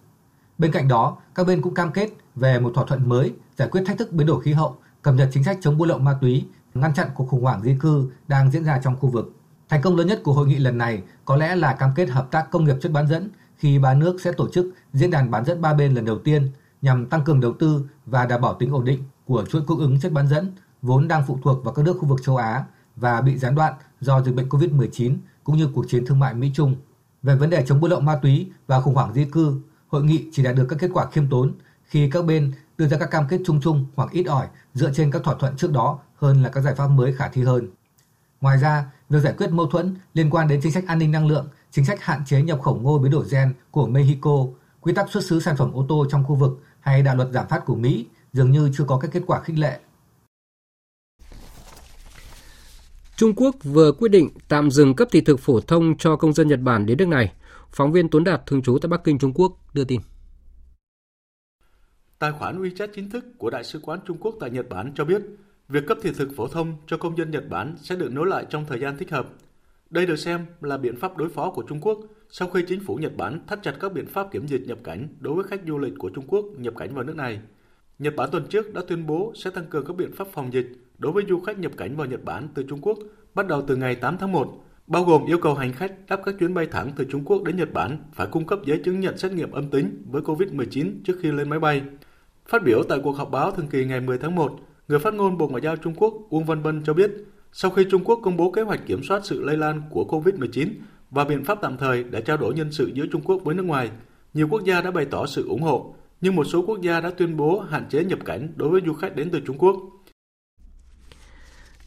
Bên 0.57 0.72
cạnh 0.72 0.88
đó, 0.88 1.18
các 1.36 1.47
bên 1.47 1.61
cũng 1.61 1.74
cam 1.74 1.91
kết 1.91 2.09
về 2.36 2.59
một 2.59 2.72
thỏa 2.76 2.86
thuận 2.86 3.09
mới 3.09 3.34
giải 3.57 3.68
quyết 3.72 3.84
thách 3.86 3.97
thức 3.97 4.11
biến 4.11 4.28
đổi 4.28 4.41
khí 4.41 4.53
hậu, 4.53 4.78
cập 5.01 5.13
nhật 5.13 5.30
chính 5.32 5.43
sách 5.43 5.57
chống 5.61 5.78
buôn 5.78 5.88
lậu 5.88 5.99
ma 5.99 6.18
túy, 6.22 6.47
ngăn 6.74 6.93
chặn 6.93 7.09
cuộc 7.16 7.30
khủng 7.30 7.43
hoảng 7.43 7.61
di 7.63 7.78
cư 7.80 8.11
đang 8.28 8.51
diễn 8.51 8.63
ra 8.63 8.80
trong 8.84 8.95
khu 8.95 9.09
vực. 9.09 9.36
Thành 9.70 9.82
công 9.82 9.95
lớn 9.95 10.07
nhất 10.07 10.22
của 10.24 10.34
hội 10.34 10.47
nghị 10.47 10.55
lần 10.55 10.78
này 10.78 11.03
có 11.26 11.36
lẽ 11.36 11.55
là 11.55 11.74
cam 11.74 11.91
kết 11.95 12.09
hợp 12.09 12.28
tác 12.32 12.51
công 12.51 12.66
nghiệp 12.66 12.76
chất 12.82 12.91
bán 12.91 13.07
dẫn 13.07 13.30
khi 13.66 13.80
ba 13.80 13.93
nước 13.93 14.22
sẽ 14.22 14.32
tổ 14.32 14.49
chức 14.49 14.68
diễn 14.93 15.11
đàn 15.11 15.32
bán 15.32 15.45
dẫn 15.45 15.61
ba 15.61 15.74
bên 15.74 15.93
lần 15.93 16.05
đầu 16.05 16.20
tiên 16.20 16.49
nhằm 16.82 17.05
tăng 17.05 17.24
cường 17.24 17.39
đầu 17.39 17.53
tư 17.59 17.86
và 18.05 18.26
đảm 18.26 18.41
bảo 18.41 18.53
tính 18.53 18.72
ổn 18.72 18.86
định 18.86 19.03
của 19.26 19.45
chuỗi 19.45 19.61
cung 19.61 19.80
ứng 19.80 19.99
chất 19.99 20.11
bán 20.11 20.28
dẫn 20.28 20.51
vốn 20.82 21.07
đang 21.07 21.24
phụ 21.28 21.39
thuộc 21.43 21.63
vào 21.63 21.74
các 21.74 21.86
nước 21.86 21.97
khu 21.99 22.07
vực 22.07 22.20
châu 22.24 22.38
Á 22.38 22.63
và 22.95 23.22
bị 23.22 23.38
gián 23.38 23.55
đoạn 23.55 23.74
do 23.99 24.22
dịch 24.22 24.36
bệnh 24.36 24.49
COVID-19 24.49 25.16
cũng 25.43 25.57
như 25.57 25.70
cuộc 25.74 25.86
chiến 25.89 26.05
thương 26.05 26.20
mại 26.20 26.34
Mỹ-Trung. 26.34 26.76
Về 27.24 27.36
vấn 27.36 27.49
đề 27.49 27.66
chống 27.68 27.80
buôn 27.80 27.91
lậu 27.91 27.99
ma 27.99 28.16
túy 28.16 28.51
và 28.68 28.82
khủng 28.82 28.95
hoảng 28.95 29.13
di 29.13 29.26
cư, 29.26 29.61
hội 29.88 30.03
nghị 30.03 30.26
chỉ 30.32 30.43
đạt 30.43 30.55
được 30.55 30.66
các 30.70 30.80
kết 30.80 30.89
quả 30.93 31.05
khiêm 31.11 31.30
tốn 31.30 31.53
khi 31.86 32.09
các 32.09 32.26
bên 32.26 32.53
đưa 32.78 32.88
ra 32.88 32.97
các 32.97 33.11
cam 33.11 33.28
kết 33.28 33.41
chung 33.45 33.61
chung 33.61 33.86
hoặc 33.95 34.11
ít 34.11 34.24
ỏi 34.24 34.47
dựa 34.74 34.91
trên 34.93 35.11
các 35.11 35.24
thỏa 35.24 35.36
thuận 35.39 35.57
trước 35.57 35.72
đó 35.72 35.99
hơn 36.16 36.43
là 36.43 36.49
các 36.49 36.61
giải 36.61 36.76
pháp 36.76 36.88
mới 36.88 37.13
khả 37.13 37.28
thi 37.28 37.43
hơn. 37.43 37.68
Ngoài 38.41 38.57
ra, 38.57 38.86
việc 39.09 39.20
giải 39.20 39.34
quyết 39.38 39.51
mâu 39.51 39.68
thuẫn 39.68 39.95
liên 40.13 40.30
quan 40.30 40.47
đến 40.47 40.59
chính 40.63 40.72
sách 40.72 40.88
an 40.88 40.99
ninh 40.99 41.11
năng 41.11 41.28
lượng, 41.28 41.47
chính 41.76 41.86
sách 41.86 42.03
hạn 42.03 42.26
chế 42.26 42.41
nhập 42.41 42.61
khẩu 42.61 42.76
ngô 42.76 42.99
biến 42.99 43.11
đổi 43.11 43.26
gen 43.32 43.53
của 43.71 43.88
Mexico, 43.88 44.45
quy 44.82 44.93
tắc 44.93 45.11
xuất 45.11 45.23
xứ 45.23 45.39
sản 45.39 45.55
phẩm 45.57 45.71
ô 45.73 45.86
tô 45.89 46.05
trong 46.09 46.23
khu 46.23 46.36
vực 46.36 46.51
hay 46.80 47.03
đạo 47.03 47.15
luật 47.15 47.30
giảm 47.32 47.47
phát 47.47 47.65
của 47.65 47.76
Mỹ 47.76 48.05
dường 48.34 48.51
như 48.51 48.69
chưa 48.73 48.84
có 48.88 48.97
các 48.97 49.11
kết 49.13 49.23
quả 49.28 49.41
khích 49.41 49.57
lệ. 49.59 49.80
Trung 53.15 53.34
Quốc 53.36 53.55
vừa 53.63 53.91
quyết 53.91 54.09
định 54.09 54.30
tạm 54.47 54.71
dừng 54.71 54.95
cấp 54.95 55.07
thị 55.11 55.21
thực 55.21 55.39
phổ 55.39 55.59
thông 55.59 55.97
cho 55.97 56.15
công 56.15 56.34
dân 56.34 56.47
Nhật 56.47 56.59
Bản 56.59 56.86
đến 56.86 56.97
nước 56.97 57.07
này. 57.07 57.34
Phóng 57.71 57.91
viên 57.91 58.09
Tuấn 58.09 58.23
Đạt 58.23 58.45
thường 58.45 58.61
trú 58.61 58.78
tại 58.82 58.89
Bắc 58.89 59.03
Kinh, 59.03 59.19
Trung 59.19 59.34
Quốc 59.36 59.57
đưa 59.73 59.84
tin. 59.84 60.01
Tài 62.19 62.32
khoản 62.32 62.61
WeChat 62.61 62.88
chính 62.95 63.09
thức 63.09 63.26
của 63.38 63.49
Đại 63.49 63.63
sứ 63.63 63.80
quán 63.80 63.99
Trung 64.07 64.17
Quốc 64.17 64.36
tại 64.39 64.49
Nhật 64.49 64.69
Bản 64.69 64.91
cho 64.95 65.05
biết, 65.05 65.21
việc 65.69 65.84
cấp 65.88 65.97
thị 66.03 66.11
thực 66.17 66.30
phổ 66.36 66.47
thông 66.47 66.78
cho 66.88 66.97
công 66.97 67.17
dân 67.17 67.32
Nhật 67.32 67.49
Bản 67.49 67.76
sẽ 67.82 67.95
được 67.95 68.11
nối 68.11 68.28
lại 68.28 68.45
trong 68.49 68.65
thời 68.65 68.80
gian 68.80 68.97
thích 68.97 69.11
hợp. 69.11 69.28
Đây 69.90 70.06
được 70.06 70.16
xem 70.16 70.46
là 70.62 70.78
biện 70.78 70.96
pháp 70.96 71.18
đối 71.18 71.30
phó 71.30 71.52
của 71.52 71.64
Trung 71.70 71.82
Quốc 71.82 72.00
sau 72.30 72.48
khi 72.48 72.64
chính 72.68 72.80
phủ 72.80 72.96
Nhật 72.96 73.18
Bản 73.18 73.40
thắt 73.48 73.64
chặt 73.64 73.76
các 73.80 73.94
biện 73.94 74.06
pháp 74.06 74.32
kiểm 74.32 74.48
dịch 74.48 74.62
nhập 74.68 74.78
cảnh 74.84 75.08
đối 75.20 75.36
với 75.36 75.44
khách 75.44 75.62
du 75.68 75.78
lịch 75.78 75.94
của 75.98 76.10
Trung 76.10 76.26
Quốc 76.28 76.46
nhập 76.58 76.74
cảnh 76.78 76.96
vào 76.96 77.04
nước 77.04 77.16
này. 77.16 77.40
Nhật 78.00 78.16
Bản 78.16 78.30
tuần 78.32 78.48
trước 78.50 78.74
đã 78.74 78.82
tuyên 78.88 79.08
bố 79.08 79.34
sẽ 79.36 79.50
tăng 79.50 79.66
cường 79.66 79.86
các 79.86 79.96
biện 79.96 80.12
pháp 80.12 80.28
phòng 80.34 80.54
dịch 80.54 80.68
đối 80.98 81.12
với 81.12 81.24
du 81.30 81.40
khách 81.40 81.60
nhập 81.60 81.72
cảnh 81.78 81.96
vào 81.96 82.08
Nhật 82.08 82.24
Bản 82.24 82.48
từ 82.56 82.64
Trung 82.64 82.82
Quốc 82.82 82.98
bắt 83.36 83.48
đầu 83.48 83.62
từ 83.68 83.76
ngày 83.76 83.96
8 83.96 84.18
tháng 84.18 84.32
1, 84.32 84.64
bao 84.88 85.04
gồm 85.04 85.26
yêu 85.26 85.38
cầu 85.38 85.54
hành 85.54 85.74
khách 85.74 85.94
đáp 86.08 86.22
các 86.26 86.36
chuyến 86.40 86.54
bay 86.54 86.68
thẳng 86.72 86.92
từ 86.96 87.06
Trung 87.10 87.26
Quốc 87.26 87.44
đến 87.44 87.58
Nhật 87.58 87.74
Bản 87.74 87.98
phải 88.14 88.28
cung 88.28 88.48
cấp 88.48 88.60
giấy 88.66 88.82
chứng 88.86 89.00
nhận 89.00 89.18
xét 89.18 89.32
nghiệm 89.32 89.52
âm 89.52 89.70
tính 89.70 90.04
với 90.12 90.22
COVID-19 90.22 90.92
trước 91.04 91.18
khi 91.22 91.32
lên 91.32 91.50
máy 91.50 91.60
bay. 91.60 91.82
Phát 92.48 92.64
biểu 92.64 92.84
tại 92.90 93.00
cuộc 93.04 93.12
họp 93.12 93.32
báo 93.32 93.52
thường 93.52 93.68
kỳ 93.68 93.86
ngày 93.86 94.02
10 94.02 94.18
tháng 94.18 94.36
1, 94.36 94.60
người 94.88 95.00
phát 95.00 95.14
ngôn 95.14 95.38
Bộ 95.38 95.48
Ngoại 95.48 95.62
giao 95.62 95.76
Trung 95.76 95.94
Quốc 95.98 96.14
Uông 96.30 96.46
Văn 96.46 96.64
Bân 96.64 96.84
cho 96.84 96.94
biết, 96.94 97.12
sau 97.58 97.72
khi 97.72 97.84
Trung 97.91 98.03
Quốc 98.03 98.20
công 98.24 98.38
bố 98.38 98.51
kế 98.51 98.62
hoạch 98.62 98.88
kiểm 98.88 99.03
soát 99.03 99.26
sự 99.26 99.43
lây 99.43 99.58
lan 99.58 99.82
của 99.89 100.06
COVID-19 100.10 100.70
và 101.12 101.26
biện 101.26 101.45
pháp 101.45 101.58
tạm 101.62 101.78
thời 101.78 102.03
để 102.03 102.22
trao 102.22 102.38
đổi 102.38 102.53
nhân 102.53 102.72
sự 102.72 102.91
giữa 102.93 103.06
Trung 103.12 103.22
Quốc 103.22 103.41
với 103.43 103.56
nước 103.56 103.64
ngoài, 103.64 103.91
nhiều 104.34 104.47
quốc 104.47 104.64
gia 104.66 104.82
đã 104.82 104.91
bày 104.91 105.06
tỏ 105.06 105.26
sự 105.26 105.47
ủng 105.47 105.62
hộ, 105.62 105.95
nhưng 106.22 106.36
một 106.36 106.43
số 106.43 106.64
quốc 106.68 106.82
gia 106.82 107.01
đã 107.01 107.10
tuyên 107.10 107.38
bố 107.38 107.60
hạn 107.60 107.86
chế 107.89 108.03
nhập 108.03 108.20
cảnh 108.26 108.53
đối 108.56 108.70
với 108.70 108.82
du 108.86 108.93
khách 108.93 109.16
đến 109.16 109.30
từ 109.32 109.39
Trung 109.39 109.58
Quốc. 109.58 109.76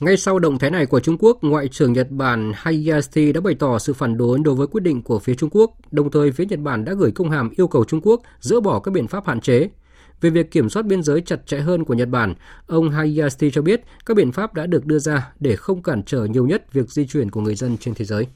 Ngay 0.01 0.17
sau 0.17 0.39
động 0.39 0.59
thái 0.59 0.71
này 0.71 0.87
của 0.87 1.01
Trung 1.01 1.17
Quốc, 1.19 1.39
Ngoại 1.43 1.69
trưởng 1.69 1.93
Nhật 1.93 2.11
Bản 2.11 2.53
Hayashi 2.55 3.33
đã 3.33 3.41
bày 3.41 3.55
tỏ 3.55 3.79
sự 3.79 3.93
phản 3.93 4.17
đối 4.17 4.39
đối 4.39 4.55
với 4.55 4.67
quyết 4.67 4.83
định 4.83 5.03
của 5.03 5.19
phía 5.19 5.35
Trung 5.35 5.51
Quốc, 5.53 5.71
đồng 5.91 6.11
thời 6.11 6.33
phía 6.33 6.45
Nhật 6.45 6.61
Bản 6.61 6.85
đã 6.85 6.93
gửi 6.93 7.11
công 7.11 7.31
hàm 7.31 7.51
yêu 7.57 7.69
cầu 7.69 7.85
Trung 7.85 8.01
Quốc 8.03 8.23
dỡ 8.41 8.61
bỏ 8.61 8.81
các 8.81 8.91
biện 8.91 9.07
pháp 9.07 9.27
hạn 9.27 9.41
chế. 9.41 9.69
Về 10.21 10.31
việc 10.31 10.51
kiểm 10.51 10.69
soát 10.69 10.87
biên 10.87 11.03
giới 11.03 11.21
chặt 11.21 11.47
chẽ 11.47 11.59
hơn 11.59 11.85
của 11.85 11.95
Nhật 11.95 12.09
Bản, 12.09 12.35
ông 12.67 12.91
Hayashi 12.91 13.51
cho 13.51 13.63
biết 13.63 13.81
các 14.07 14.17
biện 14.17 14.33
pháp 14.33 14.55
đã 14.55 14.67
được 14.67 14.87
đưa 14.87 14.99
ra 14.99 15.33
để 15.41 15.57
không 15.57 15.83
cản 15.83 16.03
trở 16.03 16.25
nhiều 16.25 16.47
nhất 16.47 16.73
việc 16.73 16.91
di 16.91 17.07
chuyển 17.07 17.31
của 17.31 17.41
người 17.41 17.55
dân 17.55 17.77
trên 17.77 17.95
thế 17.95 18.05
giới. 18.05 18.27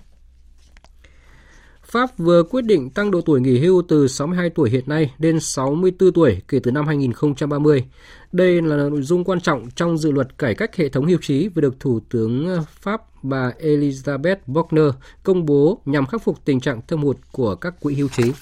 Pháp 1.82 2.18
vừa 2.18 2.42
quyết 2.42 2.62
định 2.62 2.90
tăng 2.90 3.10
độ 3.10 3.20
tuổi 3.20 3.40
nghỉ 3.40 3.58
hưu 3.58 3.82
từ 3.88 4.08
62 4.08 4.50
tuổi 4.50 4.70
hiện 4.70 4.84
nay 4.86 5.14
lên 5.18 5.40
64 5.40 6.12
tuổi 6.12 6.42
kể 6.48 6.60
từ 6.62 6.70
năm 6.70 6.86
2030. 6.86 7.84
Đây 8.32 8.62
là 8.62 8.76
nội 8.76 9.02
dung 9.02 9.24
quan 9.24 9.40
trọng 9.40 9.70
trong 9.70 9.98
dự 9.98 10.10
luật 10.10 10.38
cải 10.38 10.54
cách 10.54 10.76
hệ 10.76 10.88
thống 10.88 11.06
hưu 11.06 11.18
trí 11.22 11.48
vừa 11.48 11.62
được 11.62 11.80
Thủ 11.80 12.00
tướng 12.10 12.62
Pháp 12.66 13.02
bà 13.22 13.52
Elizabeth 13.60 14.36
Bochner 14.46 14.88
công 15.22 15.46
bố 15.46 15.80
nhằm 15.84 16.06
khắc 16.06 16.22
phục 16.22 16.44
tình 16.44 16.60
trạng 16.60 16.80
thâm 16.88 17.02
hụt 17.02 17.16
của 17.32 17.54
các 17.54 17.80
quỹ 17.80 17.94
hưu 17.94 18.08
trí. 18.08 18.32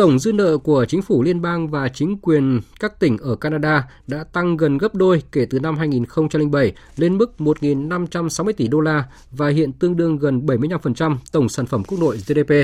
Tổng 0.00 0.18
dư 0.18 0.32
nợ 0.32 0.58
của 0.58 0.84
chính 0.84 1.02
phủ 1.02 1.22
liên 1.22 1.42
bang 1.42 1.68
và 1.68 1.88
chính 1.88 2.16
quyền 2.22 2.60
các 2.80 3.00
tỉnh 3.00 3.18
ở 3.18 3.36
Canada 3.36 3.88
đã 4.06 4.24
tăng 4.24 4.56
gần 4.56 4.78
gấp 4.78 4.94
đôi 4.94 5.22
kể 5.32 5.46
từ 5.50 5.60
năm 5.60 5.76
2007 5.76 6.72
lên 6.96 7.18
mức 7.18 7.32
1.560 7.38 8.52
tỷ 8.52 8.68
đô 8.68 8.80
la 8.80 9.04
và 9.30 9.48
hiện 9.48 9.72
tương 9.72 9.96
đương 9.96 10.18
gần 10.18 10.46
75% 10.46 11.16
tổng 11.32 11.48
sản 11.48 11.66
phẩm 11.66 11.82
quốc 11.84 11.98
nội 12.00 12.16
GDP. 12.16 12.54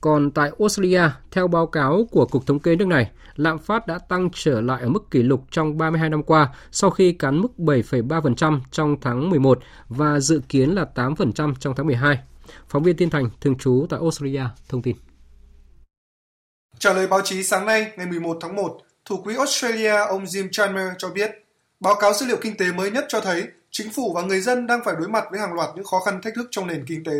Còn 0.00 0.30
tại 0.30 0.50
Australia, 0.58 1.02
theo 1.30 1.48
báo 1.48 1.66
cáo 1.66 2.08
của 2.10 2.26
Cục 2.26 2.46
Thống 2.46 2.58
kê 2.58 2.76
nước 2.76 2.88
này, 2.88 3.10
lạm 3.36 3.58
phát 3.58 3.86
đã 3.86 3.98
tăng 3.98 4.28
trở 4.34 4.60
lại 4.60 4.82
ở 4.82 4.88
mức 4.88 5.10
kỷ 5.10 5.22
lục 5.22 5.44
trong 5.50 5.78
32 5.78 6.10
năm 6.10 6.22
qua 6.22 6.48
sau 6.70 6.90
khi 6.90 7.12
cán 7.12 7.40
mức 7.40 7.52
7,3% 7.58 8.60
trong 8.70 8.96
tháng 9.00 9.30
11 9.30 9.58
và 9.88 10.20
dự 10.20 10.40
kiến 10.48 10.70
là 10.70 10.86
8% 10.94 11.54
trong 11.60 11.74
tháng 11.76 11.86
12. 11.86 12.18
Phóng 12.68 12.82
viên 12.82 12.96
Tiên 12.96 13.10
Thành, 13.10 13.30
thường 13.40 13.58
trú 13.58 13.86
tại 13.90 14.00
Australia, 14.02 14.44
thông 14.68 14.82
tin. 14.82 14.96
Trả 16.78 16.92
lời 16.92 17.06
báo 17.06 17.20
chí 17.20 17.42
sáng 17.42 17.66
nay, 17.66 17.92
ngày 17.96 18.06
11 18.06 18.38
tháng 18.40 18.56
1, 18.56 18.78
Thủ 19.04 19.16
quỹ 19.16 19.36
Australia 19.36 19.96
ông 19.96 20.24
Jim 20.24 20.48
Chalmers 20.52 20.94
cho 20.98 21.08
biết, 21.08 21.30
báo 21.80 21.94
cáo 21.94 22.14
dữ 22.14 22.26
liệu 22.26 22.36
kinh 22.40 22.56
tế 22.56 22.66
mới 22.72 22.90
nhất 22.90 23.04
cho 23.08 23.20
thấy 23.20 23.44
chính 23.70 23.90
phủ 23.92 24.12
và 24.14 24.22
người 24.22 24.40
dân 24.40 24.66
đang 24.66 24.80
phải 24.84 24.94
đối 24.98 25.08
mặt 25.08 25.24
với 25.30 25.40
hàng 25.40 25.54
loạt 25.54 25.70
những 25.74 25.84
khó 25.84 26.00
khăn 26.00 26.22
thách 26.22 26.34
thức 26.34 26.48
trong 26.50 26.66
nền 26.66 26.84
kinh 26.86 27.04
tế, 27.04 27.12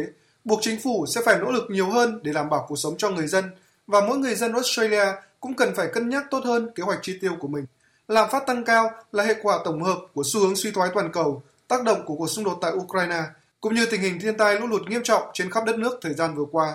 buộc 0.45 0.59
chính 0.63 0.81
phủ 0.81 1.07
sẽ 1.07 1.21
phải 1.25 1.39
nỗ 1.39 1.51
lực 1.51 1.65
nhiều 1.69 1.91
hơn 1.91 2.21
để 2.23 2.33
đảm 2.33 2.51
bảo 2.51 2.65
cuộc 2.69 2.77
sống 2.77 2.95
cho 2.99 3.11
người 3.11 3.27
dân 3.27 3.45
và 3.87 4.01
mỗi 4.01 4.19
người 4.19 4.35
dân 4.35 4.53
Australia 4.53 5.05
cũng 5.41 5.55
cần 5.55 5.75
phải 5.75 5.89
cân 5.93 6.09
nhắc 6.09 6.25
tốt 6.31 6.41
hơn 6.45 6.71
kế 6.75 6.83
hoạch 6.83 6.99
chi 7.03 7.19
tiêu 7.21 7.33
của 7.41 7.49
mình. 7.49 7.67
Lạm 8.09 8.31
phát 8.31 8.47
tăng 8.47 8.65
cao 8.65 8.91
là 9.13 9.25
hệ 9.25 9.35
quả 9.43 9.59
tổng 9.65 9.83
hợp 9.83 9.99
của 10.15 10.23
xu 10.27 10.41
hướng 10.41 10.57
suy 10.57 10.71
thoái 10.71 10.91
toàn 10.95 11.13
cầu, 11.13 11.43
tác 11.69 11.85
động 11.85 12.03
của 12.07 12.15
cuộc 12.15 12.31
xung 12.31 12.45
đột 12.45 12.59
tại 12.63 12.73
Ukraine, 12.73 13.23
cũng 13.61 13.75
như 13.75 13.87
tình 13.87 14.01
hình 14.01 14.21
thiên 14.21 14.37
tai 14.37 14.61
lũ 14.61 14.67
lụt 14.67 14.83
nghiêm 14.89 15.03
trọng 15.03 15.23
trên 15.33 15.51
khắp 15.51 15.65
đất 15.65 15.79
nước 15.79 15.99
thời 16.03 16.15
gian 16.15 16.35
vừa 16.35 16.45
qua. 16.53 16.75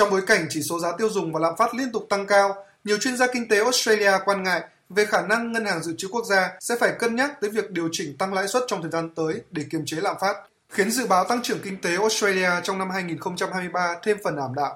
Trong 0.00 0.10
bối 0.10 0.22
cảnh 0.26 0.46
chỉ 0.50 0.62
số 0.62 0.78
giá 0.78 0.92
tiêu 0.98 1.08
dùng 1.10 1.32
và 1.32 1.40
lạm 1.40 1.54
phát 1.58 1.74
liên 1.74 1.92
tục 1.92 2.06
tăng 2.08 2.26
cao, 2.26 2.54
nhiều 2.84 2.98
chuyên 2.98 3.16
gia 3.16 3.26
kinh 3.26 3.48
tế 3.48 3.58
Australia 3.58 4.12
quan 4.24 4.42
ngại 4.42 4.62
về 4.88 5.04
khả 5.04 5.26
năng 5.26 5.52
Ngân 5.52 5.64
hàng 5.64 5.82
Dự 5.82 5.94
trữ 5.98 6.08
Quốc 6.08 6.24
gia 6.24 6.56
sẽ 6.60 6.76
phải 6.80 6.92
cân 6.98 7.16
nhắc 7.16 7.40
tới 7.40 7.50
việc 7.50 7.70
điều 7.70 7.88
chỉnh 7.92 8.16
tăng 8.18 8.34
lãi 8.34 8.48
suất 8.48 8.62
trong 8.66 8.82
thời 8.82 8.90
gian 8.90 9.10
tới 9.14 9.42
để 9.50 9.64
kiềm 9.70 9.82
chế 9.86 9.96
lạm 10.00 10.16
phát, 10.20 10.36
khiến 10.68 10.90
dự 10.90 11.06
báo 11.06 11.24
tăng 11.24 11.42
trưởng 11.42 11.58
kinh 11.62 11.80
tế 11.80 11.96
Australia 11.96 12.50
trong 12.62 12.78
năm 12.78 12.90
2023 12.90 13.94
thêm 14.02 14.16
phần 14.24 14.36
ảm 14.36 14.54
đạm. 14.56 14.72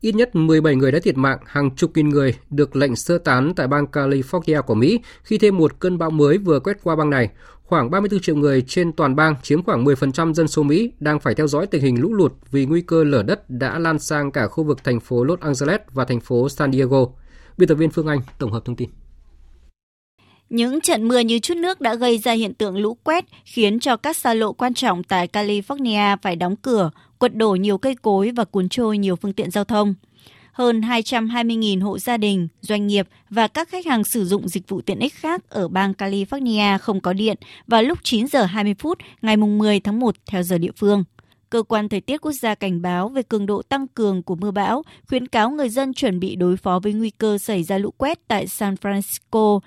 Ít 0.00 0.14
nhất 0.14 0.30
17 0.34 0.74
người 0.74 0.92
đã 0.92 0.98
thiệt 1.02 1.16
mạng, 1.16 1.38
hàng 1.46 1.76
chục 1.76 1.90
nghìn 1.94 2.08
người 2.08 2.34
được 2.50 2.76
lệnh 2.76 2.96
sơ 2.96 3.18
tán 3.18 3.52
tại 3.56 3.68
bang 3.68 3.86
California 3.92 4.62
của 4.62 4.74
Mỹ 4.74 5.00
khi 5.22 5.38
thêm 5.38 5.56
một 5.56 5.80
cơn 5.80 5.98
bão 5.98 6.10
mới 6.10 6.38
vừa 6.38 6.60
quét 6.60 6.76
qua 6.82 6.96
bang 6.96 7.10
này. 7.10 7.30
Khoảng 7.66 7.90
34 7.90 8.20
triệu 8.20 8.36
người 8.36 8.62
trên 8.62 8.92
toàn 8.92 9.16
bang, 9.16 9.34
chiếm 9.42 9.62
khoảng 9.62 9.84
10% 9.84 10.34
dân 10.34 10.48
số 10.48 10.62
Mỹ, 10.62 10.92
đang 11.00 11.20
phải 11.20 11.34
theo 11.34 11.46
dõi 11.46 11.66
tình 11.66 11.82
hình 11.82 12.00
lũ 12.00 12.14
lụt 12.14 12.32
vì 12.50 12.66
nguy 12.66 12.80
cơ 12.80 13.04
lở 13.04 13.22
đất 13.22 13.50
đã 13.50 13.78
lan 13.78 13.98
sang 13.98 14.32
cả 14.32 14.46
khu 14.46 14.64
vực 14.64 14.84
thành 14.84 15.00
phố 15.00 15.24
Los 15.24 15.40
Angeles 15.40 15.80
và 15.92 16.04
thành 16.04 16.20
phố 16.20 16.48
San 16.48 16.72
Diego. 16.72 17.06
Biên 17.58 17.68
tập 17.68 17.74
viên 17.74 17.90
Phương 17.90 18.06
Anh 18.06 18.20
tổng 18.38 18.52
hợp 18.52 18.64
thông 18.64 18.76
tin. 18.76 18.88
Những 20.50 20.80
trận 20.80 21.08
mưa 21.08 21.18
như 21.18 21.38
chút 21.38 21.56
nước 21.56 21.80
đã 21.80 21.94
gây 21.94 22.18
ra 22.18 22.32
hiện 22.32 22.54
tượng 22.54 22.78
lũ 22.78 22.96
quét, 23.04 23.24
khiến 23.44 23.80
cho 23.80 23.96
các 23.96 24.16
xa 24.16 24.34
lộ 24.34 24.52
quan 24.52 24.74
trọng 24.74 25.02
tại 25.02 25.28
California 25.32 26.16
phải 26.22 26.36
đóng 26.36 26.56
cửa, 26.56 26.90
quật 27.18 27.34
đổ 27.34 27.54
nhiều 27.54 27.78
cây 27.78 27.94
cối 28.02 28.30
và 28.36 28.44
cuốn 28.44 28.68
trôi 28.68 28.98
nhiều 28.98 29.16
phương 29.16 29.32
tiện 29.32 29.50
giao 29.50 29.64
thông. 29.64 29.94
Hơn 30.56 30.80
220.000 30.80 31.84
hộ 31.84 31.98
gia 31.98 32.16
đình, 32.16 32.48
doanh 32.60 32.86
nghiệp 32.86 33.08
và 33.30 33.48
các 33.48 33.68
khách 33.68 33.86
hàng 33.86 34.04
sử 34.04 34.24
dụng 34.24 34.48
dịch 34.48 34.68
vụ 34.68 34.80
tiện 34.80 34.98
ích 34.98 35.14
khác 35.14 35.50
ở 35.50 35.68
bang 35.68 35.92
California 35.92 36.78
không 36.78 37.00
có 37.00 37.12
điện 37.12 37.36
vào 37.66 37.82
lúc 37.82 37.98
9 38.02 38.26
giờ 38.26 38.44
20 38.44 38.74
phút 38.78 38.98
ngày 39.22 39.36
10 39.36 39.80
tháng 39.80 40.00
1 40.00 40.16
theo 40.26 40.42
giờ 40.42 40.58
địa 40.58 40.70
phương. 40.76 41.04
Cơ 41.50 41.62
quan 41.62 41.88
Thời 41.88 42.00
tiết 42.00 42.20
Quốc 42.20 42.32
gia 42.32 42.54
cảnh 42.54 42.82
báo 42.82 43.08
về 43.08 43.22
cường 43.22 43.46
độ 43.46 43.62
tăng 43.62 43.88
cường 43.88 44.22
của 44.22 44.34
mưa 44.34 44.50
bão, 44.50 44.82
khuyến 45.08 45.28
cáo 45.28 45.50
người 45.50 45.68
dân 45.68 45.94
chuẩn 45.94 46.20
bị 46.20 46.36
đối 46.36 46.56
phó 46.56 46.80
với 46.82 46.92
nguy 46.92 47.10
cơ 47.10 47.38
xảy 47.38 47.62
ra 47.62 47.78
lũ 47.78 47.90
quét 47.96 48.28
tại 48.28 48.46
San 48.46 48.74
Francisco, 48.74 49.60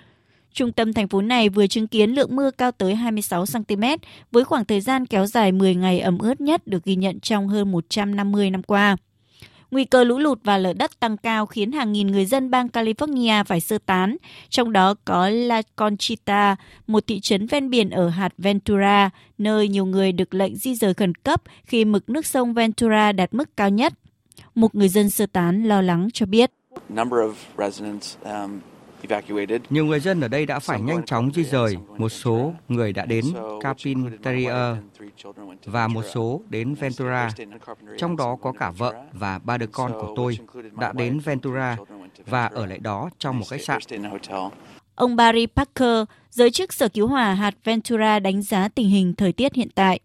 Trung 0.53 0.71
tâm 0.71 0.93
thành 0.93 1.07
phố 1.07 1.21
này 1.21 1.49
vừa 1.49 1.67
chứng 1.67 1.87
kiến 1.87 2.11
lượng 2.11 2.35
mưa 2.35 2.51
cao 2.51 2.71
tới 2.71 2.95
26 2.95 3.45
cm 3.53 3.83
với 4.31 4.43
khoảng 4.43 4.65
thời 4.65 4.81
gian 4.81 5.05
kéo 5.05 5.25
dài 5.25 5.51
10 5.51 5.75
ngày 5.75 5.99
ẩm 5.99 6.17
ướt 6.17 6.41
nhất 6.41 6.67
được 6.67 6.83
ghi 6.83 6.95
nhận 6.95 7.19
trong 7.19 7.47
hơn 7.47 7.71
150 7.71 8.49
năm 8.49 8.63
qua. 8.63 8.97
Nguy 9.71 9.85
cơ 9.85 10.03
lũ 10.03 10.17
lụt 10.17 10.39
và 10.43 10.57
lở 10.57 10.73
đất 10.73 10.99
tăng 10.99 11.17
cao 11.17 11.45
khiến 11.45 11.71
hàng 11.71 11.91
nghìn 11.91 12.07
người 12.07 12.25
dân 12.25 12.51
bang 12.51 12.67
California 12.67 13.43
phải 13.43 13.59
sơ 13.59 13.77
tán, 13.85 14.17
trong 14.49 14.71
đó 14.71 14.95
có 15.05 15.29
La 15.29 15.61
Conchita, 15.75 16.55
một 16.87 17.07
thị 17.07 17.19
trấn 17.19 17.47
ven 17.47 17.69
biển 17.69 17.89
ở 17.89 18.09
hạt 18.09 18.33
Ventura, 18.37 19.09
nơi 19.37 19.67
nhiều 19.67 19.85
người 19.85 20.11
được 20.11 20.33
lệnh 20.33 20.55
di 20.55 20.75
rời 20.75 20.93
khẩn 20.93 21.15
cấp 21.15 21.41
khi 21.65 21.85
mực 21.85 22.09
nước 22.09 22.25
sông 22.25 22.53
Ventura 22.53 23.11
đạt 23.11 23.33
mức 23.33 23.57
cao 23.57 23.69
nhất. 23.69 23.93
Một 24.55 24.75
người 24.75 24.89
dân 24.89 25.09
sơ 25.09 25.25
tán 25.25 25.63
lo 25.63 25.81
lắng 25.81 26.07
cho 26.13 26.25
biết 26.25 26.51
nhiều 29.69 29.85
người 29.85 29.99
dân 29.99 30.21
ở 30.21 30.27
đây 30.27 30.45
đã 30.45 30.59
phải 30.59 30.81
nhanh 30.81 31.05
chóng 31.05 31.31
di 31.33 31.43
rời, 31.43 31.77
một 31.97 32.09
số 32.09 32.53
người 32.67 32.93
đã 32.93 33.05
đến 33.05 33.25
Carpinteria 33.61 34.75
và 35.65 35.87
một 35.87 36.03
số 36.13 36.41
đến 36.49 36.73
Ventura. 36.73 37.29
Trong 37.97 38.17
đó 38.17 38.37
có 38.41 38.51
cả 38.51 38.71
vợ 38.71 38.93
và 39.13 39.39
ba 39.39 39.57
đứa 39.57 39.67
con 39.67 39.91
của 39.91 40.13
tôi 40.15 40.37
đã 40.79 40.93
đến 40.93 41.19
Ventura 41.19 41.77
và 42.25 42.45
ở 42.45 42.65
lại 42.65 42.79
đó 42.79 43.09
trong 43.19 43.39
một 43.39 43.45
khách 43.49 43.61
sạn. 43.61 43.79
Ông 44.95 45.15
Barry 45.15 45.45
Parker, 45.45 46.05
giới 46.29 46.51
chức 46.51 46.73
Sở 46.73 46.89
Cứu 46.89 47.07
hỏa 47.07 47.33
hạt 47.33 47.55
Ventura 47.63 48.19
đánh 48.19 48.41
giá 48.41 48.67
tình 48.67 48.89
hình 48.89 49.13
thời 49.15 49.33
tiết 49.33 49.53
hiện 49.53 49.69
tại. 49.75 49.99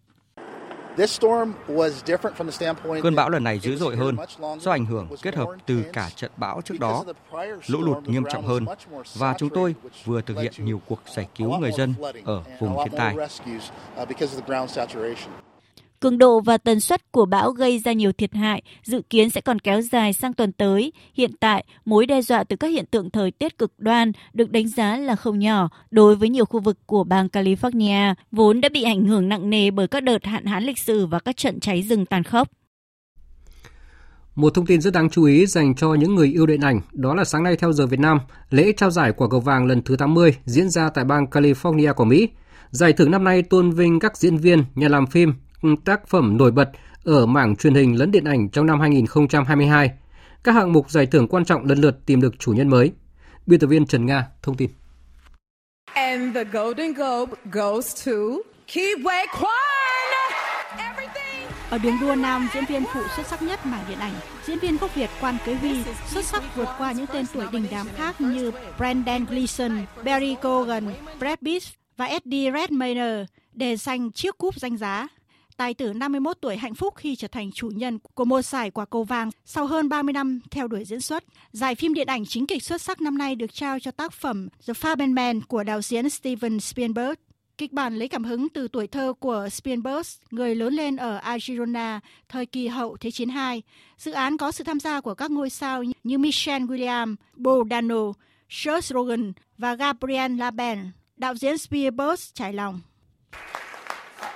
Cơn 3.03 3.15
bão 3.15 3.31
lần 3.31 3.45
này 3.45 3.59
dữ 3.59 3.77
dội 3.77 3.97
hơn 3.97 4.17
do 4.61 4.71
ảnh 4.71 4.87
hưởng 4.87 5.09
kết 5.23 5.35
hợp 5.35 5.49
từ 5.67 5.83
cả 5.93 6.11
trận 6.17 6.31
bão 6.37 6.61
trước 6.63 6.81
đó, 6.81 7.05
lũ 7.67 7.81
lụt 7.83 8.09
nghiêm 8.09 8.25
trọng 8.33 8.47
hơn 8.47 8.67
và 9.15 9.35
chúng 9.39 9.49
tôi 9.49 9.75
vừa 10.05 10.21
thực 10.21 10.39
hiện 10.39 10.53
nhiều 10.59 10.81
cuộc 10.89 11.01
giải 11.17 11.29
cứu 11.37 11.59
người 11.59 11.73
dân 11.73 11.95
ở 12.25 12.43
vùng 12.61 12.77
thiên 12.85 12.99
tai. 12.99 13.17
Cường 16.05 16.19
độ 16.19 16.41
và 16.41 16.59
tần 16.59 16.81
suất 16.81 17.13
của 17.13 17.27
bão 17.27 17.51
gây 17.51 17.79
ra 17.79 17.93
nhiều 17.93 18.13
thiệt 18.13 18.35
hại, 18.35 18.63
dự 18.83 19.03
kiến 19.11 19.31
sẽ 19.31 19.41
còn 19.41 19.59
kéo 19.59 19.81
dài 19.81 20.13
sang 20.13 20.33
tuần 20.33 20.53
tới. 20.53 20.93
Hiện 21.15 21.31
tại, 21.41 21.65
mối 21.85 22.07
đe 22.07 22.23
dọa 22.23 22.45
từ 22.45 22.57
các 22.57 22.69
hiện 22.69 22.87
tượng 22.91 23.11
thời 23.11 23.31
tiết 23.31 23.59
cực 23.59 23.73
đoan 23.79 24.13
được 24.33 24.51
đánh 24.51 24.69
giá 24.69 24.97
là 24.97 25.17
không 25.17 25.39
nhỏ 25.39 25.69
đối 25.91 26.17
với 26.17 26.29
nhiều 26.29 26.45
khu 26.45 26.61
vực 26.61 26.79
của 26.87 27.05
bang 27.05 27.27
California, 27.27 28.15
vốn 28.33 28.61
đã 28.61 28.69
bị 28.69 28.83
ảnh 28.83 29.07
hưởng 29.07 29.29
nặng 29.29 29.51
nề 29.51 29.71
bởi 29.71 29.89
các 29.89 30.03
đợt 30.03 30.25
hạn 30.25 30.45
hán 30.45 30.65
lịch 30.65 30.79
sử 30.79 31.07
và 31.07 31.19
các 31.19 31.37
trận 31.37 31.61
cháy 31.61 31.83
rừng 31.83 32.07
tàn 32.07 32.23
khốc. 32.23 32.49
Một 34.35 34.55
thông 34.55 34.67
tin 34.67 34.81
rất 34.81 34.95
đáng 34.95 35.11
chú 35.11 35.25
ý 35.25 35.47
dành 35.47 35.75
cho 35.75 35.95
những 35.95 36.15
người 36.15 36.29
yêu 36.29 36.47
điện 36.47 36.61
ảnh, 36.61 36.81
đó 36.93 37.15
là 37.15 37.25
sáng 37.25 37.43
nay 37.43 37.57
theo 37.57 37.73
giờ 37.73 37.87
Việt 37.87 38.01
Nam, 38.01 38.19
lễ 38.51 38.73
trao 38.77 38.91
giải 38.91 39.13
quả 39.13 39.29
cầu 39.31 39.41
vàng 39.41 39.67
lần 39.67 39.83
thứ 39.83 39.97
80 39.97 40.35
diễn 40.45 40.71
ra 40.71 40.91
tại 40.91 41.05
bang 41.05 41.25
California 41.31 41.95
của 41.95 42.05
Mỹ. 42.05 42.29
Giải 42.71 42.93
thưởng 42.93 43.11
năm 43.11 43.25
nay 43.25 43.43
tôn 43.43 43.71
vinh 43.71 44.01
các 44.01 44.17
diễn 44.17 44.37
viên, 44.37 44.65
nhà 44.75 44.89
làm 44.89 45.07
phim, 45.07 45.35
tác 45.85 46.09
phẩm 46.09 46.37
nổi 46.37 46.51
bật 46.51 46.71
ở 47.05 47.27
mảng 47.27 47.57
truyền 47.57 47.75
hình 47.75 47.99
lẫn 47.99 48.11
điện 48.11 48.25
ảnh 48.25 48.49
trong 48.49 48.67
năm 48.67 48.81
2022. 48.81 49.91
Các 50.45 50.53
hạng 50.53 50.73
mục 50.73 50.91
giải 50.91 51.07
thưởng 51.07 51.29
quan 51.29 51.45
trọng 51.45 51.65
lần 51.65 51.79
lượt 51.79 52.07
tìm 52.07 52.21
được 52.21 52.39
chủ 52.39 52.53
nhân 52.53 52.69
mới. 52.69 52.93
Biên 53.47 53.61
tập 53.61 53.67
viên 53.67 53.87
Trần 53.87 54.07
Nga 54.07 54.27
thông 54.43 54.57
tin. 54.57 54.71
And 55.95 56.35
the 56.35 56.45
Golden 56.45 56.93
Globe 56.93 57.33
goes 57.53 58.07
to 58.07 58.13
Ki 58.67 58.95
Wei 59.05 59.27
Kwan. 59.27 59.75
Ở 61.71 61.79
đường 61.79 61.95
đua 62.01 62.15
nam, 62.15 62.49
diễn 62.55 62.65
viên 62.65 62.85
phụ 62.95 63.01
xuất 63.17 63.27
sắc 63.27 63.43
nhất 63.43 63.67
mảng 63.67 63.85
điện 63.89 63.99
ảnh, 63.99 64.13
diễn 64.47 64.59
viên 64.59 64.77
gốc 64.77 64.95
Việt 64.95 65.11
Quan 65.21 65.37
Kế 65.45 65.55
Huy 65.55 65.77
xuất 66.07 66.25
sắc 66.25 66.43
vượt 66.57 66.69
qua 66.79 66.93
những 66.93 67.07
tên 67.13 67.25
tuổi 67.35 67.47
đình 67.53 67.67
đám 67.71 67.87
khác 67.97 68.21
như 68.21 68.53
Brendan 68.79 69.25
Gleeson, 69.25 69.85
Barry 70.05 70.37
Cogan, 70.43 70.95
Brad 71.19 71.39
Pitt 71.45 71.65
và 71.97 72.05
Eddie 72.05 72.53
Redmayne 72.53 73.25
để 73.53 73.77
giành 73.77 74.13
chiếc 74.13 74.39
cúp 74.39 74.55
danh 74.61 74.77
giá. 74.77 75.09
Tài 75.57 75.75
tử 75.75 75.93
51 75.93 76.37
tuổi 76.41 76.57
hạnh 76.57 76.75
phúc 76.75 76.95
khi 76.97 77.17
trở 77.17 77.29
thành 77.29 77.51
chủ 77.53 77.69
nhân 77.69 77.99
của 78.15 78.25
một 78.25 78.43
giải 78.43 78.71
quả 78.71 78.85
cầu 78.85 79.05
vàng 79.05 79.31
sau 79.45 79.67
hơn 79.67 79.89
30 79.89 80.13
năm 80.13 80.41
theo 80.51 80.69
đuổi 80.69 80.85
diễn 80.85 81.01
xuất. 81.01 81.25
Giải 81.53 81.75
phim 81.75 81.95
điện 81.95 82.07
ảnh 82.07 82.27
chính 82.27 82.47
kịch 82.47 82.63
xuất 82.63 82.83
sắc 82.83 83.01
năm 83.01 83.19
nay 83.19 83.35
được 83.35 83.55
trao 83.55 83.79
cho 83.81 83.91
tác 83.91 84.13
phẩm 84.13 84.49
The 84.67 84.73
Fabelman 84.73 85.41
của 85.49 85.65
đạo 85.65 85.83
diễn 85.83 86.11
Steven 86.11 86.61
Spielberg. 86.61 87.15
Kịch 87.59 87.73
bản 87.73 87.97
lấy 87.97 88.09
cảm 88.09 88.25
hứng 88.25 88.49
từ 88.49 88.69
tuổi 88.69 88.87
thơ 88.87 89.13
của 89.21 89.49
Spielberg, 89.49 90.07
người 90.31 90.55
lớn 90.55 90.75
lên 90.75 90.97
ở 90.97 91.19
Arizona 91.19 92.01
thời 92.29 92.47
kỳ 92.47 92.69
hậu 92.69 92.97
Thế 92.97 93.11
chiến 93.11 93.29
II. 93.29 93.63
Dự 93.99 94.13
án 94.13 94.37
có 94.37 94.53
sự 94.53 94.65
tham 94.65 94.81
gia 94.81 95.01
của 95.01 95.15
các 95.15 95.31
ngôi 95.31 95.51
sao 95.51 95.85
như 96.05 96.19
Michelle 96.19 96.65
Williams, 96.65 97.17
Bo 97.37 97.53
Dano, 97.71 98.13
Seth 98.49 98.85
Rogen 98.85 99.33
và 99.59 99.75
Gabriel 99.75 100.37
LaBelle. 100.37 100.85
Đạo 101.17 101.35
diễn 101.35 101.59
Spielberg 101.59 102.21
trải 102.35 102.53
lòng. 102.53 102.81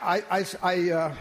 I, 0.02 0.20
I, 0.30 0.42
I, 0.76 0.92
uh, 0.92 1.12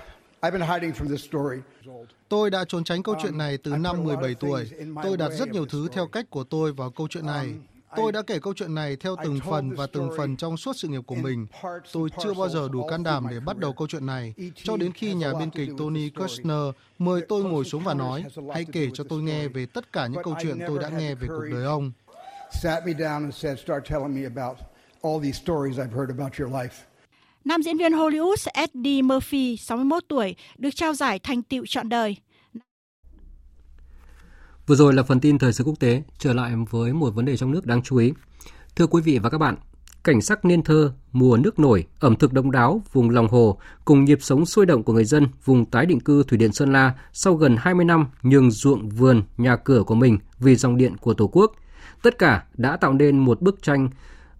Tôi 2.29 2.49
đã 2.49 2.65
trốn 2.67 2.83
tránh 2.83 3.03
câu 3.03 3.15
chuyện 3.21 3.37
này 3.37 3.57
từ 3.57 3.71
năm 3.71 4.03
17 4.03 4.35
tuổi. 4.35 4.69
Tôi 5.03 5.17
đặt 5.17 5.29
rất 5.29 5.49
nhiều 5.49 5.65
thứ 5.65 5.87
theo 5.91 6.07
cách 6.07 6.25
của 6.29 6.43
tôi 6.43 6.73
vào 6.73 6.91
câu 6.91 7.07
chuyện 7.07 7.25
này. 7.25 7.53
Tôi 7.95 8.11
đã 8.11 8.21
kể 8.27 8.39
câu 8.39 8.53
chuyện 8.53 8.75
này 8.75 8.95
theo 8.95 9.15
từng 9.23 9.39
phần 9.49 9.75
và 9.75 9.87
từng 9.93 10.09
phần 10.17 10.37
trong 10.37 10.57
suốt 10.57 10.73
sự 10.75 10.87
nghiệp 10.87 11.01
của 11.07 11.15
mình. 11.15 11.47
Tôi 11.93 12.09
chưa 12.23 12.33
bao 12.33 12.49
giờ 12.49 12.69
đủ 12.71 12.87
can 12.87 13.03
đảm 13.03 13.27
để 13.31 13.39
bắt 13.39 13.57
đầu 13.57 13.73
câu 13.73 13.87
chuyện 13.87 14.05
này, 14.05 14.33
cho 14.55 14.77
đến 14.77 14.93
khi 14.93 15.13
nhà 15.13 15.33
biên 15.39 15.49
kịch 15.49 15.69
Tony 15.77 16.09
Kushner 16.09 16.73
mời 16.97 17.21
tôi 17.29 17.43
ngồi 17.43 17.65
xuống 17.65 17.83
và 17.83 17.93
nói, 17.93 18.25
hãy 18.53 18.65
kể 18.71 18.89
cho 18.93 19.03
tôi 19.09 19.21
nghe 19.21 19.47
về 19.47 19.65
tất 19.65 19.93
cả 19.93 20.07
những 20.07 20.23
câu 20.23 20.35
chuyện 20.41 20.59
tôi 20.67 20.79
đã 20.79 20.89
nghe 20.89 21.15
về 21.15 21.27
cuộc 21.27 21.45
đời 21.51 21.65
ông. 21.65 21.91
Nam 27.47 27.63
diễn 27.63 27.77
viên 27.77 27.91
Hollywood 27.91 28.47
Eddie 28.53 29.01
Murphy, 29.01 29.57
61 29.57 30.03
tuổi, 30.07 30.35
được 30.57 30.69
trao 30.75 30.93
giải 30.93 31.19
thành 31.19 31.43
tựu 31.43 31.65
trọn 31.67 31.89
đời. 31.89 32.15
Vừa 34.65 34.75
rồi 34.75 34.93
là 34.93 35.03
phần 35.03 35.19
tin 35.19 35.37
thời 35.37 35.53
sự 35.53 35.63
quốc 35.63 35.79
tế, 35.79 36.03
trở 36.17 36.33
lại 36.33 36.51
với 36.69 36.93
một 36.93 37.15
vấn 37.15 37.25
đề 37.25 37.37
trong 37.37 37.51
nước 37.51 37.65
đáng 37.65 37.81
chú 37.81 37.97
ý. 37.97 38.13
Thưa 38.75 38.87
quý 38.87 39.01
vị 39.01 39.19
và 39.19 39.29
các 39.29 39.37
bạn, 39.37 39.55
cảnh 40.03 40.21
sắc 40.21 40.45
nên 40.45 40.63
thơ, 40.63 40.93
mùa 41.11 41.37
nước 41.37 41.59
nổi, 41.59 41.85
ẩm 41.99 42.15
thực 42.15 42.33
độc 42.33 42.45
đáo 42.49 42.81
vùng 42.93 43.09
lòng 43.09 43.27
hồ 43.27 43.59
cùng 43.85 44.05
nhịp 44.05 44.19
sống 44.21 44.45
sôi 44.45 44.65
động 44.65 44.83
của 44.83 44.93
người 44.93 45.05
dân 45.05 45.27
vùng 45.45 45.65
tái 45.65 45.85
định 45.85 45.99
cư 45.99 46.23
Thủy 46.23 46.37
Điện 46.37 46.53
Sơn 46.53 46.73
La 46.73 46.93
sau 47.13 47.33
gần 47.33 47.55
20 47.59 47.85
năm 47.85 48.05
nhường 48.23 48.51
ruộng 48.51 48.89
vườn, 48.89 49.23
nhà 49.37 49.55
cửa 49.55 49.83
của 49.83 49.95
mình 49.95 50.19
vì 50.39 50.55
dòng 50.55 50.77
điện 50.77 50.97
của 50.97 51.13
Tổ 51.13 51.27
quốc. 51.27 51.55
Tất 52.03 52.17
cả 52.17 52.43
đã 52.53 52.77
tạo 52.77 52.93
nên 52.93 53.17
một 53.17 53.41
bức 53.41 53.63
tranh 53.63 53.89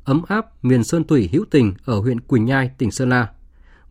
ấm 0.08 0.22
áp 0.28 0.66
miền 0.66 0.84
Sơn 0.84 1.03
Thủy 1.03 1.30
hữu 1.32 1.45
tình 1.51 1.74
ở 1.86 1.99
huyện 1.99 2.20
Quỳnh 2.20 2.45
Nhai, 2.45 2.72
tỉnh 2.78 2.91
Sơn 2.91 3.10
La. 3.10 3.30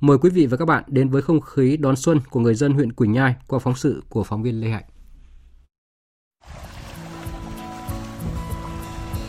Mời 0.00 0.18
quý 0.18 0.30
vị 0.30 0.46
và 0.46 0.56
các 0.56 0.64
bạn 0.64 0.84
đến 0.86 1.08
với 1.08 1.22
không 1.22 1.40
khí 1.40 1.76
đón 1.76 1.96
xuân 1.96 2.20
của 2.30 2.40
người 2.40 2.54
dân 2.54 2.72
huyện 2.72 2.92
Quỳnh 2.92 3.12
Nhai 3.12 3.34
qua 3.48 3.58
phóng 3.58 3.76
sự 3.76 4.02
của 4.08 4.24
phóng 4.24 4.42
viên 4.42 4.60
Lê 4.60 4.68
Hạnh. 4.68 4.84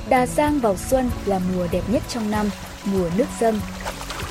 Đà 0.09 0.25
Giang 0.25 0.59
vào 0.59 0.77
xuân 0.77 1.09
là 1.25 1.41
mùa 1.53 1.67
đẹp 1.71 1.83
nhất 1.91 2.03
trong 2.07 2.31
năm, 2.31 2.45
mùa 2.85 3.09
nước 3.17 3.27
dâng. 3.39 3.59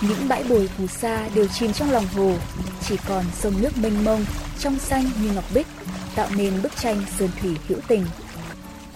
Những 0.03 0.29
bãi 0.29 0.45
bồi 0.49 0.69
phù 0.69 0.87
sa 0.87 1.29
đều 1.35 1.47
chìm 1.47 1.73
trong 1.73 1.91
lòng 1.91 2.05
hồ, 2.17 2.33
chỉ 2.81 2.97
còn 3.09 3.25
sông 3.33 3.55
nước 3.61 3.79
mênh 3.83 4.05
mông, 4.05 4.25
trong 4.59 4.79
xanh 4.79 5.05
như 5.23 5.33
ngọc 5.35 5.45
bích, 5.55 5.67
tạo 6.15 6.29
nên 6.37 6.63
bức 6.63 6.77
tranh 6.77 7.03
sơn 7.19 7.31
thủy 7.41 7.57
hữu 7.69 7.79
tình. 7.89 8.05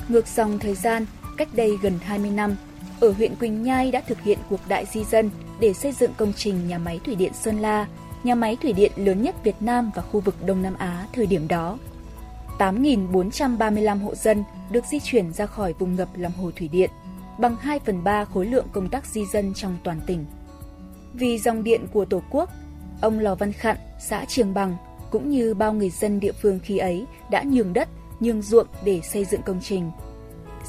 Ngược 0.09 0.27
dòng 0.27 0.59
thời 0.59 0.75
gian, 0.75 1.07
cách 1.37 1.49
đây 1.55 1.79
gần 1.83 1.99
20 2.03 2.31
năm, 2.31 2.57
ở 3.01 3.11
huyện 3.11 3.37
Quỳnh 3.37 3.63
Nhai 3.63 3.91
đã 3.91 4.01
thực 4.01 4.21
hiện 4.21 4.39
cuộc 4.51 4.61
đại 4.69 4.87
di 4.93 5.05
dân 5.05 5.31
để 5.61 5.73
xây 5.73 5.93
dựng 5.93 6.15
công 6.17 6.33
trình 6.33 6.69
nhà 6.69 6.79
máy 6.79 7.01
thủy 7.05 7.15
điện 7.15 7.33
Sơn 7.35 7.59
La, 7.59 7.87
nhà 8.25 8.35
máy 8.35 8.57
thủy 8.63 8.73
điện 8.73 8.93
lớn 8.97 9.23
nhất 9.23 9.45
Việt 9.45 9.57
Nam 9.61 9.91
và 9.95 10.03
khu 10.03 10.21
vực 10.21 10.35
Đông 10.47 10.63
Nam 10.63 10.75
Á 10.79 11.07
thời 11.13 11.27
điểm 11.27 11.49
đó. 11.49 11.79
8.435 12.59 13.99
hộ 14.05 14.15
dân 14.15 14.45
được 14.71 14.85
di 14.85 15.01
chuyển 15.01 15.33
ra 15.33 15.47
khỏi 15.47 15.75
vùng 15.79 15.97
ngập 15.97 16.09
lòng 16.17 16.33
hồ 16.33 16.51
thủy 16.57 16.69
điện, 16.69 16.91
bằng 17.39 17.57
2 17.57 17.79
phần 17.79 18.05
3 18.05 18.25
khối 18.25 18.47
lượng 18.47 18.67
công 18.73 18.89
tác 18.89 19.07
di 19.07 19.27
dân 19.27 19.55
trong 19.55 19.77
toàn 19.85 20.01
tỉnh. 20.07 20.25
Vì 21.13 21.39
dòng 21.39 21.65
điện 21.65 21.87
của 21.93 22.05
Tổ 22.05 22.23
quốc, 22.31 22.51
ông 23.01 23.19
Lò 23.19 23.35
Văn 23.35 23.53
Khặn, 23.53 23.77
xã 24.01 24.25
Trường 24.29 24.55
Bằng, 24.55 24.77
cũng 25.11 25.31
như 25.31 25.55
bao 25.55 25.73
người 25.73 25.91
dân 25.91 26.21
địa 26.21 26.33
phương 26.33 26.61
khi 26.63 26.79
ấy 26.79 27.05
đã 27.31 27.43
nhường 27.43 27.73
đất, 27.73 27.89
nhường 28.21 28.43
ruộng 28.43 28.67
để 28.85 29.01
xây 29.01 29.25
dựng 29.25 29.43
công 29.43 29.61
trình. 29.63 29.91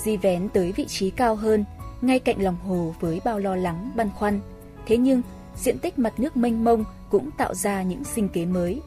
Di 0.04 0.18
vén 0.18 0.50
tới 0.50 0.72
vị 0.72 0.86
trí 0.86 1.10
cao 1.10 1.36
hơn, 1.36 1.66
ngay 2.02 2.20
cạnh 2.20 2.44
lòng 2.44 2.58
hồ 2.68 2.94
với 3.00 3.22
bao 3.26 3.40
lo 3.40 3.56
lắng, 3.56 3.92
băn 3.96 4.10
khoăn. 4.16 4.40
Thế 4.86 4.98
nhưng, 4.98 5.22
diện 5.56 5.80
tích 5.80 6.00
mặt 6.00 6.20
nước 6.20 6.38
mênh 6.38 6.64
mông 6.64 6.84
cũng 7.10 7.32
tạo 7.38 7.54
ra 7.54 7.84
những 7.84 8.04
sinh 8.04 8.30
kế 8.30 8.46
mới. 8.46 8.82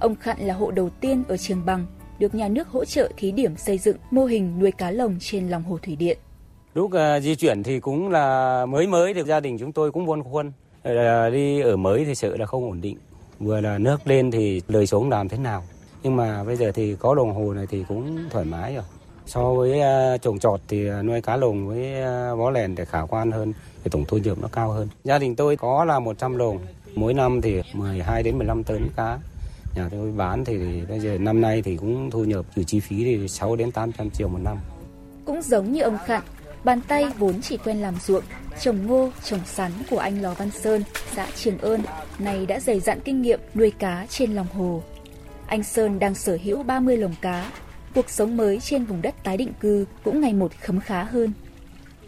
Ông 0.00 0.16
Khặn 0.16 0.40
là 0.40 0.54
hộ 0.54 0.70
đầu 0.70 0.90
tiên 1.00 1.24
ở 1.28 1.36
Trường 1.36 1.64
Bằng 1.66 1.86
được 2.18 2.34
nhà 2.34 2.48
nước 2.48 2.68
hỗ 2.68 2.84
trợ 2.84 3.10
thí 3.16 3.32
điểm 3.32 3.56
xây 3.56 3.78
dựng 3.78 3.96
mô 4.10 4.24
hình 4.24 4.58
nuôi 4.58 4.70
cá 4.70 4.90
lồng 4.90 5.16
trên 5.20 5.48
lòng 5.48 5.62
hồ 5.62 5.78
thủy 5.82 5.96
điện. 5.96 6.18
Lúc 6.74 6.90
uh, 6.94 7.22
di 7.22 7.34
chuyển 7.34 7.62
thì 7.62 7.80
cũng 7.80 8.08
là 8.08 8.66
mới 8.66 8.86
mới 8.86 9.14
được 9.14 9.26
gia 9.26 9.40
đình 9.40 9.58
chúng 9.58 9.72
tôi 9.72 9.92
cũng 9.92 10.06
buôn 10.06 10.22
khuôn. 10.22 10.48
Uh, 10.48 11.32
đi 11.32 11.60
ở 11.60 11.76
mới 11.76 12.04
thì 12.04 12.14
sợ 12.14 12.36
là 12.36 12.46
không 12.46 12.64
ổn 12.64 12.80
định. 12.80 12.96
Vừa 13.40 13.60
là 13.60 13.78
nước 13.78 14.06
lên 14.06 14.30
thì 14.30 14.62
đời 14.68 14.86
sống 14.86 15.10
làm 15.10 15.28
thế 15.28 15.38
nào. 15.38 15.62
Nhưng 16.02 16.16
mà 16.16 16.44
bây 16.44 16.56
giờ 16.56 16.72
thì 16.72 16.96
có 16.96 17.14
đồng 17.14 17.34
hồ 17.34 17.54
này 17.54 17.66
thì 17.70 17.84
cũng 17.88 18.18
thoải 18.30 18.44
mái 18.44 18.74
rồi. 18.74 18.84
So 19.26 19.54
với 19.54 19.80
ờ, 19.80 20.18
trồng 20.18 20.38
trọt 20.38 20.60
thì 20.68 20.86
ờ, 20.86 21.02
nuôi 21.02 21.20
cá 21.20 21.36
lồng 21.36 21.68
với 21.68 22.02
ờ, 22.02 22.36
bó 22.36 22.50
lèn 22.50 22.74
để 22.74 22.84
khả 22.84 23.00
quan 23.00 23.30
hơn 23.30 23.52
thì 23.84 23.90
tổng 23.90 24.04
thu 24.08 24.18
nhập 24.18 24.38
nó 24.40 24.48
cao 24.52 24.70
hơn. 24.70 24.88
Gia 25.04 25.18
đình 25.18 25.36
tôi 25.36 25.56
có 25.56 25.84
là 25.84 25.98
100 25.98 26.36
lồng. 26.36 26.58
Mỗi 26.94 27.14
năm 27.14 27.40
thì 27.40 27.62
12 27.72 28.22
đến 28.22 28.38
15 28.38 28.64
tấn 28.64 28.88
cá 28.96 29.18
nhà 29.76 29.88
tôi 29.90 30.12
bán 30.16 30.44
thì, 30.44 30.58
thì 30.58 30.82
bây 30.88 31.00
giờ 31.00 31.18
năm 31.18 31.40
nay 31.40 31.62
thì 31.62 31.76
cũng 31.76 32.10
thu 32.10 32.24
nhập 32.24 32.44
trừ 32.56 32.64
chi 32.64 32.80
phí 32.80 33.04
thì 33.04 33.28
6 33.28 33.56
đến 33.56 33.72
800 33.72 34.10
triệu 34.10 34.28
một 34.28 34.38
năm. 34.44 34.56
Cũng 35.24 35.42
giống 35.42 35.72
như 35.72 35.82
ông 35.82 35.98
Khặn, 36.06 36.22
bàn 36.64 36.80
tay 36.88 37.04
vốn 37.18 37.40
chỉ 37.42 37.56
quen 37.56 37.76
làm 37.76 37.94
ruộng, 38.06 38.24
trồng 38.60 38.86
ngô, 38.86 39.10
trồng 39.24 39.40
sắn 39.46 39.72
của 39.90 39.98
anh 39.98 40.22
Lò 40.22 40.34
Văn 40.34 40.50
Sơn, 40.50 40.82
xã 41.14 41.26
Trường 41.36 41.58
Ơn, 41.58 41.80
này 42.18 42.46
đã 42.46 42.60
dày 42.60 42.80
dặn 42.80 43.00
kinh 43.04 43.22
nghiệm 43.22 43.40
nuôi 43.54 43.72
cá 43.78 44.06
trên 44.08 44.34
lòng 44.34 44.46
hồ. 44.54 44.82
Anh 45.46 45.62
Sơn 45.62 45.98
đang 45.98 46.14
sở 46.14 46.38
hữu 46.42 46.62
30 46.62 46.96
lồng 46.96 47.14
cá. 47.22 47.50
Cuộc 47.94 48.10
sống 48.10 48.36
mới 48.36 48.60
trên 48.60 48.84
vùng 48.84 49.02
đất 49.02 49.14
tái 49.24 49.36
định 49.36 49.52
cư 49.60 49.86
cũng 50.04 50.20
ngày 50.20 50.32
một 50.32 50.52
khấm 50.60 50.80
khá 50.80 51.04
hơn. 51.04 51.32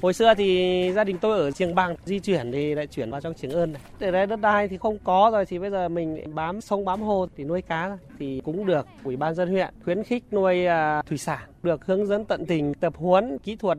Hồi 0.03 0.15
xưa 0.15 0.35
thì 0.35 0.93
gia 0.95 1.05
đình 1.05 1.19
tôi 1.19 1.39
ở 1.39 1.51
Trường 1.51 1.75
Bằng, 1.75 1.97
di 2.05 2.19
chuyển 2.19 2.53
thì 2.53 2.75
lại 2.75 2.87
chuyển 2.87 3.11
vào 3.11 3.21
trong 3.21 3.35
Trường 3.35 3.51
Ơn 3.51 3.73
này. 3.73 3.83
Ở 4.01 4.11
đây 4.11 4.27
đất 4.27 4.41
đai 4.41 4.69
thì 4.69 4.79
không 4.79 4.99
có 5.05 5.31
rồi 5.33 5.47
thì 5.47 5.59
bây 5.59 5.71
giờ 5.71 5.89
mình 5.89 6.35
bám 6.35 6.61
sông 6.61 6.85
bám 6.85 7.01
hồ 7.01 7.27
thì 7.37 7.45
nuôi 7.45 7.63
cá 7.63 7.99
thì 8.19 8.41
cũng 8.45 8.67
được. 8.67 8.87
Ủy 9.05 9.17
ban 9.17 9.35
dân 9.35 9.51
huyện 9.51 9.75
khuyến 9.85 10.03
khích 10.03 10.25
nuôi 10.31 10.67
à, 10.67 11.03
thủy 11.03 11.19
sản, 11.19 11.41
được 11.63 11.87
hướng 11.87 12.07
dẫn 12.07 12.25
tận 12.25 12.47
tình 12.47 12.75
tập 12.75 12.93
huấn 12.97 13.39
kỹ 13.39 13.57
thuật. 13.57 13.79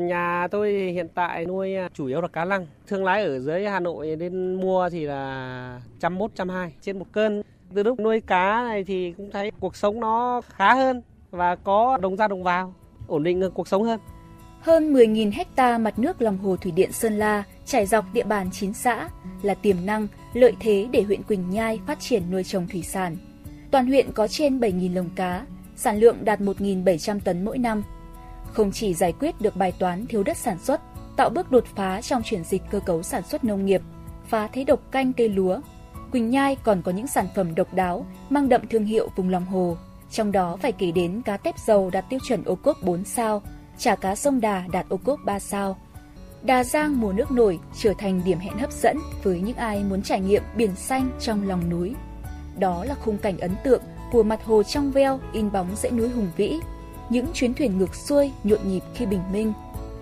Nhà 0.00 0.48
tôi 0.50 0.72
hiện 0.72 1.08
tại 1.14 1.46
nuôi 1.46 1.76
à, 1.76 1.88
chủ 1.94 2.06
yếu 2.06 2.20
là 2.20 2.28
cá 2.28 2.44
lăng. 2.44 2.66
Thương 2.86 3.04
lái 3.04 3.24
ở 3.24 3.38
dưới 3.38 3.66
Hà 3.66 3.80
Nội 3.80 4.16
đến 4.16 4.54
mua 4.54 4.88
thì 4.90 5.06
là 5.06 5.80
trăm 6.00 6.18
mốt 6.18 6.30
trăm 6.34 6.48
hai 6.48 6.72
trên 6.82 6.98
một 6.98 7.06
cân. 7.12 7.42
Từ 7.74 7.82
lúc 7.82 8.00
nuôi 8.00 8.20
cá 8.20 8.62
này 8.62 8.84
thì 8.84 9.12
cũng 9.12 9.30
thấy 9.30 9.50
cuộc 9.60 9.76
sống 9.76 10.00
nó 10.00 10.40
khá 10.48 10.74
hơn 10.74 11.02
và 11.30 11.56
có 11.56 11.98
đồng 12.02 12.16
ra 12.16 12.28
đồng 12.28 12.42
vào, 12.42 12.74
ổn 13.06 13.22
định 13.22 13.40
ờ, 13.40 13.50
cuộc 13.50 13.68
sống 13.68 13.82
hơn. 13.82 14.00
Hơn 14.60 14.94
10.000 14.94 15.32
hecta 15.34 15.78
mặt 15.78 15.98
nước 15.98 16.22
lòng 16.22 16.38
hồ 16.38 16.56
thủy 16.56 16.72
điện 16.72 16.92
Sơn 16.92 17.18
La 17.18 17.42
trải 17.66 17.86
dọc 17.86 18.04
địa 18.12 18.24
bàn 18.24 18.50
9 18.52 18.72
xã 18.72 19.08
là 19.42 19.54
tiềm 19.54 19.76
năng, 19.86 20.06
lợi 20.32 20.52
thế 20.60 20.88
để 20.90 21.02
huyện 21.02 21.22
Quỳnh 21.22 21.50
Nhai 21.50 21.80
phát 21.86 22.00
triển 22.00 22.22
nuôi 22.30 22.44
trồng 22.44 22.66
thủy 22.68 22.82
sản. 22.82 23.16
Toàn 23.70 23.86
huyện 23.86 24.12
có 24.12 24.28
trên 24.28 24.58
7.000 24.60 24.94
lồng 24.94 25.10
cá, 25.16 25.46
sản 25.76 25.98
lượng 25.98 26.24
đạt 26.24 26.40
1.700 26.40 27.20
tấn 27.20 27.44
mỗi 27.44 27.58
năm. 27.58 27.82
Không 28.52 28.72
chỉ 28.72 28.94
giải 28.94 29.12
quyết 29.12 29.40
được 29.40 29.56
bài 29.56 29.72
toán 29.78 30.06
thiếu 30.06 30.22
đất 30.22 30.36
sản 30.36 30.58
xuất, 30.58 30.80
tạo 31.16 31.30
bước 31.30 31.50
đột 31.50 31.64
phá 31.76 32.02
trong 32.02 32.22
chuyển 32.22 32.44
dịch 32.44 32.62
cơ 32.70 32.80
cấu 32.80 33.02
sản 33.02 33.22
xuất 33.22 33.44
nông 33.44 33.66
nghiệp, 33.66 33.82
phá 34.26 34.48
thế 34.52 34.64
độc 34.64 34.90
canh 34.90 35.12
cây 35.12 35.28
lúa, 35.28 35.60
Quỳnh 36.12 36.30
Nhai 36.30 36.56
còn 36.64 36.82
có 36.82 36.92
những 36.92 37.06
sản 37.06 37.26
phẩm 37.34 37.54
độc 37.54 37.74
đáo, 37.74 38.06
mang 38.30 38.48
đậm 38.48 38.66
thương 38.70 38.84
hiệu 38.84 39.08
vùng 39.16 39.28
lòng 39.28 39.44
hồ. 39.44 39.76
Trong 40.10 40.32
đó 40.32 40.56
phải 40.62 40.72
kể 40.72 40.90
đến 40.90 41.22
cá 41.22 41.36
tép 41.36 41.58
dầu 41.58 41.90
đạt 41.90 42.04
tiêu 42.10 42.20
chuẩn 42.28 42.44
ô 42.44 42.54
cốp 42.54 42.82
4 42.82 43.04
sao, 43.04 43.42
chả 43.78 43.96
cá 43.96 44.14
sông 44.14 44.40
Đà 44.40 44.64
đạt 44.72 44.86
ô 44.88 44.96
cốp 44.96 45.20
3 45.24 45.38
sao. 45.38 45.76
Đà 46.42 46.64
Giang 46.64 47.00
mùa 47.00 47.12
nước 47.12 47.30
nổi 47.30 47.58
trở 47.78 47.92
thành 47.98 48.22
điểm 48.24 48.38
hẹn 48.38 48.58
hấp 48.58 48.72
dẫn 48.72 48.98
với 49.22 49.40
những 49.40 49.56
ai 49.56 49.84
muốn 49.84 50.02
trải 50.02 50.20
nghiệm 50.20 50.42
biển 50.56 50.76
xanh 50.76 51.10
trong 51.20 51.48
lòng 51.48 51.70
núi. 51.70 51.94
Đó 52.58 52.84
là 52.84 52.94
khung 52.94 53.18
cảnh 53.18 53.38
ấn 53.38 53.54
tượng 53.64 53.82
của 54.12 54.22
mặt 54.22 54.44
hồ 54.44 54.62
trong 54.62 54.92
veo 54.92 55.20
in 55.32 55.52
bóng 55.52 55.76
dãy 55.76 55.92
núi 55.92 56.08
hùng 56.08 56.30
vĩ, 56.36 56.60
những 57.10 57.26
chuyến 57.34 57.54
thuyền 57.54 57.78
ngược 57.78 57.94
xuôi 57.94 58.32
nhộn 58.44 58.58
nhịp 58.64 58.82
khi 58.94 59.06
bình 59.06 59.22
minh, 59.32 59.52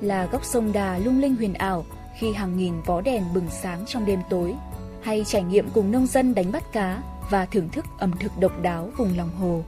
là 0.01 0.27
góc 0.27 0.45
sông 0.45 0.73
Đà 0.73 0.99
lung 0.99 1.21
linh 1.21 1.37
huyền 1.37 1.55
ảo 1.55 1.85
khi 2.19 2.33
hàng 2.33 2.57
nghìn 2.57 2.81
vó 2.81 3.01
đèn 3.01 3.25
bừng 3.35 3.49
sáng 3.51 3.85
trong 3.87 4.07
đêm 4.07 4.21
tối, 4.31 4.55
hay 5.03 5.25
trải 5.25 5.43
nghiệm 5.43 5.71
cùng 5.71 5.93
nông 5.93 6.07
dân 6.07 6.35
đánh 6.35 6.53
bắt 6.53 6.73
cá 6.73 7.03
và 7.31 7.47
thưởng 7.47 7.69
thức 7.69 7.85
ẩm 7.99 8.13
thực 8.21 8.33
độc 8.41 8.63
đáo 8.63 8.91
vùng 8.97 9.17
lòng 9.17 9.31
hồ. 9.41 9.63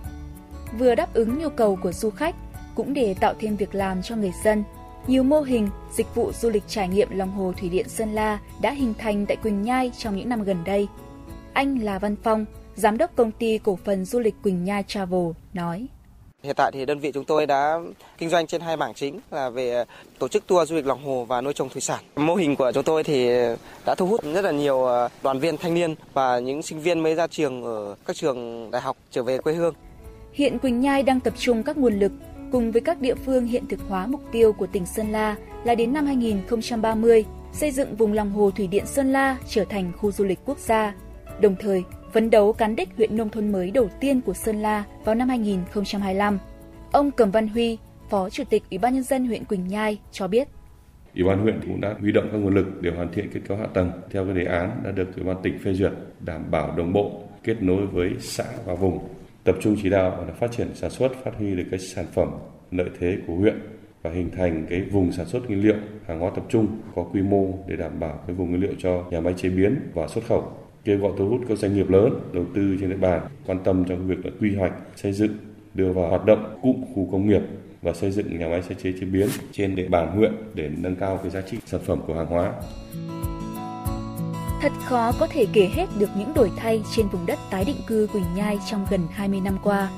Vừa 0.79 0.95
đáp 0.95 1.15
ứng 1.15 1.39
nhu 1.39 1.49
cầu 1.49 1.79
của 1.83 1.93
du 1.93 2.11
khách, 2.11 2.35
cũng 2.75 2.95
để 2.95 3.15
tạo 3.21 3.35
thêm 3.39 3.57
việc 3.57 3.75
làm 3.75 4.03
cho 4.03 4.17
người 4.17 4.33
dân. 4.45 4.65
Nhiều 5.07 5.23
mô 5.23 5.41
hình, 5.41 5.69
dịch 5.93 6.15
vụ 6.15 6.33
du 6.33 6.51
lịch 6.51 6.63
trải 6.69 6.89
nghiệm 6.89 7.09
lòng 7.11 7.33
hồ 7.33 7.53
thủy 7.61 7.69
điện 7.69 7.89
Sơn 7.89 8.15
La 8.15 8.39
đã 8.61 8.71
hình 8.71 8.95
thành 8.99 9.27
tại 9.27 9.37
Quỳnh 9.37 9.63
Nhai 9.63 9.93
trong 9.99 10.17
những 10.17 10.29
năm 10.29 10.43
gần 10.43 10.65
đây. 10.65 10.89
Anh 11.53 11.79
là 11.79 11.99
Văn 11.99 12.17
Phong, 12.23 12.45
giám 12.75 12.99
đốc 12.99 13.17
công 13.17 13.33
ty 13.33 13.59
cổ 13.59 13.79
phần 13.85 14.05
du 14.05 14.19
lịch 14.19 14.35
Quỳnh 14.43 14.65
Nhai 14.65 14.83
Travel, 14.83 15.31
nói. 15.53 15.87
Hiện 16.43 16.57
tại 16.57 16.71
thì 16.75 16.87
đơn 16.87 16.99
vị 16.99 17.13
chúng 17.13 17.25
tôi 17.25 17.47
đã 17.47 17.79
kinh 18.19 18.29
doanh 18.29 18.47
trên 18.47 18.61
hai 18.61 18.77
mảng 18.77 18.95
chính 18.95 19.21
là 19.31 19.51
về 19.51 19.85
tổ 20.19 20.29
chức 20.29 20.47
tour 20.47 20.69
du 20.69 20.77
lịch 20.77 20.87
lòng 20.87 21.05
hồ 21.05 21.25
và 21.25 21.41
nuôi 21.41 21.53
trồng 21.53 21.69
thủy 21.69 21.81
sản. 21.81 22.05
Mô 22.17 22.35
hình 22.35 22.57
của 22.57 22.73
chúng 22.75 22.85
tôi 22.85 23.05
thì 23.05 23.29
đã 23.87 23.95
thu 23.95 24.07
hút 24.07 24.25
rất 24.35 24.45
là 24.45 24.51
nhiều 24.51 24.87
à, 24.87 25.09
đoàn 25.23 25.39
viên 25.39 25.57
thanh 25.57 25.75
niên 25.75 25.95
và 26.13 26.39
những 26.39 26.63
sinh 26.63 26.81
viên 26.81 27.01
mới 27.01 27.15
ra 27.15 27.27
trường 27.27 27.65
ở 27.65 27.95
các 28.07 28.17
trường 28.17 28.71
đại 28.71 28.83
học 28.83 28.97
trở 29.11 29.23
về 29.23 29.39
quê 29.39 29.55
hương. 29.55 29.75
Hiện 30.37 30.59
Quỳnh 30.59 30.81
Nhai 30.81 31.03
đang 31.03 31.21
tập 31.21 31.35
trung 31.37 31.63
các 31.63 31.79
nguồn 31.79 31.99
lực 31.99 32.13
cùng 32.53 32.73
với 32.73 32.81
các 32.81 33.01
địa 33.01 33.15
phương 33.15 33.47
hiện 33.47 33.67
thực 33.69 33.81
hóa 33.89 34.07
mục 34.07 34.21
tiêu 34.33 34.53
của 34.53 34.67
tỉnh 34.67 34.87
Sơn 34.87 35.13
La 35.13 35.37
là 35.65 35.75
đến 35.75 35.93
năm 35.93 36.07
2030 36.07 37.25
xây 37.53 37.71
dựng 37.71 37.97
vùng 37.97 38.13
lòng 38.13 38.31
hồ 38.31 38.51
thủy 38.51 38.67
điện 38.67 38.87
Sơn 38.87 39.13
La 39.13 39.37
trở 39.49 39.65
thành 39.65 39.93
khu 39.97 40.13
du 40.13 40.25
lịch 40.25 40.39
quốc 40.45 40.59
gia. 40.59 40.95
Đồng 41.41 41.57
thời, 41.59 41.85
phấn 42.13 42.31
đấu 42.31 42.53
cán 42.53 42.77
đích 42.77 42.89
huyện 42.97 43.17
nông 43.17 43.29
thôn 43.29 43.53
mới 43.53 43.71
đầu 43.71 43.89
tiên 44.01 44.21
của 44.21 44.33
Sơn 44.33 44.63
La 44.63 44.85
vào 45.05 45.15
năm 45.15 45.29
2025. 45.29 46.39
Ông 46.93 47.11
Cầm 47.11 47.31
Văn 47.31 47.49
Huy, 47.49 47.79
Phó 48.11 48.31
Chủ 48.31 48.45
tịch 48.51 48.63
Ủy 48.71 48.79
ban 48.79 48.95
nhân 48.95 49.03
dân 49.03 49.27
huyện 49.27 49.45
Quỳnh 49.45 49.69
Nhai 49.69 49.99
cho 50.13 50.29
biết. 50.29 50.49
Ủy 51.15 51.25
ban 51.25 51.39
huyện 51.39 51.61
cũng 51.61 51.81
đã 51.81 51.95
huy 52.01 52.13
động 52.13 52.29
các 52.33 52.39
nguồn 52.39 52.55
lực 52.55 52.67
để 52.83 52.91
hoàn 52.91 53.13
thiện 53.13 53.31
kết 53.35 53.41
cấu 53.49 53.59
hạ 53.59 53.67
tầng 53.75 53.91
theo 54.11 54.25
cái 54.25 54.35
đề 54.35 54.45
án 54.45 54.81
đã 54.85 54.91
được 54.91 55.17
Ủy 55.17 55.25
ban 55.25 55.37
tỉnh 55.43 55.59
phê 55.65 55.73
duyệt, 55.73 55.93
đảm 56.21 56.51
bảo 56.51 56.75
đồng 56.77 56.93
bộ, 56.93 57.23
kết 57.45 57.63
nối 57.63 57.87
với 57.87 58.11
xã 58.21 58.45
và 58.67 58.75
vùng, 58.75 58.99
tập 59.47 59.57
trung 59.61 59.77
chỉ 59.83 59.91
đạo 59.91 60.25
là 60.27 60.33
phát 60.33 60.53
triển 60.53 60.75
sản 60.75 60.91
xuất, 60.91 61.13
phát 61.25 61.31
huy 61.39 61.55
được 61.55 61.65
cái 61.71 61.81
sản 61.81 62.07
phẩm 62.13 62.31
lợi 62.71 62.91
thế 63.01 63.19
của 63.27 63.35
huyện 63.35 63.55
và 64.03 64.11
hình 64.11 64.31
thành 64.37 64.67
cái 64.71 64.81
vùng 64.81 65.13
sản 65.13 65.27
xuất 65.27 65.47
nguyên 65.47 65.63
liệu 65.63 65.77
hàng 66.07 66.21
hóa 66.21 66.31
tập 66.35 66.45
trung 66.49 66.67
có 66.95 67.03
quy 67.03 67.23
mô 67.23 67.49
để 67.67 67.77
đảm 67.77 68.01
bảo 68.01 68.21
cái 68.27 68.37
vùng 68.37 68.51
nguyên 68.51 68.63
liệu 68.63 68.73
cho 68.79 69.05
nhà 69.11 69.21
máy 69.21 69.35
chế 69.37 69.49
biến 69.49 69.77
và 69.95 70.09
xuất 70.09 70.25
khẩu 70.25 70.53
kêu 70.85 70.99
gọi 70.99 71.13
thu 71.19 71.29
hút 71.29 71.41
các 71.49 71.59
doanh 71.59 71.75
nghiệp 71.75 71.91
lớn 71.91 72.21
đầu 72.33 72.45
tư 72.55 72.77
trên 72.81 72.91
địa 72.91 72.97
bàn 72.97 73.21
quan 73.47 73.59
tâm 73.65 73.85
trong 73.85 74.07
việc 74.07 74.25
là 74.25 74.31
quy 74.41 74.57
hoạch 74.57 74.73
xây 74.97 75.13
dựng 75.13 75.37
đưa 75.75 75.93
vào 75.93 76.09
hoạt 76.09 76.25
động 76.25 76.59
cụm 76.63 76.85
khu 76.95 77.09
công 77.13 77.29
nghiệp 77.29 77.43
và 77.83 77.93
xây 77.93 78.11
dựng 78.11 78.39
nhà 78.39 78.49
máy 78.49 78.63
sơ 78.63 78.75
chế 78.75 78.93
chế 79.01 79.07
biến 79.07 79.29
trên 79.53 79.75
địa 79.75 79.89
bàn 79.89 80.17
huyện 80.17 80.33
để 80.55 80.71
nâng 80.77 80.97
cao 80.97 81.17
cái 81.23 81.31
giá 81.31 81.41
trị 81.41 81.59
sản 81.67 81.81
phẩm 81.85 82.01
của 82.07 82.15
hàng 82.15 82.27
hóa. 82.27 82.53
Thật 84.67 84.73
khó 84.85 85.13
có 85.19 85.27
thể 85.27 85.47
kể 85.53 85.71
hết 85.75 85.87
được 85.99 86.09
những 86.17 86.35
đổi 86.35 86.51
thay 86.57 86.83
trên 86.97 87.09
vùng 87.09 87.27
đất 87.27 87.39
tái 87.51 87.65
định 87.65 87.77
cư 87.87 88.09
Quỳnh 88.13 88.35
Nhai 88.35 88.59
trong 88.71 88.87
gần 88.91 89.01
20 89.11 89.41
năm 89.41 89.59
qua. 89.63 89.91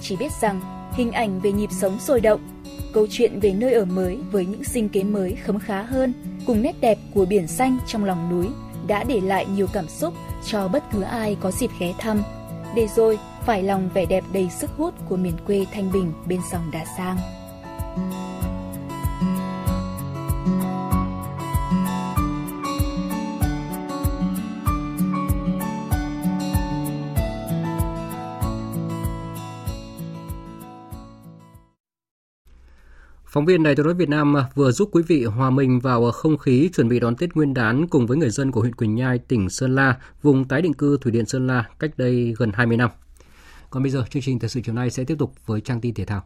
Chỉ 0.00 0.16
biết 0.16 0.32
rằng 0.40 0.60
hình 0.92 1.12
ảnh 1.12 1.40
về 1.40 1.52
nhịp 1.52 1.70
sống 1.72 1.98
sôi 1.98 2.20
động, 2.20 2.40
câu 2.92 3.06
chuyện 3.10 3.40
về 3.40 3.52
nơi 3.52 3.72
ở 3.72 3.84
mới 3.84 4.18
với 4.32 4.46
những 4.46 4.64
sinh 4.64 4.88
kế 4.88 5.02
mới 5.02 5.36
khấm 5.44 5.58
khá 5.58 5.82
hơn, 5.82 6.14
cùng 6.46 6.62
nét 6.62 6.80
đẹp 6.80 6.98
của 7.14 7.24
biển 7.24 7.46
xanh 7.46 7.78
trong 7.86 8.04
lòng 8.04 8.30
núi 8.30 8.46
đã 8.86 9.04
để 9.04 9.20
lại 9.20 9.46
nhiều 9.46 9.66
cảm 9.72 9.88
xúc 9.88 10.14
cho 10.46 10.68
bất 10.68 10.84
cứ 10.92 11.02
ai 11.02 11.36
có 11.40 11.50
dịp 11.50 11.70
ghé 11.78 11.94
thăm. 11.98 12.22
Để 12.74 12.88
rồi 12.96 13.18
phải 13.46 13.62
lòng 13.62 13.90
vẻ 13.94 14.06
đẹp 14.06 14.24
đầy 14.32 14.48
sức 14.50 14.70
hút 14.76 14.94
của 15.08 15.16
miền 15.16 15.34
quê 15.46 15.66
Thanh 15.72 15.92
Bình 15.92 16.12
bên 16.26 16.40
dòng 16.52 16.70
Đà 16.70 16.84
Sang. 16.96 17.16
Phóng 33.32 33.46
viên 33.46 33.62
Đài 33.62 33.74
tiếng 33.74 33.86
nói 33.86 33.94
Việt 33.94 34.08
Nam 34.08 34.36
à, 34.36 34.44
vừa 34.54 34.72
giúp 34.72 34.88
quý 34.92 35.02
vị 35.08 35.24
hòa 35.24 35.50
mình 35.50 35.80
vào 35.80 36.08
à, 36.08 36.12
không 36.12 36.38
khí 36.38 36.70
chuẩn 36.74 36.88
bị 36.88 37.00
đón 37.00 37.16
Tết 37.16 37.34
Nguyên 37.34 37.54
đán 37.54 37.88
cùng 37.88 38.06
với 38.06 38.16
người 38.16 38.30
dân 38.30 38.50
của 38.50 38.60
huyện 38.60 38.74
Quỳnh 38.74 38.94
Nhai, 38.94 39.18
tỉnh 39.18 39.50
Sơn 39.50 39.74
La, 39.74 39.96
vùng 40.22 40.44
tái 40.44 40.62
định 40.62 40.72
cư 40.72 40.98
Thủy 41.00 41.12
điện 41.12 41.26
Sơn 41.26 41.46
La 41.46 41.64
cách 41.78 41.90
đây 41.96 42.34
gần 42.38 42.52
20 42.54 42.76
năm. 42.76 42.90
Còn 43.70 43.82
bây 43.82 43.90
giờ, 43.90 44.04
chương 44.10 44.22
trình 44.22 44.38
thời 44.38 44.48
sự 44.48 44.60
chiều 44.64 44.74
nay 44.74 44.90
sẽ 44.90 45.04
tiếp 45.04 45.14
tục 45.18 45.34
với 45.46 45.60
trang 45.60 45.80
tin 45.80 45.94
thể 45.94 46.04
thao. 46.04 46.22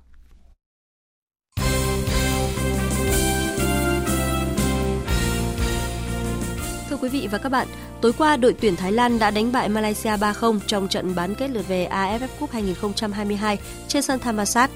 Thưa 6.90 6.96
quý 6.96 7.08
vị 7.08 7.28
và 7.30 7.38
các 7.38 7.48
bạn, 7.48 7.68
tối 8.00 8.12
qua 8.18 8.36
đội 8.36 8.54
tuyển 8.60 8.76
Thái 8.76 8.92
Lan 8.92 9.18
đã 9.18 9.30
đánh 9.30 9.52
bại 9.52 9.68
Malaysia 9.68 10.16
3-0 10.16 10.58
trong 10.66 10.88
trận 10.88 11.14
bán 11.14 11.34
kết 11.34 11.50
lượt 11.50 11.68
về 11.68 11.88
AFF 11.90 12.28
Cup 12.40 12.50
2022 12.50 13.58
trên 13.88 14.02
sân 14.02 14.20
Thammasat. 14.20 14.70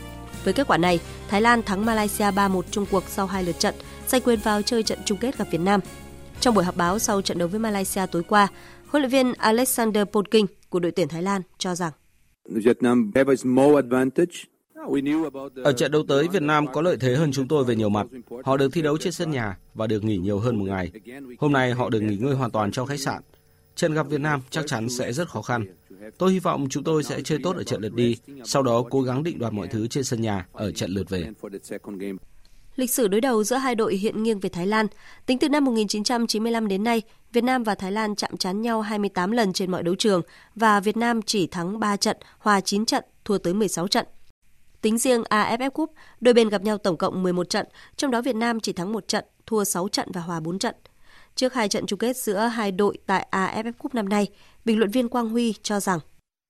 Với 0.45 0.55
kết 0.55 0.67
quả 0.67 0.77
này, 0.77 1.01
Thái 1.29 1.41
Lan 1.41 1.63
thắng 1.63 1.85
Malaysia 1.85 2.25
3-1 2.25 2.63
chung 2.71 2.87
cuộc 2.91 3.05
sau 3.09 3.27
hai 3.27 3.45
lượt 3.45 3.59
trận, 3.59 3.75
giành 4.07 4.23
quyền 4.23 4.41
vào 4.41 4.63
chơi 4.63 4.83
trận 4.83 4.99
chung 5.05 5.19
kết 5.19 5.39
gặp 5.39 5.49
Việt 5.51 5.61
Nam. 5.61 5.81
Trong 6.41 6.55
buổi 6.55 6.65
họp 6.65 6.77
báo 6.77 6.99
sau 6.99 7.23
trận 7.23 7.39
đấu 7.39 7.49
với 7.49 7.61
Malaysia 7.61 8.07
tối 8.07 8.23
qua, 8.23 8.49
huấn 8.87 9.03
luyện 9.03 9.11
viên 9.11 9.33
Alexander 9.33 10.05
Polking 10.13 10.47
của 10.69 10.81
đội 10.81 10.93
tuyển 10.93 11.09
Thái 11.09 11.23
Lan 11.23 11.43
cho 11.59 11.75
rằng 11.75 11.93
ở 15.65 15.73
trận 15.73 15.93
đấu 15.93 16.03
tới, 16.09 16.29
Việt 16.29 16.43
Nam 16.43 16.73
có 16.73 16.83
lợi 16.83 16.97
thế 17.01 17.15
hơn 17.15 17.33
chúng 17.33 17.49
tôi 17.49 17.65
về 17.65 17.77
nhiều 17.77 17.89
mặt. 17.89 18.07
Họ 18.45 18.57
được 18.57 18.73
thi 18.73 18.83
đấu 18.83 18.99
trên 18.99 19.13
sân 19.13 19.31
nhà 19.31 19.59
và 19.75 19.87
được 19.87 20.05
nghỉ 20.05 20.17
nhiều 20.17 20.39
hơn 20.39 20.57
một 20.57 20.65
ngày. 20.69 20.91
Hôm 21.39 21.53
nay 21.53 21.73
họ 21.73 21.89
được 21.91 22.01
nghỉ 22.01 22.17
ngơi 22.17 22.35
hoàn 22.35 22.51
toàn 22.51 22.71
trong 22.73 22.87
khách 22.87 23.01
sạn. 23.01 23.23
Trận 23.75 23.95
gặp 23.95 24.07
Việt 24.09 24.21
Nam 24.21 24.41
chắc 24.51 24.67
chắn 24.67 24.89
sẽ 24.89 25.13
rất 25.13 25.29
khó 25.29 25.43
khăn. 25.43 25.67
Tôi 26.19 26.33
hy 26.33 26.39
vọng 26.39 26.67
chúng 26.71 26.85
tôi 26.85 27.03
sẽ 27.03 27.21
chơi 27.21 27.39
tốt 27.43 27.57
ở 27.57 27.63
trận 27.63 27.81
lượt 27.81 27.95
đi, 27.95 28.17
sau 28.45 28.63
đó 28.63 28.83
cố 28.91 29.03
gắng 29.03 29.23
định 29.23 29.39
đoạt 29.39 29.53
mọi 29.53 29.69
thứ 29.69 29.87
trên 29.87 30.05
sân 30.05 30.21
nhà 30.21 30.47
ở 30.53 30.73
trận 30.73 30.91
lượt 30.91 31.09
về. 31.09 31.31
Lịch 32.77 32.91
sử 32.91 33.09
đối 33.09 33.21
đầu 33.21 33.45
giữa 33.45 33.57
hai 33.57 33.75
đội 33.75 33.97
hiện 33.97 34.23
nghiêng 34.23 34.41
về 34.41 34.49
Thái 34.49 34.67
Lan. 34.67 34.87
Tính 35.27 35.39
từ 35.39 35.49
năm 35.49 35.65
1995 35.65 36.69
đến 36.69 36.85
nay, 36.85 37.03
Việt 37.33 37.45
Nam 37.45 37.63
và 37.63 37.75
Thái 37.75 37.93
Lan 37.93 38.15
chạm 38.15 38.37
trán 38.37 38.63
nhau 38.63 38.81
28 38.81 39.31
lần 39.31 39.53
trên 39.53 39.71
mọi 39.71 39.83
đấu 39.83 39.95
trường 39.95 40.23
và 40.55 40.81
Việt 40.81 40.97
Nam 40.97 41.23
chỉ 41.23 41.47
thắng 41.47 41.81
3 41.81 41.97
trận, 41.97 42.17
hòa 42.39 42.61
9 42.61 42.87
trận, 42.87 43.05
thua 43.25 43.39
tới 43.39 43.55
16 43.55 43.89
trận. 43.89 44.07
Tính 44.81 44.99
riêng 44.99 45.23
AFF 45.23 45.71
Cup, 45.71 45.93
đôi 46.21 46.35
bên 46.35 46.49
gặp 46.49 46.63
nhau 46.63 46.79
tổng 46.79 46.97
cộng 46.97 47.23
11 47.23 47.51
trận, 47.51 47.67
trong 47.97 48.11
đó 48.11 48.23
Việt 48.23 48.37
Nam 48.37 48.61
chỉ 48.61 48.73
thắng 48.73 48.93
1 48.93 49.09
trận, 49.09 49.25
thua 49.47 49.65
6 49.65 49.89
trận 49.89 50.09
và 50.13 50.21
hòa 50.21 50.41
4 50.41 50.59
trận. 50.59 50.75
Trước 51.41 51.55
hai 51.55 51.69
trận 51.69 51.87
chung 51.87 51.99
kết 51.99 52.17
giữa 52.17 52.39
hai 52.39 52.73
đội 52.73 52.99
tại 53.07 53.27
AFF 53.31 53.73
Cup 53.79 53.95
năm 53.95 54.09
nay, 54.09 54.29
bình 54.65 54.79
luận 54.79 54.91
viên 54.91 55.09
Quang 55.09 55.29
Huy 55.29 55.55
cho 55.63 55.81
rằng 55.81 55.99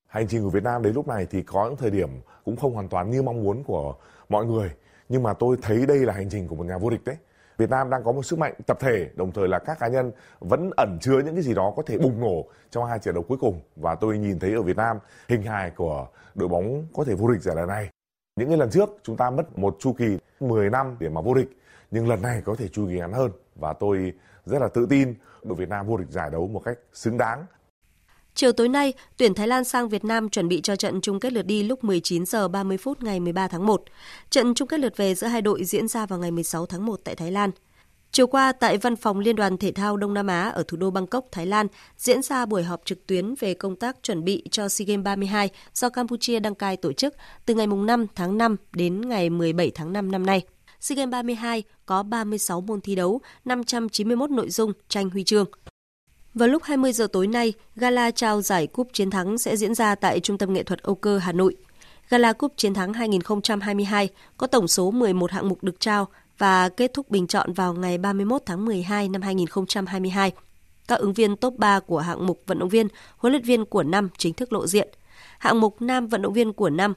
Hành 0.08 0.28
trình 0.28 0.42
của 0.44 0.50
Việt 0.50 0.62
Nam 0.62 0.82
đến 0.82 0.94
lúc 0.94 1.08
này 1.08 1.26
thì 1.30 1.42
có 1.42 1.66
những 1.66 1.76
thời 1.76 1.90
điểm 1.90 2.08
cũng 2.44 2.56
không 2.56 2.74
hoàn 2.74 2.88
toàn 2.88 3.10
như 3.10 3.22
mong 3.22 3.42
muốn 3.42 3.64
của 3.64 3.94
mọi 4.28 4.46
người. 4.46 4.70
Nhưng 5.08 5.22
mà 5.22 5.32
tôi 5.32 5.56
thấy 5.62 5.86
đây 5.86 5.98
là 5.98 6.12
hành 6.12 6.28
trình 6.30 6.48
của 6.48 6.54
một 6.54 6.66
nhà 6.66 6.78
vô 6.78 6.90
địch 6.90 7.04
đấy. 7.04 7.16
Việt 7.58 7.70
Nam 7.70 7.90
đang 7.90 8.04
có 8.04 8.12
một 8.12 8.22
sức 8.22 8.38
mạnh 8.38 8.54
tập 8.66 8.76
thể, 8.80 9.10
đồng 9.14 9.32
thời 9.32 9.48
là 9.48 9.58
các 9.58 9.78
cá 9.78 9.88
nhân 9.88 10.12
vẫn 10.40 10.70
ẩn 10.76 10.98
chứa 11.00 11.18
những 11.24 11.34
cái 11.34 11.42
gì 11.42 11.54
đó 11.54 11.72
có 11.76 11.82
thể 11.86 11.98
bùng 11.98 12.20
nổ 12.20 12.44
trong 12.70 12.84
hai 12.84 12.98
trận 12.98 13.14
đấu 13.14 13.24
cuối 13.28 13.38
cùng. 13.40 13.60
Và 13.76 13.94
tôi 13.94 14.18
nhìn 14.18 14.38
thấy 14.38 14.54
ở 14.54 14.62
Việt 14.62 14.76
Nam 14.76 14.98
hình 15.28 15.42
hài 15.42 15.70
của 15.70 16.08
đội 16.34 16.48
bóng 16.48 16.86
có 16.94 17.04
thể 17.04 17.14
vô 17.14 17.28
địch 17.28 17.42
giải 17.42 17.56
lần 17.56 17.68
này. 17.68 17.88
Những 18.36 18.48
cái 18.48 18.58
lần 18.58 18.70
trước 18.70 18.90
chúng 19.02 19.16
ta 19.16 19.30
mất 19.30 19.58
một 19.58 19.76
chu 19.80 19.92
kỳ 19.92 20.18
10 20.40 20.70
năm 20.70 20.96
để 21.00 21.08
mà 21.08 21.20
vô 21.20 21.34
địch, 21.34 21.48
nhưng 21.90 22.08
lần 22.08 22.22
này 22.22 22.42
có 22.44 22.54
thể 22.54 22.68
chu 22.68 22.86
kỳ 22.86 22.94
ngắn 22.94 23.12
hơn 23.12 23.30
và 23.56 23.72
tôi 23.72 24.12
rất 24.50 24.58
là 24.58 24.68
tự 24.68 24.86
tin 24.90 25.14
đội 25.42 25.56
Việt 25.56 25.68
Nam 25.68 25.86
vô 25.86 25.96
địch 25.96 26.10
giải 26.10 26.30
đấu 26.30 26.46
một 26.46 26.62
cách 26.64 26.78
xứng 26.92 27.18
đáng. 27.18 27.46
Chiều 28.34 28.52
tối 28.52 28.68
nay, 28.68 28.92
tuyển 29.16 29.34
Thái 29.34 29.48
Lan 29.48 29.64
sang 29.64 29.88
Việt 29.88 30.04
Nam 30.04 30.28
chuẩn 30.28 30.48
bị 30.48 30.60
cho 30.60 30.76
trận 30.76 31.00
chung 31.00 31.20
kết 31.20 31.32
lượt 31.32 31.46
đi 31.46 31.62
lúc 31.62 31.84
19 31.84 32.26
giờ 32.26 32.48
30 32.48 32.76
phút 32.76 33.02
ngày 33.02 33.20
13 33.20 33.48
tháng 33.48 33.66
1. 33.66 33.82
Trận 34.30 34.54
chung 34.54 34.68
kết 34.68 34.80
lượt 34.80 34.96
về 34.96 35.14
giữa 35.14 35.26
hai 35.26 35.42
đội 35.42 35.64
diễn 35.64 35.88
ra 35.88 36.06
vào 36.06 36.18
ngày 36.18 36.30
16 36.30 36.66
tháng 36.66 36.86
1 36.86 37.00
tại 37.04 37.16
Thái 37.16 37.30
Lan. 37.30 37.50
Chiều 38.12 38.26
qua, 38.26 38.52
tại 38.52 38.76
Văn 38.76 38.96
phòng 38.96 39.18
Liên 39.18 39.36
đoàn 39.36 39.56
Thể 39.56 39.72
thao 39.72 39.96
Đông 39.96 40.14
Nam 40.14 40.26
Á 40.26 40.48
ở 40.48 40.62
thủ 40.68 40.76
đô 40.76 40.90
Bangkok, 40.90 41.24
Thái 41.32 41.46
Lan, 41.46 41.66
diễn 41.96 42.22
ra 42.22 42.46
buổi 42.46 42.62
họp 42.62 42.80
trực 42.84 43.06
tuyến 43.06 43.34
về 43.40 43.54
công 43.54 43.76
tác 43.76 43.96
chuẩn 44.02 44.24
bị 44.24 44.44
cho 44.50 44.68
SEA 44.68 44.86
Games 44.86 45.04
32 45.04 45.50
do 45.74 45.88
Campuchia 45.88 46.40
đăng 46.40 46.54
cai 46.54 46.76
tổ 46.76 46.92
chức 46.92 47.14
từ 47.46 47.54
ngày 47.54 47.66
5 47.66 48.06
tháng 48.14 48.38
5 48.38 48.56
đến 48.72 49.08
ngày 49.08 49.30
17 49.30 49.70
tháng 49.74 49.92
5 49.92 50.10
năm 50.10 50.26
nay. 50.26 50.42
SEA 50.80 50.96
Games 50.96 51.12
32 51.12 51.62
có 51.86 52.02
36 52.02 52.60
môn 52.60 52.80
thi 52.80 52.94
đấu, 52.94 53.20
591 53.44 54.30
nội 54.30 54.50
dung 54.50 54.72
tranh 54.88 55.10
huy 55.10 55.24
chương. 55.24 55.46
Vào 56.34 56.48
lúc 56.48 56.62
20 56.62 56.92
giờ 56.92 57.06
tối 57.12 57.26
nay, 57.26 57.52
gala 57.76 58.10
trao 58.10 58.42
giải 58.42 58.66
cúp 58.66 58.88
chiến 58.92 59.10
thắng 59.10 59.38
sẽ 59.38 59.56
diễn 59.56 59.74
ra 59.74 59.94
tại 59.94 60.20
Trung 60.20 60.38
tâm 60.38 60.52
nghệ 60.52 60.62
thuật 60.62 60.82
Âu 60.82 60.94
Cơ, 60.94 61.18
Hà 61.18 61.32
Nội. 61.32 61.56
Gala 62.08 62.32
cúp 62.32 62.52
chiến 62.56 62.74
thắng 62.74 62.92
2022 62.92 64.08
có 64.36 64.46
tổng 64.46 64.68
số 64.68 64.90
11 64.90 65.30
hạng 65.30 65.48
mục 65.48 65.64
được 65.64 65.80
trao 65.80 66.08
và 66.38 66.68
kết 66.68 66.94
thúc 66.94 67.10
bình 67.10 67.26
chọn 67.26 67.52
vào 67.52 67.74
ngày 67.74 67.98
31 67.98 68.42
tháng 68.46 68.64
12 68.64 69.08
năm 69.08 69.22
2022. 69.22 70.32
Các 70.88 70.98
ứng 70.98 71.12
viên 71.12 71.36
top 71.36 71.54
3 71.58 71.80
của 71.80 71.98
hạng 71.98 72.26
mục 72.26 72.42
vận 72.46 72.58
động 72.58 72.68
viên, 72.68 72.88
huấn 73.16 73.32
luyện 73.32 73.42
viên 73.42 73.64
của 73.64 73.82
năm 73.82 74.08
chính 74.18 74.34
thức 74.34 74.52
lộ 74.52 74.66
diện. 74.66 74.88
Hạng 75.38 75.60
mục 75.60 75.82
nam 75.82 76.06
vận 76.06 76.22
động 76.22 76.32
viên 76.32 76.52
của 76.52 76.70
năm, 76.70 76.94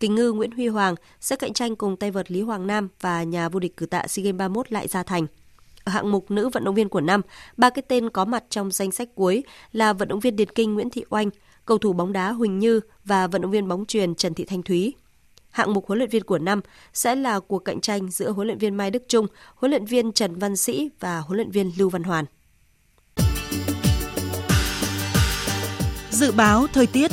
Kình 0.00 0.14
ngư 0.14 0.32
Nguyễn 0.32 0.50
Huy 0.50 0.68
Hoàng 0.68 0.94
sẽ 1.20 1.36
cạnh 1.36 1.52
tranh 1.52 1.76
cùng 1.76 1.96
tay 1.96 2.10
vợt 2.10 2.30
Lý 2.30 2.40
Hoàng 2.40 2.66
Nam 2.66 2.88
và 3.00 3.22
nhà 3.22 3.48
vô 3.48 3.60
địch 3.60 3.76
cử 3.76 3.86
tạ 3.86 4.06
SEA 4.06 4.24
Games 4.24 4.38
31 4.38 4.72
Lại 4.72 4.88
Gia 4.88 5.02
Thành. 5.02 5.26
Ở 5.84 5.92
hạng 5.92 6.12
mục 6.12 6.30
nữ 6.30 6.48
vận 6.48 6.64
động 6.64 6.74
viên 6.74 6.88
của 6.88 7.00
năm, 7.00 7.20
ba 7.56 7.70
cái 7.70 7.82
tên 7.88 8.10
có 8.10 8.24
mặt 8.24 8.44
trong 8.50 8.70
danh 8.70 8.92
sách 8.92 9.08
cuối 9.14 9.44
là 9.72 9.92
vận 9.92 10.08
động 10.08 10.20
viên 10.20 10.36
điền 10.36 10.48
kinh 10.48 10.74
Nguyễn 10.74 10.90
Thị 10.90 11.04
Oanh, 11.10 11.30
cầu 11.66 11.78
thủ 11.78 11.92
bóng 11.92 12.12
đá 12.12 12.32
Huỳnh 12.32 12.58
Như 12.58 12.80
và 13.04 13.26
vận 13.26 13.42
động 13.42 13.50
viên 13.50 13.68
bóng 13.68 13.86
truyền 13.86 14.14
Trần 14.14 14.34
Thị 14.34 14.44
Thanh 14.44 14.62
Thúy. 14.62 14.94
Hạng 15.50 15.72
mục 15.72 15.86
huấn 15.86 15.98
luyện 15.98 16.10
viên 16.10 16.22
của 16.22 16.38
năm 16.38 16.60
sẽ 16.92 17.14
là 17.14 17.40
cuộc 17.40 17.58
cạnh 17.58 17.80
tranh 17.80 18.10
giữa 18.10 18.30
huấn 18.30 18.46
luyện 18.46 18.58
viên 18.58 18.74
Mai 18.74 18.90
Đức 18.90 19.02
Trung, 19.08 19.26
huấn 19.54 19.70
luyện 19.70 19.84
viên 19.84 20.12
Trần 20.12 20.38
Văn 20.38 20.56
Sĩ 20.56 20.90
và 21.00 21.18
huấn 21.18 21.36
luyện 21.36 21.50
viên 21.50 21.72
Lưu 21.78 21.90
Văn 21.90 22.02
Hoàn. 22.02 22.24
Dự 26.10 26.32
báo 26.32 26.66
thời 26.72 26.86
tiết 26.86 27.10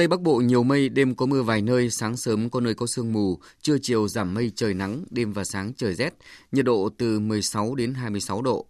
Tây 0.00 0.08
Bắc 0.08 0.20
Bộ 0.20 0.36
nhiều 0.36 0.62
mây, 0.62 0.88
đêm 0.88 1.14
có 1.14 1.26
mưa 1.26 1.42
vài 1.42 1.62
nơi, 1.62 1.90
sáng 1.90 2.16
sớm 2.16 2.50
có 2.50 2.60
nơi 2.60 2.74
có 2.74 2.86
sương 2.86 3.12
mù, 3.12 3.38
trưa 3.62 3.78
chiều 3.82 4.08
giảm 4.08 4.34
mây 4.34 4.52
trời 4.54 4.74
nắng, 4.74 5.04
đêm 5.10 5.32
và 5.32 5.44
sáng 5.44 5.72
trời 5.76 5.94
rét, 5.94 6.14
nhiệt 6.52 6.64
độ 6.64 6.88
từ 6.98 7.20
16 7.20 7.74
đến 7.74 7.94
26 7.94 8.42
độ. 8.42 8.66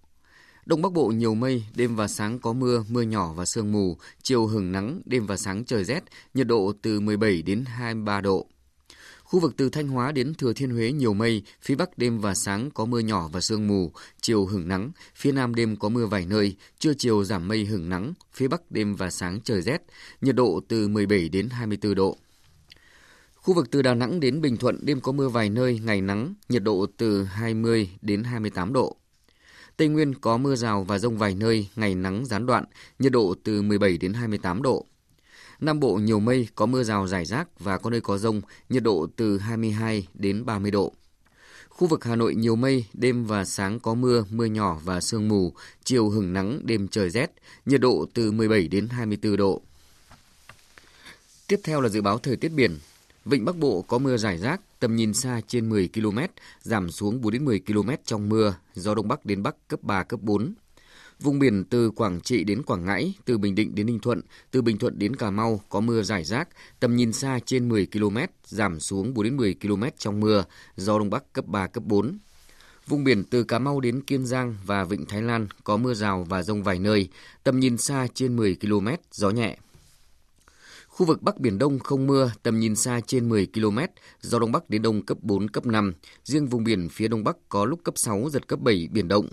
Đông 0.66 0.82
Bắc 0.82 0.92
Bộ 0.92 1.06
nhiều 1.06 1.34
mây, 1.34 1.64
đêm 1.74 1.96
và 1.96 2.08
sáng 2.08 2.38
có 2.38 2.52
mưa, 2.52 2.84
mưa 2.88 3.02
nhỏ 3.02 3.32
và 3.36 3.44
sương 3.44 3.72
mù, 3.72 3.96
chiều 4.22 4.46
hừng 4.46 4.72
nắng, 4.72 5.00
đêm 5.04 5.26
và 5.26 5.36
sáng 5.36 5.64
trời 5.64 5.84
rét, 5.84 6.04
nhiệt 6.34 6.46
độ 6.46 6.72
từ 6.82 7.00
17 7.00 7.42
đến 7.42 7.64
23 7.64 8.20
độ. 8.20 8.46
Khu 9.30 9.40
vực 9.40 9.56
từ 9.56 9.68
Thanh 9.68 9.88
Hóa 9.88 10.12
đến 10.12 10.34
Thừa 10.34 10.52
Thiên 10.52 10.70
Huế 10.70 10.92
nhiều 10.92 11.14
mây, 11.14 11.42
phía 11.62 11.74
Bắc 11.74 11.98
đêm 11.98 12.18
và 12.18 12.34
sáng 12.34 12.70
có 12.70 12.84
mưa 12.84 12.98
nhỏ 12.98 13.28
và 13.32 13.40
sương 13.40 13.66
mù, 13.68 13.92
chiều 14.20 14.46
hửng 14.46 14.68
nắng, 14.68 14.90
phía 15.14 15.32
Nam 15.32 15.54
đêm 15.54 15.76
có 15.76 15.88
mưa 15.88 16.06
vài 16.06 16.26
nơi, 16.26 16.56
trưa 16.78 16.92
chiều 16.98 17.24
giảm 17.24 17.48
mây 17.48 17.64
hửng 17.64 17.88
nắng, 17.88 18.14
phía 18.32 18.48
Bắc 18.48 18.70
đêm 18.70 18.96
và 18.96 19.10
sáng 19.10 19.40
trời 19.44 19.62
rét, 19.62 19.82
nhiệt 20.20 20.34
độ 20.34 20.60
từ 20.68 20.88
17 20.88 21.28
đến 21.28 21.50
24 21.50 21.94
độ. 21.94 22.16
Khu 23.34 23.54
vực 23.54 23.70
từ 23.70 23.82
Đà 23.82 23.94
Nẵng 23.94 24.20
đến 24.20 24.40
Bình 24.40 24.56
Thuận 24.56 24.86
đêm 24.86 25.00
có 25.00 25.12
mưa 25.12 25.28
vài 25.28 25.50
nơi, 25.50 25.80
ngày 25.84 26.00
nắng, 26.00 26.34
nhiệt 26.48 26.62
độ 26.62 26.86
từ 26.96 27.24
20 27.24 27.90
đến 28.02 28.24
28 28.24 28.72
độ. 28.72 28.96
Tây 29.76 29.88
Nguyên 29.88 30.14
có 30.14 30.36
mưa 30.36 30.56
rào 30.56 30.84
và 30.84 30.98
rông 30.98 31.18
vài 31.18 31.34
nơi, 31.34 31.68
ngày 31.76 31.94
nắng 31.94 32.26
gián 32.26 32.46
đoạn, 32.46 32.64
nhiệt 32.98 33.12
độ 33.12 33.34
từ 33.44 33.62
17 33.62 33.98
đến 33.98 34.12
28 34.12 34.62
độ. 34.62 34.86
Nam 35.61 35.80
Bộ 35.80 35.94
nhiều 35.94 36.20
mây, 36.20 36.48
có 36.54 36.66
mưa 36.66 36.82
rào 36.82 37.06
rải 37.06 37.24
rác 37.24 37.61
và 37.61 37.78
có 37.78 37.90
nơi 37.90 38.00
có 38.00 38.18
rông, 38.18 38.40
nhiệt 38.68 38.82
độ 38.82 39.06
từ 39.16 39.38
22 39.38 40.08
đến 40.14 40.44
30 40.44 40.70
độ. 40.70 40.92
Khu 41.68 41.86
vực 41.86 42.04
Hà 42.04 42.16
Nội 42.16 42.34
nhiều 42.34 42.56
mây, 42.56 42.84
đêm 42.92 43.24
và 43.24 43.44
sáng 43.44 43.80
có 43.80 43.94
mưa, 43.94 44.24
mưa 44.30 44.44
nhỏ 44.44 44.80
và 44.84 45.00
sương 45.00 45.28
mù, 45.28 45.52
chiều 45.84 46.08
hừng 46.08 46.32
nắng, 46.32 46.61
đêm 46.64 46.88
trời 46.88 47.11
rét, 47.11 47.30
nhiệt 47.66 47.80
độ 47.80 48.06
từ 48.14 48.32
17 48.32 48.68
đến 48.68 48.88
24 48.88 49.36
độ. 49.36 49.62
Tiếp 51.46 51.61
theo 51.64 51.80
là 51.80 51.88
dự 51.88 52.02
báo 52.02 52.18
thời 52.18 52.36
tiết 52.36 52.48
biển. 52.48 52.78
Vịnh 53.24 53.44
Bắc 53.44 53.56
Bộ 53.56 53.82
có 53.82 53.98
mưa 53.98 54.16
rải 54.16 54.38
rác, 54.38 54.61
tầm 54.78 54.96
nhìn 54.96 55.14
xa 55.14 55.40
trên 55.46 55.68
10 55.68 55.88
km, 55.94 56.18
giảm 56.62 56.90
xuống 56.90 57.20
4 57.20 57.32
đến 57.32 57.44
10 57.44 57.61
km 57.66 57.90
trong 58.04 58.28
mưa, 58.28 58.54
gió 58.74 58.94
Đông 58.94 59.08
Bắc 59.08 59.26
đến 59.26 59.42
Bắc 59.42 59.68
cấp 59.68 59.82
3, 59.82 60.02
cấp 60.02 60.20
4. 60.22 60.54
Vùng 61.20 61.38
biển 61.38 61.64
từ 61.64 61.90
Quảng 61.90 62.20
Trị 62.20 62.44
đến 62.44 62.62
Quảng 62.62 62.84
Ngãi, 62.84 63.14
từ 63.24 63.38
Bình 63.38 63.54
Định 63.54 63.74
đến 63.74 63.86
Ninh 63.86 63.98
Thuận, 63.98 64.20
từ 64.50 64.62
Bình 64.62 64.78
Thuận 64.78 64.98
đến 64.98 65.16
Cà 65.16 65.30
Mau 65.30 65.60
có 65.68 65.80
mưa 65.80 66.02
rải 66.02 66.24
rác, 66.24 66.48
tầm 66.80 66.96
nhìn 66.96 67.12
xa 67.12 67.38
trên 67.46 67.68
10 67.68 67.86
km, 67.86 68.18
giảm 68.44 68.80
xuống 68.80 69.14
4 69.14 69.24
đến 69.24 69.36
10 69.36 69.54
km 69.62 69.82
trong 69.98 70.20
mưa, 70.20 70.44
gió 70.76 70.98
Đông 70.98 71.10
Bắc 71.10 71.32
cấp 71.32 71.46
3, 71.46 71.66
cấp 71.66 71.84
4. 71.86 72.18
Vùng 72.86 73.04
biển 73.04 73.24
từ 73.24 73.44
Cà 73.44 73.58
Mau 73.58 73.80
đến 73.80 74.00
Kiên 74.02 74.26
Giang 74.26 74.56
và 74.66 74.84
Vịnh 74.84 75.06
Thái 75.06 75.22
Lan 75.22 75.46
có 75.64 75.76
mưa 75.76 75.94
rào 75.94 76.26
và 76.28 76.42
rông 76.42 76.62
vài 76.62 76.78
nơi, 76.78 77.08
tầm 77.44 77.60
nhìn 77.60 77.76
xa 77.76 78.06
trên 78.14 78.36
10 78.36 78.56
km, 78.60 78.88
gió 79.12 79.30
nhẹ. 79.30 79.56
Khu 80.88 81.06
vực 81.06 81.22
Bắc 81.22 81.40
Biển 81.40 81.58
Đông 81.58 81.78
không 81.78 82.06
mưa, 82.06 82.32
tầm 82.42 82.60
nhìn 82.60 82.76
xa 82.76 83.00
trên 83.06 83.28
10 83.28 83.46
km, 83.54 83.78
gió 84.20 84.38
Đông 84.38 84.52
Bắc 84.52 84.70
đến 84.70 84.82
Đông 84.82 85.02
cấp 85.02 85.18
4, 85.20 85.48
cấp 85.48 85.66
5. 85.66 85.92
Riêng 86.24 86.46
vùng 86.46 86.64
biển 86.64 86.88
phía 86.88 87.08
Đông 87.08 87.24
Bắc 87.24 87.36
có 87.48 87.64
lúc 87.64 87.80
cấp 87.84 87.98
6, 87.98 88.28
giật 88.30 88.48
cấp 88.48 88.60
7, 88.60 88.88
biển 88.92 89.08
động. 89.08 89.26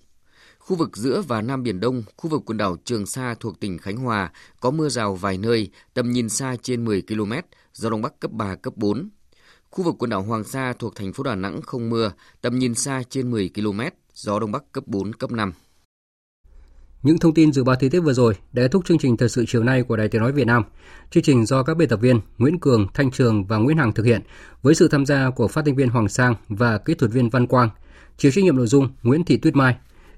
Khu 0.67 0.75
vực 0.75 0.97
giữa 0.97 1.21
và 1.27 1.41
Nam 1.41 1.63
Biển 1.63 1.79
Đông, 1.79 2.03
khu 2.17 2.29
vực 2.29 2.41
quần 2.45 2.57
đảo 2.57 2.77
Trường 2.83 3.05
Sa 3.05 3.35
thuộc 3.39 3.59
tỉnh 3.59 3.77
Khánh 3.77 3.97
Hòa 3.97 4.31
có 4.59 4.71
mưa 4.71 4.89
rào 4.89 5.15
vài 5.15 5.37
nơi, 5.37 5.69
tầm 5.93 6.11
nhìn 6.11 6.29
xa 6.29 6.55
trên 6.61 6.85
10 6.85 7.01
km, 7.01 7.33
gió 7.73 7.89
Đông 7.89 8.01
Bắc 8.01 8.19
cấp 8.19 8.31
3, 8.31 8.55
cấp 8.55 8.73
4. 8.75 9.09
Khu 9.69 9.83
vực 9.83 9.95
quần 9.99 10.09
đảo 10.09 10.21
Hoàng 10.21 10.43
Sa 10.43 10.73
thuộc 10.79 10.95
thành 10.95 11.13
phố 11.13 11.23
Đà 11.23 11.35
Nẵng 11.35 11.61
không 11.61 11.89
mưa, 11.89 12.11
tầm 12.41 12.59
nhìn 12.59 12.75
xa 12.75 13.03
trên 13.09 13.31
10 13.31 13.49
km, 13.55 13.81
gió 14.13 14.39
Đông 14.39 14.51
Bắc 14.51 14.71
cấp 14.71 14.83
4, 14.87 15.13
cấp 15.13 15.31
5. 15.31 15.53
Những 17.03 17.17
thông 17.17 17.33
tin 17.33 17.53
dự 17.53 17.63
báo 17.63 17.75
thời 17.75 17.89
tiết 17.89 17.99
vừa 17.99 18.13
rồi 18.13 18.33
đã 18.53 18.63
kết 18.63 18.71
thúc 18.71 18.85
chương 18.85 18.97
trình 18.97 19.17
thời 19.17 19.29
sự 19.29 19.45
chiều 19.47 19.63
nay 19.63 19.83
của 19.83 19.97
Đài 19.97 20.07
Tiếng 20.07 20.21
nói 20.21 20.31
Việt 20.31 20.47
Nam. 20.47 20.63
Chương 21.11 21.23
trình 21.23 21.45
do 21.45 21.63
các 21.63 21.77
biên 21.77 21.89
tập 21.89 21.99
viên 22.01 22.19
Nguyễn 22.37 22.59
Cường, 22.59 22.87
Thanh 22.93 23.11
Trường 23.11 23.45
và 23.45 23.57
Nguyễn 23.57 23.77
Hằng 23.77 23.93
thực 23.93 24.05
hiện 24.05 24.21
với 24.61 24.75
sự 24.75 24.87
tham 24.87 25.05
gia 25.05 25.29
của 25.29 25.47
phát 25.47 25.65
thanh 25.65 25.75
viên 25.75 25.89
Hoàng 25.89 26.09
Sang 26.09 26.35
và 26.49 26.77
kỹ 26.77 26.93
thuật 26.93 27.11
viên 27.11 27.29
Văn 27.29 27.47
Quang. 27.47 27.69
Chịu 28.17 28.31
trách 28.31 28.43
nhiệm 28.43 28.55
nội 28.55 28.67
dung 28.67 28.89
Nguyễn 29.03 29.23
Thị 29.23 29.37
Tuyết 29.37 29.55
Mai. 29.55 29.75